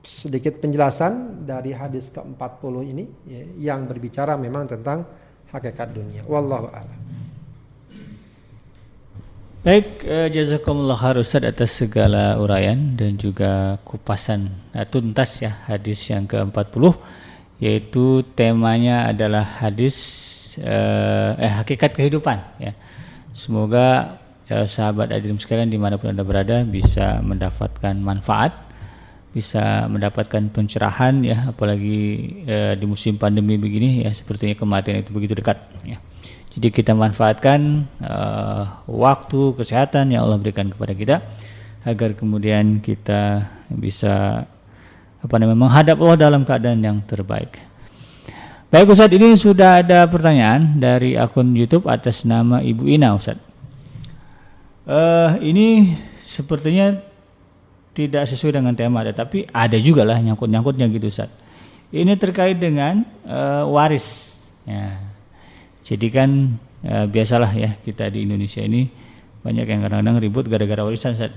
sedikit 0.03 0.59
penjelasan 0.59 1.47
dari 1.47 1.71
hadis 1.71 2.11
ke-40 2.11 2.75
ini 2.91 3.05
ya, 3.31 3.71
yang 3.71 3.87
berbicara 3.87 4.35
memang 4.35 4.67
tentang 4.67 5.07
hakikat 5.55 5.95
dunia. 5.95 6.23
Wallahu 6.27 6.67
a'lam. 6.75 6.99
Baik, 9.59 10.07
eh, 10.07 10.31
jazakumullah 10.31 11.19
Ustaz 11.19 11.43
atas 11.43 11.75
segala 11.75 12.39
uraian 12.39 12.95
dan 12.95 13.19
juga 13.19 13.77
kupasan 13.83 14.49
eh, 14.71 14.87
tuntas 14.87 15.43
ya 15.43 15.51
hadis 15.67 16.09
yang 16.09 16.31
ke-40 16.31 16.95
yaitu 17.59 18.23
temanya 18.39 19.11
adalah 19.11 19.43
hadis 19.43 19.99
eh, 20.59 21.31
eh 21.39 21.53
hakikat 21.63 21.95
kehidupan 21.95 22.39
ya. 22.59 22.73
Semoga 23.33 24.19
eh, 24.51 24.67
sahabat 24.67 25.15
adilim 25.15 25.39
sekalian 25.39 25.71
di 25.71 25.79
mana 25.79 25.97
pun 25.97 26.11
anda 26.11 26.27
berada 26.27 26.67
bisa 26.67 27.23
mendapatkan 27.23 27.95
manfaat, 27.99 28.55
bisa 29.31 29.87
mendapatkan 29.87 30.51
pencerahan 30.51 31.23
ya, 31.23 31.55
apalagi 31.55 31.99
eh, 32.45 32.75
di 32.75 32.87
musim 32.87 33.17
pandemi 33.17 33.55
begini 33.57 34.05
ya 34.05 34.11
sepertinya 34.11 34.59
kematian 34.59 35.01
itu 35.01 35.11
begitu 35.15 35.39
dekat 35.39 35.59
ya. 35.87 35.99
Jadi 36.59 36.75
kita 36.75 36.91
manfaatkan 36.91 37.87
uh, 38.03 38.83
waktu 38.91 39.55
kesehatan 39.55 40.11
yang 40.11 40.27
Allah 40.27 40.43
berikan 40.43 40.67
kepada 40.67 40.91
kita 40.91 41.23
agar 41.87 42.19
kemudian 42.19 42.83
kita 42.83 43.47
bisa 43.71 44.43
apa 45.23 45.35
namanya 45.39 45.61
menghadap 45.69 45.97
Allah 46.03 46.19
dalam 46.19 46.43
keadaan 46.43 46.83
yang 46.83 46.99
terbaik. 47.07 47.68
Baik 48.69 48.93
Ustaz, 48.93 49.09
ini 49.17 49.33
sudah 49.33 49.81
ada 49.81 50.05
pertanyaan 50.05 50.77
dari 50.77 51.17
akun 51.17 51.57
YouTube 51.57 51.89
atas 51.89 52.29
nama 52.29 52.61
Ibu 52.61 52.85
Ina 52.85 53.17
Ustaz. 53.17 53.41
Uh, 54.85 55.41
ini 55.41 55.97
sepertinya 56.21 57.01
tidak 57.97 58.29
sesuai 58.29 58.61
dengan 58.61 58.77
tema, 58.77 59.01
tetapi 59.09 59.49
ada 59.57 59.81
juga 59.81 60.05
lah 60.05 60.21
nyangkut-nyangkutnya 60.21 60.85
gitu 60.93 61.09
Ustaz. 61.09 61.33
Ini 61.97 62.13
terkait 62.21 62.61
dengan 62.61 63.09
uh, 63.25 63.65
waris. 63.73 64.37
Ya, 64.69 65.01
jadi 65.81 66.07
kan 66.13 66.61
ya, 66.85 67.09
biasalah 67.09 67.49
ya 67.57 67.73
kita 67.81 68.13
di 68.13 68.29
Indonesia 68.29 68.61
ini 68.61 68.85
banyak 69.49 69.65
yang 69.65 69.81
kadang-kadang 69.89 70.21
ribut 70.21 70.45
gara-gara 70.45 70.85
warisan. 70.85 71.17
Set. 71.17 71.33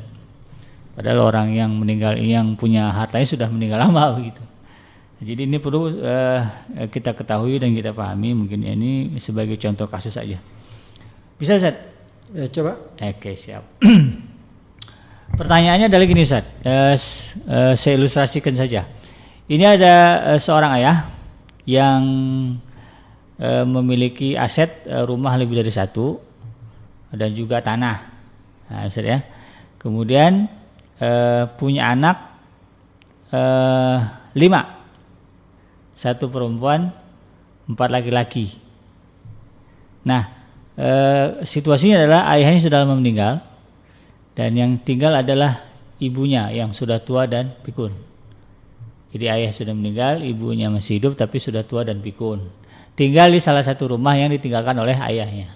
Padahal 1.00 1.32
orang 1.32 1.56
yang 1.56 1.72
meninggal 1.80 2.20
yang 2.20 2.60
punya 2.60 2.92
hartanya 2.92 3.24
sudah 3.24 3.48
meninggal 3.48 3.88
lama 3.88 4.20
begitu. 4.20 4.44
Jadi 5.22 5.46
ini 5.46 5.62
perlu 5.62 6.02
uh, 6.02 6.42
kita 6.90 7.14
ketahui 7.14 7.62
dan 7.62 7.78
kita 7.78 7.94
pahami 7.94 8.34
mungkin 8.34 8.66
ini 8.66 9.22
sebagai 9.22 9.54
contoh 9.62 9.86
kasus 9.86 10.18
saja. 10.18 10.42
Bisa 11.38 11.62
Ustaz? 11.62 11.78
Ya, 12.34 12.50
coba. 12.50 12.82
Oke, 12.98 13.38
siap. 13.38 13.62
Pertanyaannya 15.40 15.94
adalah 15.94 16.06
gini 16.10 16.26
Ustaz. 16.26 16.46
Uh, 16.66 16.98
uh, 17.46 17.74
saya 17.78 17.94
ilustrasikan 18.02 18.58
saja. 18.58 18.90
Ini 19.46 19.78
ada 19.78 19.94
uh, 20.34 20.40
seorang 20.42 20.82
ayah 20.82 21.06
yang 21.70 22.02
e, 23.42 23.50
memiliki 23.66 24.38
aset 24.38 24.86
e, 24.86 24.96
rumah 25.06 25.34
lebih 25.38 25.62
dari 25.62 25.74
satu 25.74 26.18
dan 27.12 27.34
juga 27.36 27.60
tanah, 27.60 27.98
nah, 28.72 28.88
ya. 28.88 29.20
Kemudian 29.82 30.46
e, 31.02 31.10
punya 31.58 31.92
anak 31.92 32.18
e, 33.34 33.42
lima, 34.38 34.81
satu 36.02 36.34
perempuan, 36.34 36.90
empat 37.70 37.90
laki-laki. 37.94 38.58
Nah, 40.02 40.26
e, 40.74 40.90
situasinya 41.46 42.02
adalah 42.02 42.22
ayahnya 42.34 42.66
sudah 42.66 42.82
lama 42.82 42.98
meninggal 42.98 43.46
dan 44.34 44.58
yang 44.58 44.82
tinggal 44.82 45.14
adalah 45.14 45.62
ibunya 46.02 46.50
yang 46.50 46.74
sudah 46.74 46.98
tua 46.98 47.30
dan 47.30 47.54
pikun. 47.62 47.94
Jadi 49.14 49.30
ayah 49.30 49.54
sudah 49.54 49.78
meninggal, 49.78 50.26
ibunya 50.26 50.74
masih 50.74 50.98
hidup 50.98 51.14
tapi 51.14 51.38
sudah 51.38 51.62
tua 51.62 51.86
dan 51.86 52.02
pikun 52.02 52.50
tinggal 52.96 53.32
di 53.32 53.40
salah 53.40 53.64
satu 53.64 53.96
rumah 53.98 54.14
yang 54.14 54.30
ditinggalkan 54.32 54.76
oleh 54.78 54.94
ayahnya. 54.94 55.50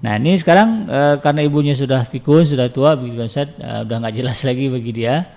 Nah 0.00 0.16
ini 0.16 0.32
sekarang 0.40 0.88
e, 0.88 1.00
karena 1.20 1.44
ibunya 1.44 1.76
sudah 1.76 2.08
pikun, 2.08 2.48
sudah 2.48 2.72
tua, 2.72 2.96
begitu 2.96 3.20
Ustaz, 3.20 3.52
e, 3.52 3.70
nggak 3.84 4.14
jelas 4.16 4.40
lagi 4.48 4.72
bagi 4.72 4.90
dia 4.96 5.28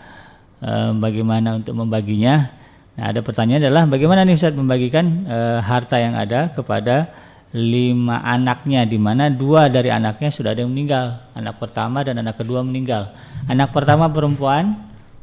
e, 0.64 0.72
bagaimana 0.98 1.60
untuk 1.60 1.76
membaginya. 1.76 2.63
Nah 2.94 3.10
ada 3.10 3.26
pertanyaan 3.26 3.66
adalah 3.66 3.84
bagaimana 3.90 4.22
nih 4.22 4.38
Ustaz 4.38 4.54
membagikan 4.54 5.26
e, 5.26 5.38
harta 5.66 5.98
yang 5.98 6.14
ada 6.14 6.54
kepada 6.54 7.10
lima 7.54 8.22
anaknya, 8.26 8.86
di 8.86 8.98
mana 8.98 9.30
dua 9.30 9.70
dari 9.70 9.94
anaknya 9.94 10.34
sudah 10.34 10.58
ada 10.58 10.66
yang 10.66 10.74
meninggal, 10.74 11.22
anak 11.38 11.62
pertama 11.62 12.02
dan 12.02 12.18
anak 12.18 12.42
kedua 12.42 12.66
meninggal. 12.66 13.14
Anak 13.46 13.70
pertama 13.74 14.10
perempuan 14.10 14.78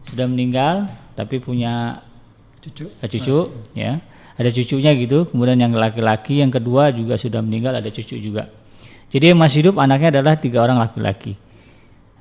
sudah 0.06 0.30
meninggal, 0.30 0.86
tapi 1.18 1.42
punya 1.42 2.02
cucu, 2.62 2.86
cucu, 3.02 3.38
ya. 3.74 3.98
Ada 4.40 4.56
cucunya 4.56 4.96
gitu 4.96 5.28
kemudian 5.28 5.60
yang 5.60 5.74
laki-laki 5.76 6.40
yang 6.40 6.48
kedua 6.48 6.88
juga 6.96 7.20
sudah 7.20 7.44
meninggal 7.44 7.76
ada 7.76 7.90
cucu 7.92 8.16
juga. 8.16 8.48
Jadi 9.10 9.34
yang 9.34 9.38
masih 9.42 9.66
hidup 9.66 9.76
anaknya 9.82 10.16
adalah 10.16 10.38
tiga 10.38 10.62
orang 10.64 10.78
laki-laki. 10.80 11.34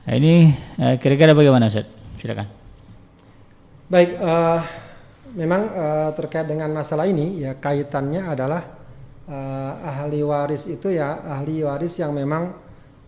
Nah, 0.04 0.14
ini 0.18 0.52
eh, 0.82 0.98
kira-kira 0.98 1.38
bagaimana 1.38 1.70
Ustaz? 1.70 1.86
silakan. 2.20 2.48
Baik 3.88 4.20
uh, 4.20 4.60
memang 5.36 5.62
uh, 5.74 6.10
terkait 6.18 6.46
dengan 6.50 6.70
masalah 6.74 7.06
ini 7.06 7.46
ya 7.46 7.58
kaitannya 7.58 8.26
adalah 8.30 8.62
uh, 9.30 9.74
ahli 9.86 10.22
waris 10.26 10.66
itu 10.66 10.94
ya 10.94 11.22
ahli 11.26 11.62
waris 11.62 12.02
yang 12.02 12.14
memang 12.14 12.54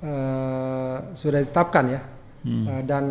uh, 0.04 0.96
sudah 1.18 1.42
ditetapkan 1.42 1.86
ya 1.90 2.02
hmm. 2.46 2.66
uh, 2.68 2.82
dan 2.86 3.04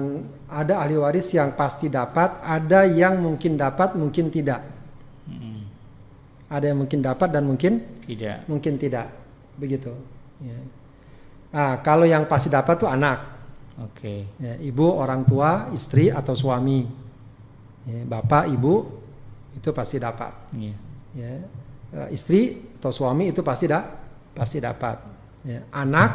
ada 0.46 0.84
ahli 0.84 0.98
waris 0.98 1.34
yang 1.34 1.54
pasti 1.54 1.90
dapat 1.90 2.42
ada 2.44 2.86
yang 2.86 3.18
mungkin 3.18 3.58
dapat 3.58 3.98
mungkin 3.98 4.30
tidak 4.30 4.80
ada 6.50 6.64
yang 6.66 6.82
mungkin 6.82 6.98
dapat 6.98 7.30
dan 7.30 7.46
mungkin 7.46 7.78
tidak. 8.10 8.42
Mungkin 8.50 8.74
tidak. 8.74 9.06
Begitu. 9.54 9.94
Ya. 10.42 10.58
Nah, 11.54 11.72
kalau 11.86 12.02
yang 12.02 12.26
pasti 12.26 12.50
dapat 12.50 12.74
tuh 12.74 12.90
anak. 12.90 13.22
Oke. 13.78 14.26
Okay. 14.26 14.42
Ya, 14.42 14.58
ibu, 14.58 14.90
orang 14.90 15.22
tua, 15.22 15.70
istri 15.70 16.10
atau 16.10 16.34
suami. 16.34 16.90
Ya, 17.86 18.02
bapak, 18.02 18.50
ibu 18.50 18.99
itu 19.56 19.70
pasti 19.74 19.96
dapat. 19.98 20.32
Yeah. 20.54 20.76
Ya. 21.16 21.34
Uh, 21.90 22.08
istri 22.14 22.70
atau 22.78 22.94
suami 22.94 23.34
itu 23.34 23.42
pasti 23.42 23.66
da 23.66 23.82
pasti 24.30 24.62
dapat. 24.62 25.02
Ya. 25.42 25.66
Anak, 25.74 26.10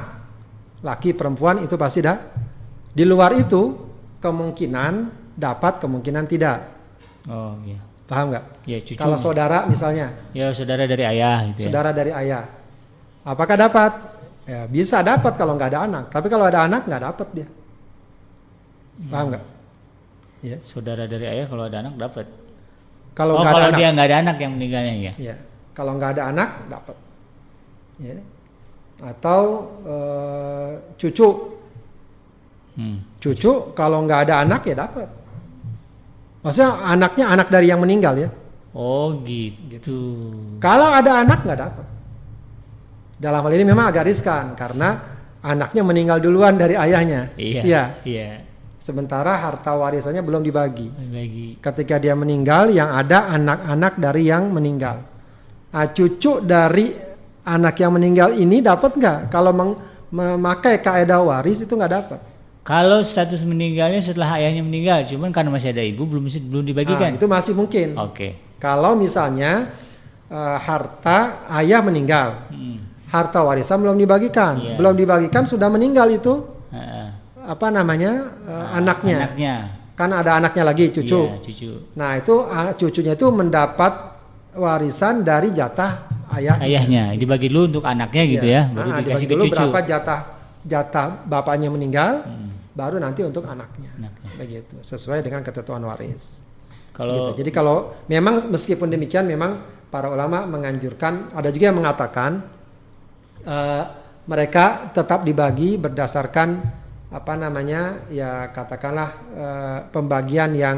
laki, 0.79 1.11
perempuan 1.17 1.59
itu 1.63 1.75
pasti 1.75 1.99
da. 1.99 2.15
Di 2.95 3.03
luar 3.03 3.35
itu 3.35 3.75
kemungkinan 4.23 4.93
dapat, 5.35 5.83
kemungkinan 5.83 6.25
tidak. 6.31 6.57
Oh 7.27 7.59
iya. 7.67 7.81
Paham 8.05 8.31
nggak? 8.31 8.45
Ya, 8.69 8.77
cucu. 8.79 9.01
Kalau 9.01 9.17
saudara 9.17 9.65
misalnya. 9.65 10.13
Ya, 10.31 10.53
saudara 10.53 10.85
dari 10.85 11.03
ayah 11.03 11.49
gitu 11.51 11.65
ya. 11.65 11.65
Saudara 11.67 11.89
dari 11.89 12.11
ayah. 12.13 12.45
Apakah 13.25 13.57
dapat? 13.57 13.91
Ya, 14.45 14.69
bisa 14.69 15.01
dapat 15.01 15.33
kalau 15.33 15.57
nggak 15.57 15.69
ada 15.73 15.81
anak. 15.89 16.05
Tapi 16.13 16.29
kalau 16.29 16.45
ada 16.45 16.69
anak 16.69 16.85
nggak 16.85 17.01
dapat 17.01 17.27
dia. 17.33 17.47
Paham 19.09 19.33
nggak? 19.33 19.43
Hmm. 19.43 20.45
Ya. 20.45 20.57
Saudara 20.61 21.09
dari 21.09 21.25
ayah 21.25 21.49
kalau 21.49 21.65
ada 21.65 21.81
anak 21.81 21.97
dapat. 21.97 22.29
Kalau 23.15 23.39
oh, 23.39 23.43
kalau 23.47 23.71
dia 23.71 23.95
nggak 23.95 24.07
ada 24.11 24.17
anak 24.27 24.37
yang 24.43 24.51
meninggalnya 24.59 24.93
ya. 24.99 25.13
Ya. 25.15 25.35
Kalau 25.71 25.95
nggak 25.95 26.19
ada 26.19 26.23
anak 26.35 26.49
dapat. 26.67 26.95
Ya. 27.95 28.17
Atau 28.99 29.71
uh, 29.87 30.71
cucu. 30.99 31.55
Hmm. 32.75 32.99
Cucu 33.23 33.71
kalau 33.71 34.03
nggak 34.03 34.27
ada 34.27 34.43
anak 34.43 34.67
ya 34.67 34.75
dapat. 34.83 35.07
Maksudnya 36.43 36.71
anaknya 36.83 37.25
anak 37.31 37.47
dari 37.47 37.71
yang 37.71 37.79
meninggal 37.79 38.19
ya. 38.19 38.29
Oh 38.75 39.15
gitu. 39.23 39.59
gitu. 39.71 39.99
Kalau 40.59 40.91
ada 40.91 41.23
anak 41.23 41.47
nggak 41.47 41.59
dapat. 41.59 41.87
Dalam 43.15 43.39
hal 43.47 43.53
ini 43.55 43.63
memang 43.63 43.95
agak 43.95 44.11
riskan 44.11 44.59
karena 44.59 44.99
anaknya 45.39 45.87
meninggal 45.87 46.19
duluan 46.19 46.59
dari 46.59 46.75
ayahnya. 46.75 47.31
Iya. 47.39 47.61
Iya. 47.63 47.83
iya. 48.03 48.44
Sementara 48.85 49.33
harta 49.33 49.73
warisannya 49.73 50.21
belum 50.21 50.45
dibagi. 50.45 50.93
Dibagi. 50.93 51.57
Ketika 51.57 51.97
dia 51.97 52.13
meninggal, 52.13 52.69
yang 52.69 52.93
ada 52.93 53.33
anak-anak 53.33 53.97
dari 53.97 54.29
yang 54.29 54.53
meninggal. 54.53 55.01
Nah, 55.73 55.89
cucu 55.89 56.37
dari 56.45 56.93
anak 57.49 57.81
yang 57.81 57.97
meninggal 57.97 58.37
ini 58.37 58.61
dapat 58.61 58.93
nggak? 58.93 59.33
Kalau 59.33 59.49
memakai 60.13 60.85
kaidah 60.85 61.17
waris 61.17 61.65
itu 61.65 61.73
nggak 61.73 61.93
dapat. 61.97 62.19
Kalau 62.61 63.01
status 63.01 63.41
meninggalnya 63.41 64.05
setelah 64.05 64.37
ayahnya 64.37 64.61
meninggal, 64.61 65.01
cuman 65.09 65.33
karena 65.33 65.49
masih 65.49 65.73
ada 65.73 65.81
ibu 65.81 66.05
belum 66.05 66.29
belum 66.29 66.65
dibagikan. 66.69 67.09
Nah, 67.09 67.17
itu 67.17 67.25
masih 67.25 67.57
mungkin. 67.57 67.97
Oke. 67.97 68.13
Okay. 68.13 68.31
Kalau 68.61 68.93
misalnya 68.93 69.65
eh, 70.29 70.57
harta 70.61 71.41
ayah 71.57 71.81
meninggal. 71.81 72.53
Hmm. 72.53 72.85
Harta 73.09 73.41
warisan 73.41 73.81
belum 73.81 73.97
dibagikan. 73.97 74.61
Iya. 74.61 74.77
Belum 74.77 74.93
dibagikan 74.93 75.49
sudah 75.49 75.73
meninggal 75.73 76.05
itu. 76.13 76.53
Apa 77.45 77.67
namanya? 77.69 78.11
eh, 78.43 78.67
anaknya. 78.75 79.17
Anaknya. 79.29 79.55
Kan 79.95 80.09
ada 80.11 80.37
anaknya 80.37 80.63
lagi 80.67 80.91
cucu. 80.91 81.21
Iya, 81.23 81.37
cucu. 81.39 81.69
Nah, 81.95 82.19
itu 82.19 82.35
ah, 82.43 82.75
cucunya 82.75 83.15
itu 83.15 83.27
mendapat 83.31 83.93
warisan 84.51 85.23
dari 85.23 85.55
jatah 85.55 86.03
ayah. 86.35 86.59
Ayahnya 86.59 87.15
dibagi 87.15 87.47
dulu 87.47 87.71
untuk 87.71 87.83
anaknya 87.87 88.23
gitu 88.27 88.47
ya, 88.47 88.61
baru 88.71 88.87
Nah, 88.91 88.97
dikasih 88.99 89.23
dibagi 89.23 89.31
dulu 89.31 89.43
cucu. 89.47 89.53
berapa 89.55 89.79
jatah 89.83 90.19
jatah 90.65 91.07
bapaknya 91.23 91.69
meninggal, 91.69 92.25
Hmm. 92.25 92.51
baru 92.73 92.99
nanti 92.99 93.23
untuk 93.23 93.45
anaknya. 93.45 93.87
Anaknya. 93.95 94.29
Begitu, 94.35 94.75
sesuai 94.81 95.21
dengan 95.21 95.45
ketentuan 95.45 95.79
waris. 95.85 96.43
Kalau 96.91 97.11
Gitu. 97.13 97.43
Jadi 97.43 97.51
kalau 97.51 97.95
memang 98.07 98.47
meskipun 98.47 98.87
demikian 98.87 99.27
memang 99.27 99.59
para 99.87 100.07
ulama 100.07 100.43
menganjurkan, 100.43 101.31
ada 101.31 101.51
juga 101.51 101.71
yang 101.71 101.79
mengatakan 101.79 102.43
eh, 103.45 103.83
mereka 104.25 104.89
tetap 104.91 105.21
dibagi 105.21 105.77
berdasarkan 105.77 106.83
apa 107.13 107.33
namanya 107.37 108.09
ya 108.09 108.49
katakanlah 108.49 109.09
eh, 109.33 109.79
pembagian 109.93 110.51
yang 110.57 110.77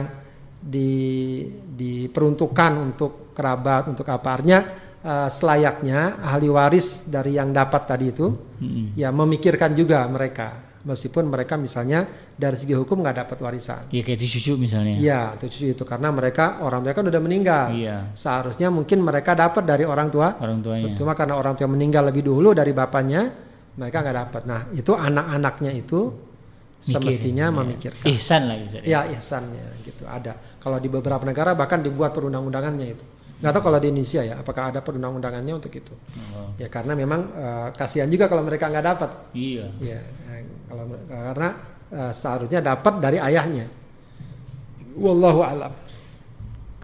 di 0.57 0.91
diperuntukkan 1.77 2.71
untuk 2.75 3.31
kerabat 3.31 3.87
untuk 3.87 4.07
apa 4.09 4.27
artinya 4.27 4.59
eh, 5.01 5.29
selayaknya 5.31 6.19
ahli 6.19 6.47
waris 6.51 7.07
dari 7.07 7.39
yang 7.39 7.55
dapat 7.55 7.81
tadi 7.87 8.05
itu 8.11 8.27
Mm-mm. 8.59 8.99
ya 8.99 9.13
memikirkan 9.13 9.71
juga 9.77 10.03
mereka 10.11 10.67
meskipun 10.87 11.27
mereka 11.27 11.59
misalnya 11.59 12.07
dari 12.31 12.55
segi 12.55 12.71
hukum 12.71 13.03
nggak 13.03 13.27
dapat 13.27 13.37
warisan. 13.43 13.91
ya 13.91 14.01
kayak 14.07 14.23
cucu 14.23 14.55
misalnya. 14.55 14.95
Iya, 14.95 15.21
itu 15.35 15.45
cucu 15.51 15.67
itu 15.75 15.83
karena 15.83 16.15
mereka 16.15 16.63
orang 16.63 16.87
tua 16.87 16.95
kan 16.95 17.05
udah 17.11 17.21
meninggal. 17.21 17.67
Iya. 17.75 18.15
Seharusnya 18.15 18.71
mungkin 18.71 19.03
mereka 19.03 19.35
dapat 19.35 19.67
dari 19.67 19.83
orang 19.83 20.07
tua. 20.07 20.39
Orang 20.39 20.63
tuanya. 20.63 20.95
Cuma 20.95 21.11
karena 21.11 21.35
orang 21.35 21.59
tua 21.59 21.67
meninggal 21.67 22.07
lebih 22.07 22.23
dulu 22.23 22.55
dari 22.55 22.71
bapaknya, 22.71 23.27
mereka 23.77 24.01
nggak 24.01 24.17
dapat. 24.25 24.41
Nah, 24.49 24.61
itu 24.73 24.91
anak-anaknya 24.91 25.71
itu 25.71 26.09
Mikir. 26.11 26.97
semestinya 26.97 27.45
Iya. 27.49 27.55
memikirkan. 27.55 28.05
Ihsan 28.11 28.41
lah 28.49 28.55
Ustaz. 28.59 28.83
Ya, 28.83 29.01
ihsannya 29.13 29.65
gitu 29.85 30.03
ada. 30.05 30.33
Kalau 30.57 30.77
di 30.77 30.89
beberapa 30.89 31.21
negara 31.23 31.53
bahkan 31.53 31.79
dibuat 31.79 32.11
perundang-undangannya 32.11 32.87
itu. 32.91 33.05
Nggak 33.37 33.53
tahu 33.53 33.63
kalau 33.69 33.77
di 33.77 33.87
Indonesia 33.93 34.21
ya, 34.25 34.35
apakah 34.41 34.73
ada 34.73 34.81
perundang-undangannya 34.81 35.53
untuk 35.53 35.69
itu? 35.69 35.93
Oh, 36.33 36.57
Ya 36.57 36.65
karena 36.67 36.97
memang 36.97 37.29
eh, 37.37 37.67
kasihan 37.77 38.09
juga 38.09 38.25
kalau 38.25 38.41
mereka 38.41 38.65
nggak 38.67 38.85
dapat. 38.85 39.09
iya. 39.37 39.69
Ya, 39.77 40.01
eh, 40.33 40.41
kalau 40.65 40.83
karena 41.05 41.49
eh, 41.93 42.11
seharusnya 42.17 42.59
dapat 42.65 42.93
dari 42.97 43.21
ayahnya. 43.21 43.69
Wallahu 44.97 45.45
alam. 45.45 45.73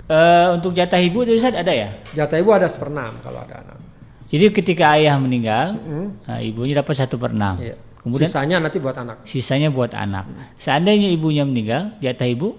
Eh, 0.04 0.48
untuk 0.54 0.76
jatah 0.78 1.02
ibu 1.02 1.26
Ustaz 1.26 1.58
ada 1.58 1.74
ya? 1.74 1.90
Jatah 2.14 2.38
ibu 2.38 2.54
ada 2.54 2.70
seperenam 2.70 3.18
kalau 3.26 3.42
ada 3.42 3.66
anak. 3.66 3.78
Jadi 4.34 4.50
ketika 4.52 4.98
ayah 4.98 5.14
meninggal, 5.16 5.78
nah, 6.26 6.42
ibunya 6.42 6.74
dapat 6.76 6.96
satu 6.98 7.16
per 7.16 7.30
enam. 7.30 7.54
Iya. 7.56 7.78
Kemudian 8.02 8.28
Sisanya 8.28 8.58
nanti 8.60 8.82
buat 8.82 8.98
anak. 8.98 9.24
sisanya 9.24 9.70
buat 9.70 9.94
anak. 9.94 10.26
Seandainya 10.58 11.08
ibunya 11.08 11.46
meninggal, 11.46 11.96
jatah 12.02 12.26
ibu 12.26 12.58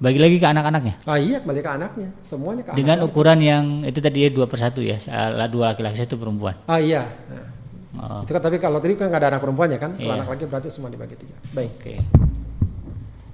bagi 0.00 0.16
lagi 0.16 0.40
ke 0.40 0.48
anak-anaknya 0.48 0.96
Ah 1.04 1.14
iya 1.14 1.38
kembali 1.38 1.60
ke 1.60 1.70
anaknya, 1.70 2.08
semuanya 2.24 2.64
ke 2.64 2.72
dengan 2.72 2.98
anak. 2.98 3.06
ukuran 3.06 3.38
yang 3.38 3.64
itu 3.84 4.00
tadi 4.00 4.24
ya 4.24 4.32
dua 4.32 4.48
per 4.48 4.56
satu 4.58 4.80
ya, 4.80 4.96
salah 4.96 5.44
dua 5.46 5.70
laki-laki 5.70 6.00
satu 6.00 6.16
perempuan. 6.16 6.56
Ah 6.64 6.80
iya. 6.80 7.04
Nah, 7.28 7.46
Oh, 7.90 8.22
itu 8.22 8.30
kan 8.30 8.40
tapi 8.40 8.56
kalau 8.56 8.78
tadi 8.78 8.94
kan 8.94 9.10
nggak 9.10 9.20
ada 9.20 9.28
anak 9.34 9.42
perempuannya 9.42 9.76
kan, 9.76 9.90
kalau 9.92 10.08
Iya. 10.08 10.16
anak 10.16 10.28
laki 10.30 10.44
berarti 10.46 10.68
semua 10.70 10.88
dibagi 10.88 11.14
tiga. 11.14 11.36
Baik. 11.52 11.70
Oke. 11.76 11.94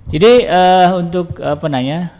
Jadi 0.08 0.32
eh, 0.44 0.88
untuk 0.92 1.38
apa 1.38 1.66
nanya 1.66 2.10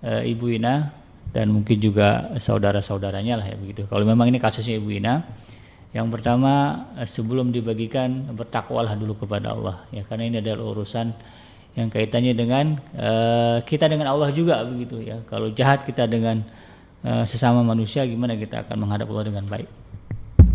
eh, 0.00 0.28
Ibu 0.28 0.46
Ina 0.52 0.92
dan 1.30 1.50
mungkin 1.54 1.78
juga 1.78 2.34
saudara-saudaranya 2.38 3.38
lah 3.38 3.46
ya 3.46 3.56
begitu. 3.58 3.86
Kalau 3.86 4.02
memang 4.02 4.26
ini 4.26 4.42
kasusnya 4.42 4.78
Ibu 4.78 4.90
Ina, 4.98 5.22
yang 5.94 6.10
pertama 6.10 6.86
eh, 6.98 7.06
sebelum 7.06 7.50
dibagikan 7.54 8.30
bertakwalah 8.34 8.94
dulu 8.94 9.26
kepada 9.26 9.54
Allah 9.54 9.82
ya 9.90 10.06
karena 10.06 10.24
ini 10.30 10.36
adalah 10.38 10.70
urusan 10.70 11.10
yang 11.78 11.86
kaitannya 11.90 12.34
dengan 12.34 12.78
eh, 12.94 13.58
kita 13.62 13.86
dengan 13.86 14.10
Allah 14.10 14.30
juga 14.34 14.62
begitu 14.66 15.02
ya. 15.02 15.22
Kalau 15.30 15.54
jahat 15.54 15.86
kita 15.86 16.10
dengan 16.10 16.42
eh, 17.06 17.24
sesama 17.26 17.62
manusia 17.62 18.02
gimana 18.06 18.34
kita 18.34 18.66
akan 18.66 18.86
menghadap 18.86 19.06
Allah 19.10 19.26
dengan 19.30 19.46
baik. 19.46 19.68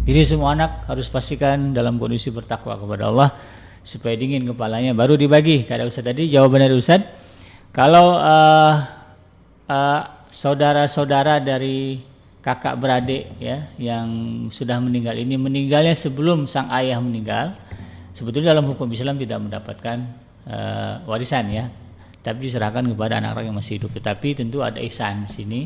Jadi 0.06 0.22
semua 0.22 0.54
anak 0.54 0.86
harus 0.86 1.10
pastikan 1.10 1.74
dalam 1.74 1.98
kondisi 1.98 2.30
bertakwa 2.30 2.78
kepada 2.78 3.10
Allah 3.10 3.34
supaya 3.82 4.14
dingin 4.14 4.46
kepalanya 4.46 4.94
baru 4.94 5.18
dibagi. 5.18 5.66
Kata 5.66 5.86
Ustaz 5.86 6.06
tadi 6.06 6.30
jawaban 6.30 6.62
dari 6.62 6.76
Ustaz 6.78 7.02
kalau 7.76 8.16
eh, 8.22 8.74
eh, 9.68 10.02
saudara-saudara 10.36 11.40
dari 11.40 12.04
kakak 12.44 12.76
beradik 12.76 13.40
ya 13.40 13.72
yang 13.80 14.08
sudah 14.52 14.84
meninggal 14.84 15.16
ini 15.16 15.40
meninggalnya 15.40 15.96
sebelum 15.96 16.44
sang 16.44 16.68
ayah 16.76 17.00
meninggal. 17.00 17.56
Sebetulnya 18.12 18.56
dalam 18.56 18.68
hukum 18.68 18.88
Islam 18.92 19.16
tidak 19.16 19.40
mendapatkan 19.40 19.98
eh, 20.48 20.94
warisan 21.08 21.48
ya. 21.56 21.72
Tapi 22.20 22.50
diserahkan 22.52 22.84
kepada 22.84 23.22
anak-anak 23.22 23.44
yang 23.48 23.56
masih 23.56 23.80
hidup. 23.80 23.96
Tetapi 23.96 24.44
tentu 24.44 24.60
ada 24.60 24.82
ihsan 24.84 25.24
di 25.24 25.32
sini. 25.32 25.62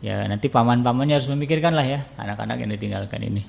Ya 0.00 0.24
nanti 0.26 0.48
paman-pamannya 0.48 1.20
harus 1.20 1.28
memikirkan 1.28 1.76
lah 1.76 1.84
ya 1.84 2.00
anak-anak 2.18 2.56
yang 2.66 2.70
ditinggalkan 2.74 3.20
ini. 3.22 3.46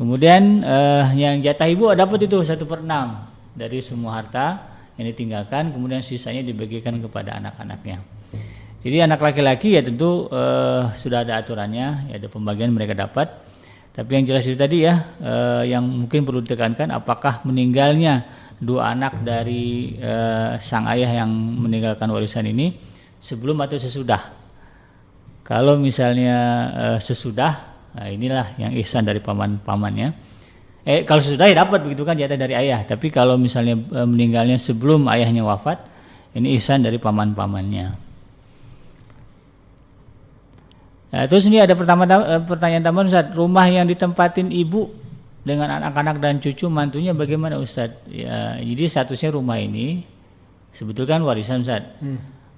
Kemudian 0.00 0.64
eh, 0.64 1.04
yang 1.20 1.44
jatah 1.44 1.68
ibu 1.68 1.92
dapat 1.92 2.24
itu? 2.24 2.40
Satu 2.48 2.64
per 2.64 2.80
enam 2.80 3.28
dari 3.52 3.84
semua 3.84 4.20
harta 4.20 4.72
yang 4.96 5.06
ditinggalkan. 5.12 5.70
Kemudian 5.70 6.00
sisanya 6.00 6.40
dibagikan 6.44 6.96
kepada 7.00 7.36
anak-anaknya 7.40 8.15
jadi 8.80 9.08
anak 9.08 9.20
laki-laki 9.20 9.76
ya 9.76 9.82
tentu 9.84 10.28
eh, 10.32 10.82
sudah 10.96 11.22
ada 11.22 11.40
aturannya 11.40 12.12
ya 12.12 12.14
ada 12.18 12.28
pembagian 12.28 12.72
mereka 12.74 12.92
dapat 12.96 13.30
tapi 13.96 14.10
yang 14.20 14.24
jelas 14.28 14.44
itu 14.44 14.56
tadi 14.56 14.84
ya 14.84 15.16
eh, 15.22 15.72
yang 15.72 15.84
mungkin 15.84 16.26
perlu 16.26 16.44
ditekankan 16.44 16.92
apakah 16.92 17.44
meninggalnya 17.46 18.26
dua 18.58 18.96
anak 18.96 19.20
dari 19.24 19.96
eh, 19.96 20.60
sang 20.60 20.88
ayah 20.88 21.24
yang 21.24 21.30
meninggalkan 21.32 22.08
warisan 22.08 22.44
ini 22.48 22.76
sebelum 23.20 23.60
atau 23.64 23.80
sesudah 23.80 24.46
kalau 25.46 25.78
misalnya 25.78 26.36
eh, 26.74 26.98
sesudah, 26.98 27.52
nah 27.94 28.10
inilah 28.10 28.58
yang 28.58 28.74
ihsan 28.82 29.06
dari 29.06 29.22
paman-pamannya. 29.22 30.10
Eh 30.82 31.06
kalau 31.06 31.22
sesudah 31.22 31.46
ya 31.46 31.62
dapat 31.62 31.86
begitu 31.86 32.02
kan 32.02 32.18
jatah 32.18 32.34
dari 32.34 32.58
ayah. 32.58 32.82
Tapi 32.82 33.14
kalau 33.14 33.38
misalnya 33.38 33.78
eh, 33.78 34.06
meninggalnya 34.10 34.58
sebelum 34.58 35.06
ayahnya 35.06 35.46
wafat, 35.46 35.86
ini 36.34 36.58
ihsan 36.58 36.82
dari 36.82 36.98
paman-pamannya. 36.98 38.05
Nah, 41.06 41.22
terus 41.30 41.46
ini 41.46 41.62
ada 41.62 41.72
pertama 41.72 42.02
eh, 42.04 42.42
pertanyaan 42.42 42.82
tambahan 42.82 43.06
Ustaz, 43.06 43.26
rumah 43.32 43.66
yang 43.70 43.86
ditempatin 43.86 44.50
ibu 44.50 44.90
dengan 45.46 45.70
anak-anak 45.78 46.18
dan 46.18 46.42
cucu 46.42 46.66
mantunya 46.66 47.14
bagaimana 47.14 47.56
Ustaz? 47.56 47.94
Ya, 48.10 48.58
jadi 48.58 48.82
statusnya 48.90 49.30
rumah 49.30 49.56
ini 49.56 50.02
sebetulnya 50.74 51.16
kan 51.16 51.22
warisan 51.22 51.62
Ustaz 51.62 51.86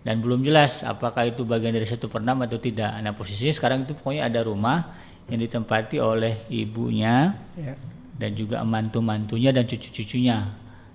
dan 0.03 0.25
belum 0.25 0.41
jelas 0.41 0.81
apakah 0.83 1.29
itu 1.29 1.45
bagian 1.45 1.77
dari 1.77 1.85
satu 1.85 2.09
per 2.09 2.25
enam 2.25 2.41
atau 2.43 2.57
tidak. 2.57 2.97
Nah 2.99 3.13
posisinya 3.13 3.53
sekarang 3.53 3.85
itu 3.85 3.93
pokoknya 3.93 4.25
ada 4.27 4.41
rumah 4.41 4.97
yang 5.29 5.45
ditempati 5.45 6.01
oleh 6.01 6.49
ibunya 6.49 7.37
Ya. 7.53 7.77
dan 8.17 8.33
juga 8.33 8.65
mantu-mantunya 8.65 9.53
dan 9.53 9.69
cucu-cucunya. 9.69 10.49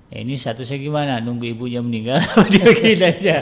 Ya, 0.09 0.17
ini 0.21 0.33
statusnya 0.33 0.81
gimana? 0.81 1.21
Nunggu 1.21 1.45
ibunya 1.53 1.85
meninggal 1.85 2.17
aja? 3.13 3.37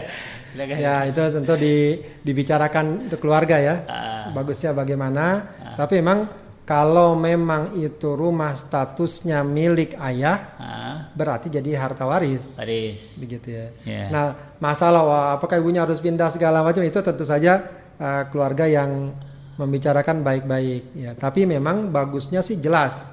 Ya 0.58 1.08
itu 1.08 1.22
tentu 1.32 1.54
di, 1.56 2.00
dibicarakan 2.24 3.08
untuk 3.08 3.20
keluarga 3.24 3.56
ya. 3.58 3.76
Ah. 3.88 4.30
Bagusnya 4.36 4.76
bagaimana? 4.76 5.48
Tapi 5.80 6.04
memang 6.04 6.28
kalau 6.68 7.18
memang 7.18 7.76
itu 7.76 8.16
rumah 8.16 8.54
statusnya 8.56 9.44
milik 9.44 9.98
ayah, 10.00 10.56
Ah, 10.62 10.96
berarti 11.18 11.52
jadi 11.52 11.76
harta 11.76 12.08
waris. 12.08 12.60
Paris. 12.60 13.18
begitu 13.18 13.52
ya. 13.52 13.68
Ya. 13.84 14.06
Nah, 14.08 14.26
masalah 14.62 15.02
wah, 15.04 15.26
apakah 15.36 15.60
ibunya 15.60 15.84
harus 15.84 16.00
pindah 16.00 16.32
segala 16.32 16.64
macam 16.64 16.84
itu 16.86 17.00
tentu 17.02 17.26
saja 17.28 17.66
eh, 18.00 18.24
keluarga 18.32 18.68
yang 18.68 19.12
membicarakan 19.60 20.24
baik-baik 20.24 20.84
ya. 20.96 21.12
Tapi 21.18 21.44
memang 21.46 21.92
bagusnya 21.92 22.40
sih 22.42 22.58
jelas 22.58 23.12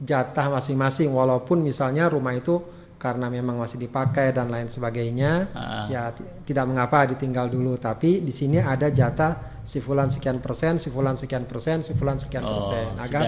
jatah 0.00 0.52
masing-masing 0.52 1.08
walaupun 1.12 1.60
misalnya 1.64 2.08
rumah 2.08 2.36
itu 2.36 2.60
karena 2.96 3.28
memang 3.28 3.56
masih 3.56 3.76
dipakai 3.76 4.32
dan 4.32 4.48
lain 4.48 4.66
sebagainya 4.66 5.52
Ah. 5.52 5.84
ya 5.86 6.02
ti- 6.10 6.24
tidak 6.44 6.64
mengapa 6.66 7.04
ditinggal 7.06 7.46
dulu 7.46 7.76
tapi 7.76 8.20
di 8.20 8.30
sini 8.30 8.56
ada 8.56 8.88
jatah 8.88 9.36
si 9.62 9.78
fulan 9.78 10.08
sekian 10.08 10.38
persen, 10.38 10.78
si 10.78 10.88
fulan 10.88 11.14
sekian 11.14 11.44
persen, 11.44 11.82
si 11.82 11.92
fulan 11.92 12.16
sekian 12.16 12.42
Oh, 12.42 12.56
persen 12.56 12.86
agar 12.98 13.22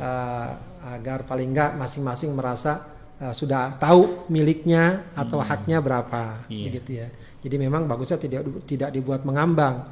eh, 0.00 0.50
agar 0.88 1.18
paling 1.22 1.48
enggak 1.48 1.70
masing-masing 1.74 2.32
merasa 2.32 2.82
eh, 3.14 3.30
sudah 3.30 3.76
tahu 3.76 4.26
miliknya 4.28 5.06
atau 5.14 5.38
haknya 5.40 5.78
berapa 5.78 6.48
Iya. 6.48 6.64
begitu 6.66 6.90
ya. 6.98 7.08
Jadi 7.38 7.56
memang 7.56 7.84
bagusnya 7.84 8.16
tidak 8.16 8.42
tidak 8.64 8.90
dibuat 8.90 9.22
mengambang. 9.22 9.84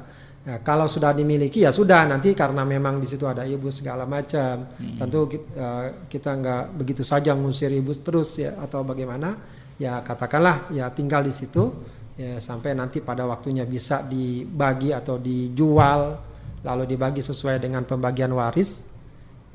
Ya, 0.43 0.59
kalau 0.59 0.91
sudah 0.91 1.15
dimiliki 1.15 1.63
ya 1.63 1.71
sudah 1.71 2.03
nanti 2.03 2.35
karena 2.35 2.67
memang 2.67 2.99
di 2.99 3.07
situ 3.07 3.23
ada 3.23 3.47
ibu 3.47 3.71
segala 3.71 4.03
macam. 4.03 4.67
Tentu 4.75 5.19
ki- 5.31 5.47
eh, 5.55 5.85
kita 6.11 6.35
nggak 6.35 6.63
begitu 6.75 6.99
saja 7.01 7.31
ngusir 7.31 7.71
ibu 7.71 7.95
terus 7.95 8.35
ya 8.35 8.59
atau 8.59 8.83
bagaimana 8.83 9.39
ya 9.79 10.03
katakanlah 10.03 10.67
ya 10.75 10.91
tinggal 10.91 11.23
di 11.23 11.31
situ 11.31 11.71
ya 12.19 12.43
sampai 12.43 12.75
nanti 12.75 12.99
pada 12.99 13.23
waktunya 13.23 13.63
bisa 13.63 14.03
dibagi 14.03 14.91
atau 14.91 15.15
dijual 15.15 16.19
lalu 16.59 16.83
dibagi 16.85 17.23
sesuai 17.23 17.63
dengan 17.63 17.87
pembagian 17.87 18.35
waris 18.35 18.91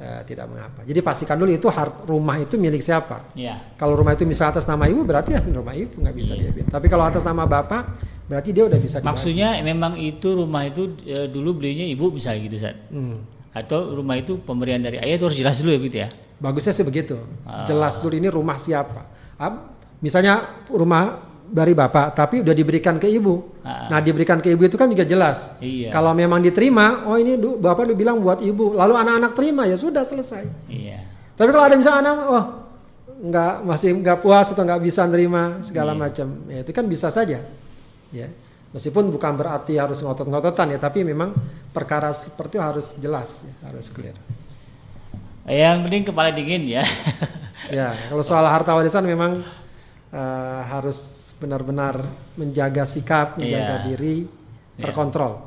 eh, 0.01 0.25
tidak 0.25 0.49
mengapa. 0.49 0.89
Jadi 0.89 1.05
pastikan 1.05 1.37
dulu 1.37 1.53
itu 1.53 1.69
hart, 1.69 2.09
rumah 2.09 2.41
itu 2.41 2.57
milik 2.57 2.81
siapa. 2.81 3.37
Iya. 3.37 3.77
Kalau 3.77 3.93
rumah 3.93 4.17
itu 4.17 4.25
misalnya 4.25 4.57
atas 4.57 4.65
nama 4.65 4.89
ibu 4.89 5.05
berarti 5.05 5.37
ya 5.37 5.45
rumah 5.61 5.77
ibu 5.77 6.01
nggak 6.01 6.17
bisa 6.17 6.33
Iya. 6.33 6.49
dia. 6.49 6.65
Tapi 6.65 6.89
kalau 6.89 7.05
atas 7.05 7.21
nama 7.21 7.45
bapak 7.45 8.17
berarti 8.29 8.51
dia 8.53 8.65
udah 8.69 8.79
bisa 8.79 9.01
dibagi. 9.01 9.09
Maksudnya 9.09 9.49
memang 9.65 9.97
itu 9.97 10.29
rumah 10.31 10.63
itu 10.69 10.95
eh, 11.03 11.27
dulu 11.27 11.59
belinya 11.59 11.83
ibu 11.83 12.13
misalnya 12.13 12.41
gitu 12.45 12.57
Ustaz. 12.61 12.77
Hmm. 12.93 13.25
Atau 13.51 13.97
rumah 13.97 14.15
itu 14.15 14.39
pemberian 14.39 14.79
dari 14.79 15.01
ayah 15.01 15.17
itu 15.17 15.25
harus 15.27 15.39
jelas 15.41 15.57
dulu 15.59 15.73
ya 15.73 15.81
gitu 15.81 15.97
ya. 16.05 16.09
Bagusnya 16.39 16.71
sih 16.71 16.87
begitu. 16.87 17.17
Ah. 17.43 17.65
Jelas 17.65 17.99
dulu 17.99 18.15
ini 18.15 18.29
rumah 18.31 18.61
siapa. 18.61 19.09
Ah, 19.35 19.75
misalnya 19.99 20.45
rumah 20.71 21.25
dari 21.49 21.73
bapak, 21.73 22.13
tapi 22.13 22.45
udah 22.45 22.53
diberikan 22.53 23.01
ke 23.01 23.09
ibu. 23.09 23.59
Ah. 23.65 23.89
Nah, 23.89 23.99
diberikan 24.05 24.39
ke 24.39 24.53
ibu 24.53 24.69
itu 24.69 24.77
kan 24.77 24.87
juga 24.87 25.03
jelas. 25.03 25.57
Iya. 25.59 25.89
Kalau 25.89 26.13
memang 26.13 26.45
diterima, 26.45 27.09
oh 27.09 27.17
ini 27.17 27.41
du- 27.41 27.57
bapak 27.57 27.89
udah 27.89 27.97
bilang 27.97 28.21
buat 28.21 28.39
ibu. 28.45 28.77
Lalu 28.77 28.95
anak-anak 28.95 29.33
terima 29.35 29.65
ya 29.65 29.75
sudah 29.75 30.05
selesai. 30.05 30.45
Iya. 30.69 31.03
Tapi 31.35 31.49
kalau 31.51 31.65
ada 31.65 31.75
misalnya 31.75 32.01
anak, 32.05 32.17
oh 32.29 32.45
nggak 33.19 33.53
masih 33.67 33.89
nggak 33.99 34.19
puas 34.23 34.47
atau 34.55 34.63
nggak 34.63 34.79
bisa 34.79 35.03
nerima 35.11 35.59
segala 35.67 35.91
Iya. 35.91 35.99
macam, 35.99 36.27
ya 36.47 36.59
itu 36.63 36.71
kan 36.71 36.85
bisa 36.87 37.09
saja. 37.11 37.43
Ya, 38.09 38.29
meskipun 38.73 39.13
bukan 39.13 39.37
berarti 39.37 39.77
harus 39.77 40.01
ngotot-ngototan 40.01 40.73
ya, 40.73 40.79
tapi 40.81 41.05
memang 41.05 41.37
perkara 41.71 42.09
seperti 42.11 42.57
itu 42.57 42.65
harus 42.65 42.97
jelas, 42.97 43.45
ya, 43.45 43.53
harus 43.69 43.93
clear. 43.93 44.17
Yang 45.45 45.77
penting 45.89 46.03
kepala 46.09 46.31
dingin 46.33 46.65
ya. 46.69 46.85
Ya, 47.69 47.93
kalau 48.09 48.25
soal 48.25 48.49
harta 48.49 48.73
warisan 48.73 49.05
memang 49.05 49.45
eh, 50.09 50.61
harus 50.73 51.29
benar-benar 51.37 52.01
menjaga 52.33 52.89
sikap, 52.89 53.37
menjaga 53.37 53.85
Iya. 53.85 53.85
diri, 53.93 54.17
Iya. 54.25 54.89
terkontrol. 54.89 55.45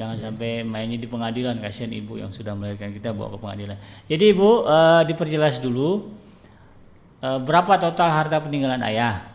Jangan 0.00 0.16
sampai 0.16 0.64
mainnya 0.64 0.96
di 0.96 1.04
pengadilan 1.04 1.60
kasihan 1.60 1.92
ibu 1.92 2.16
yang 2.16 2.32
sudah 2.32 2.56
melahirkan 2.56 2.88
kita 2.96 3.12
bawa 3.12 3.36
ke 3.36 3.38
pengadilan. 3.42 3.76
Jadi 4.08 4.24
ibu 4.32 4.64
eh, 4.64 5.02
diperjelas 5.12 5.60
dulu 5.60 6.08
eh, 7.20 7.38
berapa 7.42 7.76
total 7.76 8.16
harta 8.16 8.40
peninggalan 8.40 8.80
ayah 8.88 9.27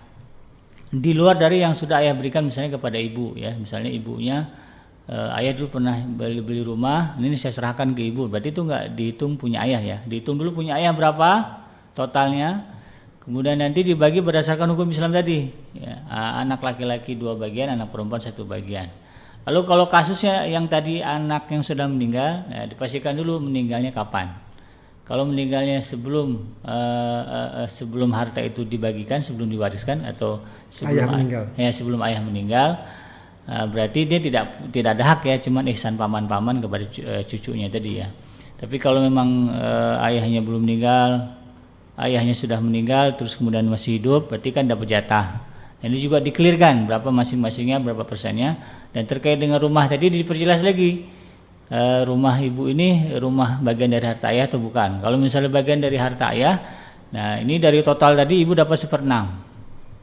di 0.93 1.11
luar 1.17 1.41
dari 1.41 1.65
yang 1.65 1.73
sudah 1.73 2.05
ayah 2.05 2.13
berikan 2.13 2.45
misalnya 2.45 2.77
kepada 2.77 3.01
ibu 3.01 3.33
ya. 3.33 3.57
Misalnya 3.57 3.89
ibunya 3.89 4.45
eh, 5.09 5.39
ayah 5.41 5.57
dulu 5.57 5.81
pernah 5.81 5.97
beli 6.05 6.37
beli 6.45 6.61
rumah, 6.61 7.17
ini 7.17 7.33
saya 7.33 7.49
serahkan 7.49 7.97
ke 7.97 8.05
ibu. 8.05 8.29
Berarti 8.29 8.53
itu 8.53 8.61
nggak 8.61 8.93
dihitung 8.93 9.33
punya 9.33 9.65
ayah 9.65 9.81
ya. 9.81 9.97
Dihitung 10.05 10.37
dulu 10.37 10.61
punya 10.61 10.77
ayah 10.77 10.93
berapa 10.93 11.65
totalnya. 11.97 12.69
Kemudian 13.23 13.55
nanti 13.55 13.87
dibagi 13.87 14.19
berdasarkan 14.19 14.67
hukum 14.75 14.91
Islam 14.91 15.15
tadi. 15.15 15.47
Ya, 15.73 16.03
a- 16.11 16.43
anak 16.43 16.59
laki-laki 16.59 17.15
dua 17.15 17.39
bagian, 17.39 17.71
anak 17.71 17.89
perempuan 17.89 18.19
satu 18.19 18.43
bagian. 18.43 18.91
Lalu 19.47 19.59
kalau 19.63 19.87
kasusnya 19.87 20.43
yang 20.47 20.67
tadi 20.67 20.99
anak 20.99 21.47
yang 21.51 21.63
sudah 21.63 21.87
meninggal, 21.87 22.47
ya, 22.51 22.67
dipastikan 22.67 23.15
dulu 23.15 23.43
meninggalnya 23.43 23.95
kapan. 23.95 24.31
Kalau 25.03 25.27
meninggalnya 25.27 25.83
sebelum 25.83 26.47
eh, 26.63 27.21
eh, 27.27 27.49
eh, 27.63 27.69
sebelum 27.69 28.15
harta 28.15 28.39
itu 28.39 28.63
dibagikan, 28.63 29.19
sebelum 29.19 29.51
diwariskan 29.51 30.07
atau 30.07 30.39
sebelum 30.71 30.95
Ayah 30.95 31.05
ay- 31.05 31.13
meninggal. 31.19 31.43
ya 31.59 31.69
sebelum 31.75 31.99
ayah 32.07 32.21
meninggal, 32.23 32.69
eh, 33.51 33.65
berarti 33.67 34.07
dia 34.07 34.19
tidak 34.23 34.71
tidak 34.71 34.95
ada 34.95 35.03
hak 35.03 35.21
ya, 35.27 35.35
cuman 35.43 35.67
ihsan 35.75 35.99
paman-paman 35.99 36.63
kepada 36.63 36.85
cu- 36.87 37.03
eh, 37.03 37.23
cucunya 37.27 37.67
tadi 37.67 37.99
ya. 37.99 38.07
Tapi 38.55 38.79
kalau 38.79 39.03
memang 39.03 39.51
eh, 39.51 40.07
ayahnya 40.07 40.39
belum 40.39 40.63
meninggal, 40.63 41.35
ayahnya 41.99 42.31
sudah 42.31 42.63
meninggal, 42.63 43.19
terus 43.19 43.35
kemudian 43.35 43.67
masih 43.67 43.99
hidup, 43.99 44.31
berarti 44.31 44.55
kan 44.55 44.63
dapat 44.71 44.87
jatah. 44.87 45.43
Ini 45.83 45.99
juga 45.99 46.23
dikelirkan 46.23 46.87
berapa 46.87 47.11
masing-masingnya, 47.11 47.83
berapa 47.83 48.07
persennya, 48.07 48.55
dan 48.95 49.03
terkait 49.03 49.35
dengan 49.35 49.59
rumah 49.59 49.83
tadi 49.91 50.07
diperjelas 50.07 50.63
lagi. 50.63 51.03
Eh, 51.73 52.05
rumah 52.05 52.37
ibu 52.37 52.69
ini 52.69 53.17
rumah 53.17 53.57
bagian 53.57 53.89
dari 53.89 54.05
harta 54.05 54.29
ayah 54.29 54.45
atau 54.45 54.61
bukan? 54.61 55.01
Kalau 55.01 55.17
misalnya 55.17 55.49
bagian 55.49 55.81
dari 55.81 55.97
harta 55.97 56.29
ayah, 56.29 56.61
nah 57.09 57.41
ini 57.41 57.57
dari 57.57 57.81
total 57.81 58.13
tadi 58.13 58.45
ibu 58.45 58.53
dapat 58.53 58.77
seperenam. 58.77 59.41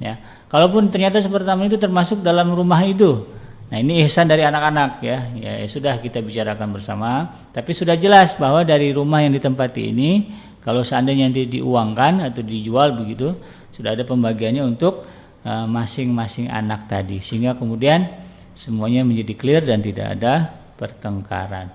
Ya, 0.02 0.18
kalaupun 0.50 0.90
ternyata 0.90 1.22
seperenam 1.22 1.62
itu 1.62 1.78
termasuk 1.78 2.26
dalam 2.26 2.50
rumah 2.50 2.82
itu, 2.82 3.22
nah 3.70 3.78
ini 3.78 4.02
ihsan 4.02 4.26
dari 4.26 4.42
anak-anak 4.42 4.98
ya. 4.98 5.30
ya, 5.38 5.52
ya 5.62 5.66
sudah 5.70 5.94
kita 6.02 6.18
bicarakan 6.18 6.74
bersama. 6.74 7.30
Tapi 7.54 7.70
sudah 7.70 7.94
jelas 7.94 8.34
bahwa 8.34 8.66
dari 8.66 8.90
rumah 8.90 9.22
yang 9.22 9.30
ditempati 9.30 9.94
ini, 9.94 10.26
kalau 10.66 10.82
seandainya 10.82 11.30
nanti 11.30 11.46
diuangkan 11.46 12.34
atau 12.34 12.42
dijual 12.42 12.98
begitu, 12.98 13.30
sudah 13.70 13.94
ada 13.94 14.02
pembagiannya 14.02 14.66
untuk 14.66 15.06
eh, 15.46 15.66
masing-masing 15.70 16.50
anak 16.50 16.90
tadi, 16.90 17.22
sehingga 17.22 17.54
kemudian 17.54 18.10
semuanya 18.58 19.06
menjadi 19.06 19.38
clear 19.38 19.62
dan 19.62 19.78
tidak 19.78 20.18
ada 20.18 20.59
pertengkaran. 20.80 21.68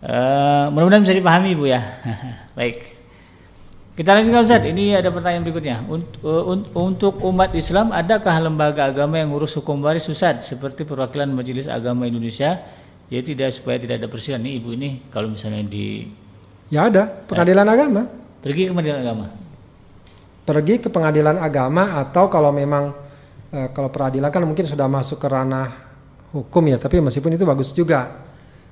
Eh, 0.00 0.64
mudah-mudahan 0.72 1.04
bisa 1.04 1.12
dipahami 1.12 1.52
Bu 1.52 1.68
ya. 1.68 1.82
Baik. 2.58 2.96
Kita 3.92 4.14
lanjutkan 4.14 4.46
Ustaz. 4.46 4.62
Ini 4.62 5.02
ada 5.02 5.10
pertanyaan 5.10 5.42
berikutnya. 5.42 5.76
Eh, 5.82 5.98
un- 6.46 6.70
Untuk 6.72 7.18
umat 7.20 7.50
Islam, 7.52 7.90
adakah 7.90 8.30
lembaga 8.40 8.88
agama 8.88 9.18
yang 9.18 9.34
ngurus 9.34 9.58
hukum 9.58 9.82
waris 9.82 10.06
Ustaz? 10.06 10.46
Seperti 10.46 10.86
perwakilan 10.86 11.28
Majelis 11.28 11.66
Agama 11.66 12.06
Indonesia, 12.06 12.62
ya 13.10 13.20
tidak 13.20 13.50
supaya 13.50 13.76
tidak 13.76 13.98
ada 13.98 14.06
perselisihan. 14.06 14.38
Nih 14.40 14.62
ibu 14.62 14.70
ini 14.72 15.02
kalau 15.10 15.28
misalnya 15.28 15.66
di 15.66 16.08
Ya 16.70 16.86
ada 16.86 17.04
pengadilan 17.26 17.64
agama. 17.64 18.02
pergi 18.38 18.62
ke 18.64 18.72
Pengadilan 18.72 19.00
Agama. 19.02 19.26
Pergi 20.46 20.74
ke 20.78 20.88
pengadilan 20.88 21.36
agama 21.36 21.98
atau 21.98 22.30
kalau 22.30 22.54
memang 22.54 22.94
eh, 23.50 23.68
kalau 23.74 23.90
peradilan 23.90 24.30
kan 24.30 24.46
mungkin 24.46 24.62
sudah 24.64 24.86
masuk 24.86 25.18
ke 25.18 25.26
ranah 25.26 25.87
hukum 26.32 26.64
ya, 26.68 26.76
tapi 26.76 27.00
meskipun 27.00 27.34
itu 27.34 27.44
bagus 27.48 27.72
juga. 27.72 28.26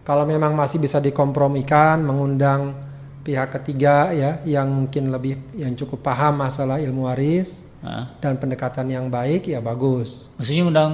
Kalau 0.07 0.23
memang 0.23 0.55
masih 0.55 0.79
bisa 0.79 1.03
dikompromikan, 1.03 1.99
mengundang 1.99 2.79
pihak 3.27 3.51
ketiga 3.59 4.15
ya 4.15 4.39
yang 4.47 4.71
mungkin 4.71 5.11
lebih 5.11 5.35
yang 5.59 5.75
cukup 5.75 5.99
paham 6.07 6.47
masalah 6.47 6.79
ilmu 6.79 7.11
waris 7.11 7.67
Hah? 7.83 8.07
dan 8.23 8.39
pendekatan 8.39 8.87
yang 8.87 9.11
baik 9.11 9.51
ya 9.51 9.59
bagus. 9.59 10.31
Maksudnya 10.39 10.63
undang 10.71 10.93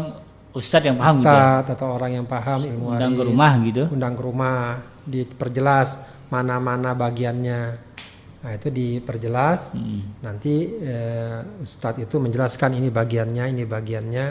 Ustadz 0.57 0.89
yang 0.89 0.97
paham 0.97 1.21
gitu. 1.21 1.29
ya? 1.29 1.37
Ustadz 1.37 1.73
atau 1.77 1.89
orang 1.93 2.11
yang 2.17 2.27
paham 2.29 2.61
ilmu 2.65 2.97
Undang 2.97 3.13
waris. 3.13 3.21
ke 3.21 3.25
rumah 3.29 3.53
gitu. 3.69 3.83
Undang 3.93 4.15
ke 4.17 4.23
rumah, 4.25 4.61
diperjelas 5.05 5.89
mana-mana 6.33 6.97
bagiannya. 6.97 7.61
Nah, 8.43 8.51
itu 8.57 8.69
diperjelas. 8.73 9.77
Hmm. 9.77 10.01
Nanti 10.25 10.73
eh, 10.81 11.41
Ustadz 11.61 12.01
itu 12.01 12.17
menjelaskan 12.17 12.81
ini 12.81 12.89
bagiannya, 12.89 13.45
ini 13.53 13.65
bagiannya 13.69 14.27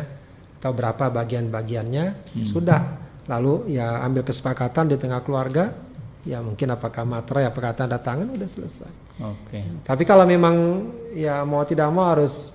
atau 0.61 0.77
berapa 0.77 1.09
bagian-bagiannya. 1.09 2.05
Hmm. 2.37 2.45
Sudah. 2.45 3.01
Lalu 3.25 3.73
ya 3.73 4.05
ambil 4.05 4.21
kesepakatan 4.21 4.93
di 4.93 4.95
tengah 5.01 5.25
keluarga. 5.25 5.73
Ya 6.21 6.37
mungkin 6.37 6.69
apakah 6.69 7.01
materai, 7.01 7.49
apakah 7.49 7.73
tanda 7.73 7.97
tangan 7.97 8.29
udah 8.29 8.45
selesai. 8.45 8.93
Oke. 9.17 9.65
Tapi 9.81 10.05
kalau 10.05 10.29
memang 10.29 10.85
ya 11.17 11.41
mau 11.41 11.65
tidak 11.65 11.89
mau 11.89 12.05
harus 12.05 12.53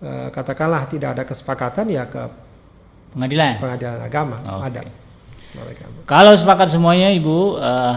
eh, 0.00 0.32
katakanlah 0.32 0.88
tidak 0.88 1.20
ada 1.20 1.22
kesepakatan 1.28 1.92
ya 1.92 2.08
ke 2.08 2.24
Pengadilan. 3.12 3.60
pengadilan 3.60 4.00
agama 4.00 4.36
Oke. 4.40 4.72
ada. 4.72 4.80
Kalau 6.08 6.32
sepakat 6.32 6.72
semuanya 6.72 7.12
Ibu, 7.12 7.60
eh, 7.60 7.94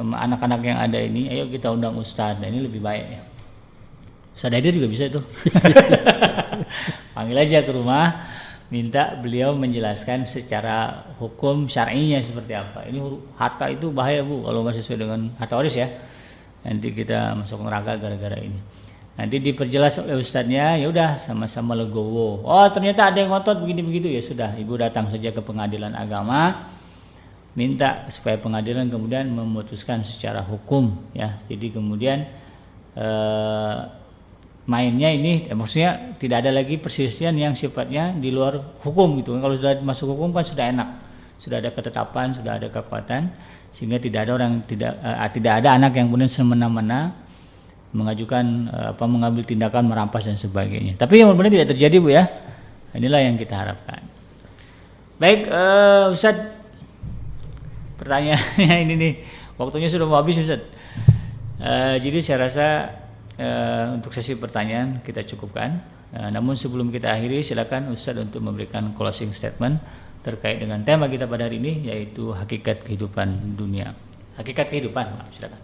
anak-anak 0.00 0.60
yang 0.64 0.78
ada 0.80 0.96
ini, 0.96 1.28
ayo 1.28 1.44
kita 1.52 1.68
undang 1.68 1.92
Ustadz. 2.00 2.40
Nah, 2.40 2.48
ini 2.48 2.64
lebih 2.64 2.80
baik 2.80 3.04
ya. 3.04 3.20
Ustadz 4.32 4.56
Haidir 4.56 4.72
juga 4.80 4.88
bisa 4.88 5.04
itu. 5.12 5.20
Panggil 7.16 7.36
aja 7.36 7.60
ke 7.60 7.72
rumah, 7.76 8.24
minta 8.70 9.18
beliau 9.18 9.52
menjelaskan 9.58 10.30
secara 10.30 11.10
hukum 11.18 11.66
syar'inya 11.66 12.22
seperti 12.22 12.54
apa. 12.54 12.86
Ini 12.86 13.02
harta 13.34 13.66
itu 13.66 13.90
bahaya 13.90 14.22
Bu 14.22 14.46
kalau 14.46 14.62
nggak 14.62 14.78
sesuai 14.78 14.98
dengan 14.98 15.20
harta 15.36 15.54
waris 15.58 15.74
ya. 15.74 15.90
Nanti 16.62 16.94
kita 16.94 17.34
masuk 17.34 17.66
neraka 17.66 17.98
gara-gara 17.98 18.38
ini. 18.38 18.56
Nanti 19.18 19.36
diperjelas 19.36 20.00
oleh 20.00 20.16
ustadznya, 20.16 20.80
ya 20.80 20.88
udah 20.88 21.20
sama-sama 21.20 21.76
legowo. 21.76 22.40
Oh 22.46 22.66
ternyata 22.72 23.12
ada 23.12 23.20
yang 23.20 23.28
ngotot 23.34 23.60
begini 23.60 23.84
begitu 23.84 24.08
ya 24.08 24.22
sudah, 24.24 24.56
ibu 24.56 24.80
datang 24.80 25.12
saja 25.12 25.28
ke 25.28 25.44
pengadilan 25.44 25.92
agama, 25.92 26.70
minta 27.52 28.08
supaya 28.08 28.40
pengadilan 28.40 28.88
kemudian 28.88 29.28
memutuskan 29.28 30.06
secara 30.06 30.40
hukum 30.40 30.96
ya. 31.12 31.36
Jadi 31.52 31.74
kemudian 31.74 32.24
eh, 32.96 33.78
mainnya 34.70 35.10
ini, 35.10 35.50
eh, 35.50 35.56
maksudnya 35.58 36.14
tidak 36.22 36.46
ada 36.46 36.54
lagi 36.54 36.78
perselisihan 36.78 37.34
yang 37.34 37.58
sifatnya 37.58 38.14
di 38.14 38.30
luar 38.30 38.62
hukum 38.86 39.18
gitu. 39.18 39.34
Kalau 39.42 39.54
sudah 39.58 39.82
masuk 39.82 40.14
hukum 40.14 40.30
kan 40.30 40.46
sudah 40.46 40.70
enak, 40.70 40.88
sudah 41.42 41.58
ada 41.58 41.74
ketetapan, 41.74 42.30
sudah 42.38 42.62
ada 42.62 42.70
kekuatan, 42.70 43.34
sehingga 43.74 43.98
tidak 43.98 44.30
ada 44.30 44.32
orang 44.38 44.62
tidak 44.70 44.94
eh, 45.02 45.30
tidak 45.34 45.52
ada 45.58 45.74
anak 45.74 45.98
yang 45.98 46.06
kemudian 46.06 46.30
semena-mena 46.30 47.18
mengajukan 47.90 48.70
eh, 48.70 48.88
apa 48.94 49.04
mengambil 49.10 49.42
tindakan 49.42 49.90
merampas 49.90 50.22
dan 50.22 50.38
sebagainya. 50.38 50.94
Tapi 50.94 51.18
yang 51.18 51.34
benar 51.34 51.50
tidak 51.50 51.74
terjadi 51.74 51.96
bu 51.98 52.14
ya. 52.14 52.30
Inilah 52.94 53.22
yang 53.26 53.34
kita 53.38 53.54
harapkan. 53.58 54.02
Baik, 55.18 55.50
eh, 55.50 56.14
Ustadz, 56.14 56.46
pertanyaannya 57.98 58.76
ini 58.86 58.94
nih, 58.94 59.12
waktunya 59.58 59.90
sudah 59.90 60.06
mau 60.06 60.22
habis 60.22 60.38
Ustadz. 60.38 60.78
Eh, 61.60 61.94
jadi 62.00 62.18
saya 62.22 62.38
rasa 62.48 62.66
eh, 63.40 63.86
untuk 63.96 64.12
sesi 64.12 64.36
pertanyaan 64.36 65.00
kita 65.00 65.24
cukupkan. 65.24 65.80
Eh, 66.12 66.28
namun 66.28 66.52
sebelum 66.60 66.92
kita 66.92 67.08
akhiri, 67.08 67.40
silakan 67.40 67.88
Ustadz 67.96 68.20
untuk 68.20 68.44
memberikan 68.44 68.92
closing 68.92 69.32
statement 69.32 69.80
terkait 70.20 70.60
dengan 70.60 70.84
tema 70.84 71.08
kita 71.08 71.24
pada 71.24 71.48
hari 71.48 71.56
ini 71.56 71.88
yaitu 71.88 72.28
hakikat 72.36 72.84
kehidupan 72.84 73.56
dunia. 73.56 73.96
Hakikat 74.36 74.68
kehidupan, 74.68 75.16
Pak, 75.16 75.26
silakan. 75.32 75.60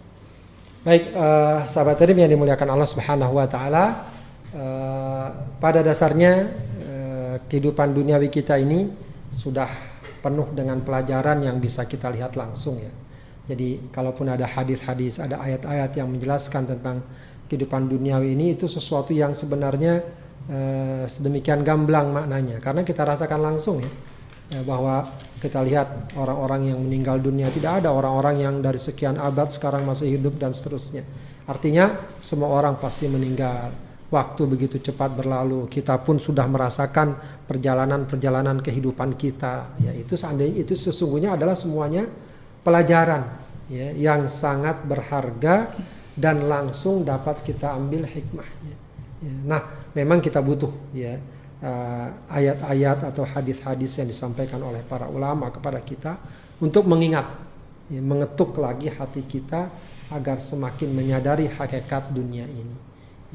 Baik, 0.81 1.03
uh, 1.13 1.67
sahabat 1.67 1.99
tadi 1.99 2.15
yang 2.15 2.31
dimuliakan 2.31 2.73
Allah 2.73 2.89
Subhanahu 2.89 3.37
wa 3.37 3.45
taala, 3.45 4.07
uh, 4.55 5.27
pada 5.59 5.83
dasarnya 5.83 6.47
uh, 6.79 7.35
kehidupan 7.45 7.91
duniawi 7.91 8.31
kita 8.31 8.55
ini 8.55 8.87
sudah 9.29 9.67
penuh 10.23 10.49
dengan 10.55 10.81
pelajaran 10.81 11.43
yang 11.43 11.59
bisa 11.61 11.85
kita 11.85 12.09
lihat 12.09 12.33
langsung 12.39 12.79
ya. 12.81 12.89
Jadi 13.47 13.91
kalaupun 13.91 14.27
ada 14.27 14.43
hadis-hadis, 14.43 15.23
ada 15.23 15.39
ayat-ayat 15.39 15.91
yang 15.95 16.11
menjelaskan 16.11 16.67
tentang 16.67 16.99
kehidupan 17.47 17.87
duniawi 17.87 18.35
ini 18.35 18.53
itu 18.53 18.67
sesuatu 18.67 19.15
yang 19.15 19.31
sebenarnya 19.31 20.03
uh, 20.51 21.03
sedemikian 21.07 21.63
gamblang 21.63 22.11
maknanya 22.11 22.59
karena 22.59 22.83
kita 22.83 23.07
rasakan 23.07 23.39
langsung 23.41 23.79
ya, 23.81 23.91
ya 24.51 24.61
bahwa 24.67 25.07
kita 25.37 25.61
lihat 25.61 26.17
orang-orang 26.17 26.73
yang 26.73 26.79
meninggal 26.81 27.21
dunia 27.21 27.53
tidak 27.53 27.85
ada 27.85 27.93
orang-orang 27.93 28.41
yang 28.41 28.55
dari 28.57 28.81
sekian 28.81 29.21
abad 29.21 29.53
sekarang 29.53 29.85
masih 29.85 30.17
hidup 30.17 30.41
dan 30.41 30.49
seterusnya. 30.49 31.05
Artinya 31.45 31.93
semua 32.19 32.49
orang 32.51 32.81
pasti 32.81 33.05
meninggal. 33.05 33.71
Waktu 34.07 34.41
begitu 34.47 34.79
cepat 34.79 35.19
berlalu, 35.19 35.67
kita 35.67 35.99
pun 35.99 36.15
sudah 36.15 36.47
merasakan 36.47 37.19
perjalanan-perjalanan 37.43 38.63
kehidupan 38.63 39.19
kita. 39.19 39.77
Ya, 39.83 39.91
itu 39.91 40.15
seandainya 40.15 40.63
itu 40.63 40.79
sesungguhnya 40.79 41.35
adalah 41.35 41.59
semuanya 41.59 42.07
pelajaran 42.63 43.27
ya, 43.67 43.91
yang 43.93 44.31
sangat 44.31 44.79
berharga 44.87 45.75
dan 46.17 46.49
langsung 46.49 47.05
dapat 47.05 47.45
kita 47.45 47.77
ambil 47.77 48.09
hikmahnya. 48.09 48.75
Ya, 49.21 49.33
nah, 49.45 49.61
memang 49.93 50.17
kita 50.17 50.41
butuh 50.41 50.73
ya 50.93 51.21
uh, 51.61 52.09
ayat-ayat 52.29 53.05
atau 53.13 53.23
hadis-hadis 53.25 54.01
yang 54.01 54.09
disampaikan 54.09 54.61
oleh 54.65 54.81
para 54.81 55.05
ulama 55.05 55.53
kepada 55.53 55.77
kita 55.81 56.17
untuk 56.57 56.89
mengingat, 56.89 57.29
ya, 57.93 58.01
mengetuk 58.01 58.57
lagi 58.57 58.89
hati 58.89 59.21
kita 59.29 59.69
agar 60.09 60.41
semakin 60.41 60.89
menyadari 60.89 61.45
hakikat 61.45 62.09
dunia 62.09 62.49
ini. 62.49 62.77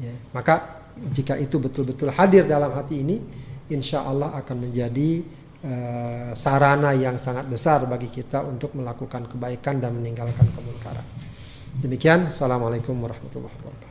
Ya, 0.03 0.13
maka 0.35 0.83
jika 1.15 1.39
itu 1.39 1.57
betul-betul 1.57 2.11
hadir 2.11 2.43
dalam 2.43 2.75
hati 2.75 2.99
ini, 2.99 3.23
insya 3.71 4.03
Allah 4.03 4.35
akan 4.35 4.69
menjadi 4.69 5.23
uh, 5.63 6.31
sarana 6.35 6.91
yang 6.91 7.15
sangat 7.15 7.47
besar 7.47 7.87
bagi 7.87 8.11
kita 8.11 8.43
untuk 8.43 8.75
melakukan 8.75 9.23
kebaikan 9.31 9.79
dan 9.79 9.95
meninggalkan 9.95 10.51
kemungkaran. 10.51 11.32
Demikian, 11.73 12.29
Assalamualaikum 12.29 12.93
warahmatullahi 13.01 13.49
wabarakatuh. 13.49 13.89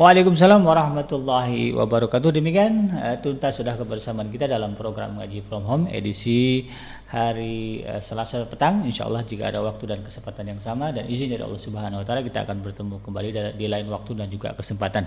Waalaikumsalam 0.00 0.64
warahmatullahi 0.64 1.76
wabarakatuh. 1.76 2.32
Demikian 2.32 2.96
uh, 2.96 3.20
tuntas 3.20 3.60
sudah 3.60 3.76
kebersamaan 3.76 4.32
kita 4.32 4.48
dalam 4.48 4.72
program 4.72 5.20
ngaji 5.20 5.44
from 5.44 5.60
home 5.68 5.84
edisi 5.92 6.64
hari 7.12 7.84
uh, 7.84 8.00
Selasa 8.00 8.48
petang. 8.48 8.88
Insya 8.88 9.04
Allah 9.04 9.20
jika 9.28 9.52
ada 9.52 9.60
waktu 9.60 9.84
dan 9.84 10.00
kesempatan 10.00 10.56
yang 10.56 10.60
sama 10.64 10.96
dan 10.96 11.04
izin 11.12 11.28
dari 11.28 11.44
Allah 11.44 11.60
Subhanahu 11.60 12.00
Wa 12.00 12.06
Taala 12.08 12.24
kita 12.24 12.48
akan 12.48 12.56
bertemu 12.64 12.94
kembali 13.04 13.28
di 13.60 13.66
lain 13.68 13.86
waktu 13.92 14.16
dan 14.16 14.32
juga 14.32 14.56
kesempatan. 14.56 15.04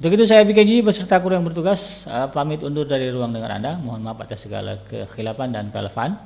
Untuk 0.00 0.16
itu 0.16 0.24
saya 0.24 0.40
BKJ 0.48 0.80
beserta 0.80 1.20
kru 1.20 1.36
yang 1.36 1.44
bertugas 1.44 2.08
uh, 2.08 2.32
pamit 2.32 2.64
undur 2.64 2.88
dari 2.88 3.12
ruang 3.12 3.36
dengar 3.36 3.52
Anda. 3.60 3.76
Mohon 3.76 4.00
maaf 4.08 4.24
atas 4.24 4.48
segala 4.48 4.80
kekhilapan 4.88 5.52
dan 5.52 5.68
kelafan. 5.68 6.16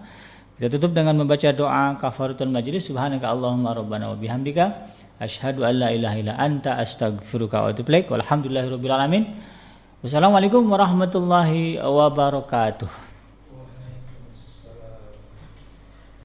Kita 0.61 0.77
tutup 0.77 0.93
dengan 0.93 1.17
membaca 1.17 1.49
doa 1.57 1.97
kafaratul 1.97 2.53
majlis 2.53 2.85
subhanaka 2.85 3.33
Allahumma 3.33 3.73
rabbana 3.73 4.13
wa 4.13 4.17
bihamdika 4.21 4.93
asyhadu 5.21 5.63
an 5.69 5.77
la 5.77 5.89
ilaha 5.93 6.17
illa 6.17 6.35
anta 6.41 6.81
astaghfiruka 6.81 7.61
wa 7.61 7.69
atubu 7.71 7.93
ilaik. 7.93 8.09
Walhamdulillahirabbil 8.09 8.95
alamin. 8.97 9.25
Wassalamualaikum 10.01 10.65
warahmatullahi 10.65 11.77
wabarakatuh. 11.77 13.10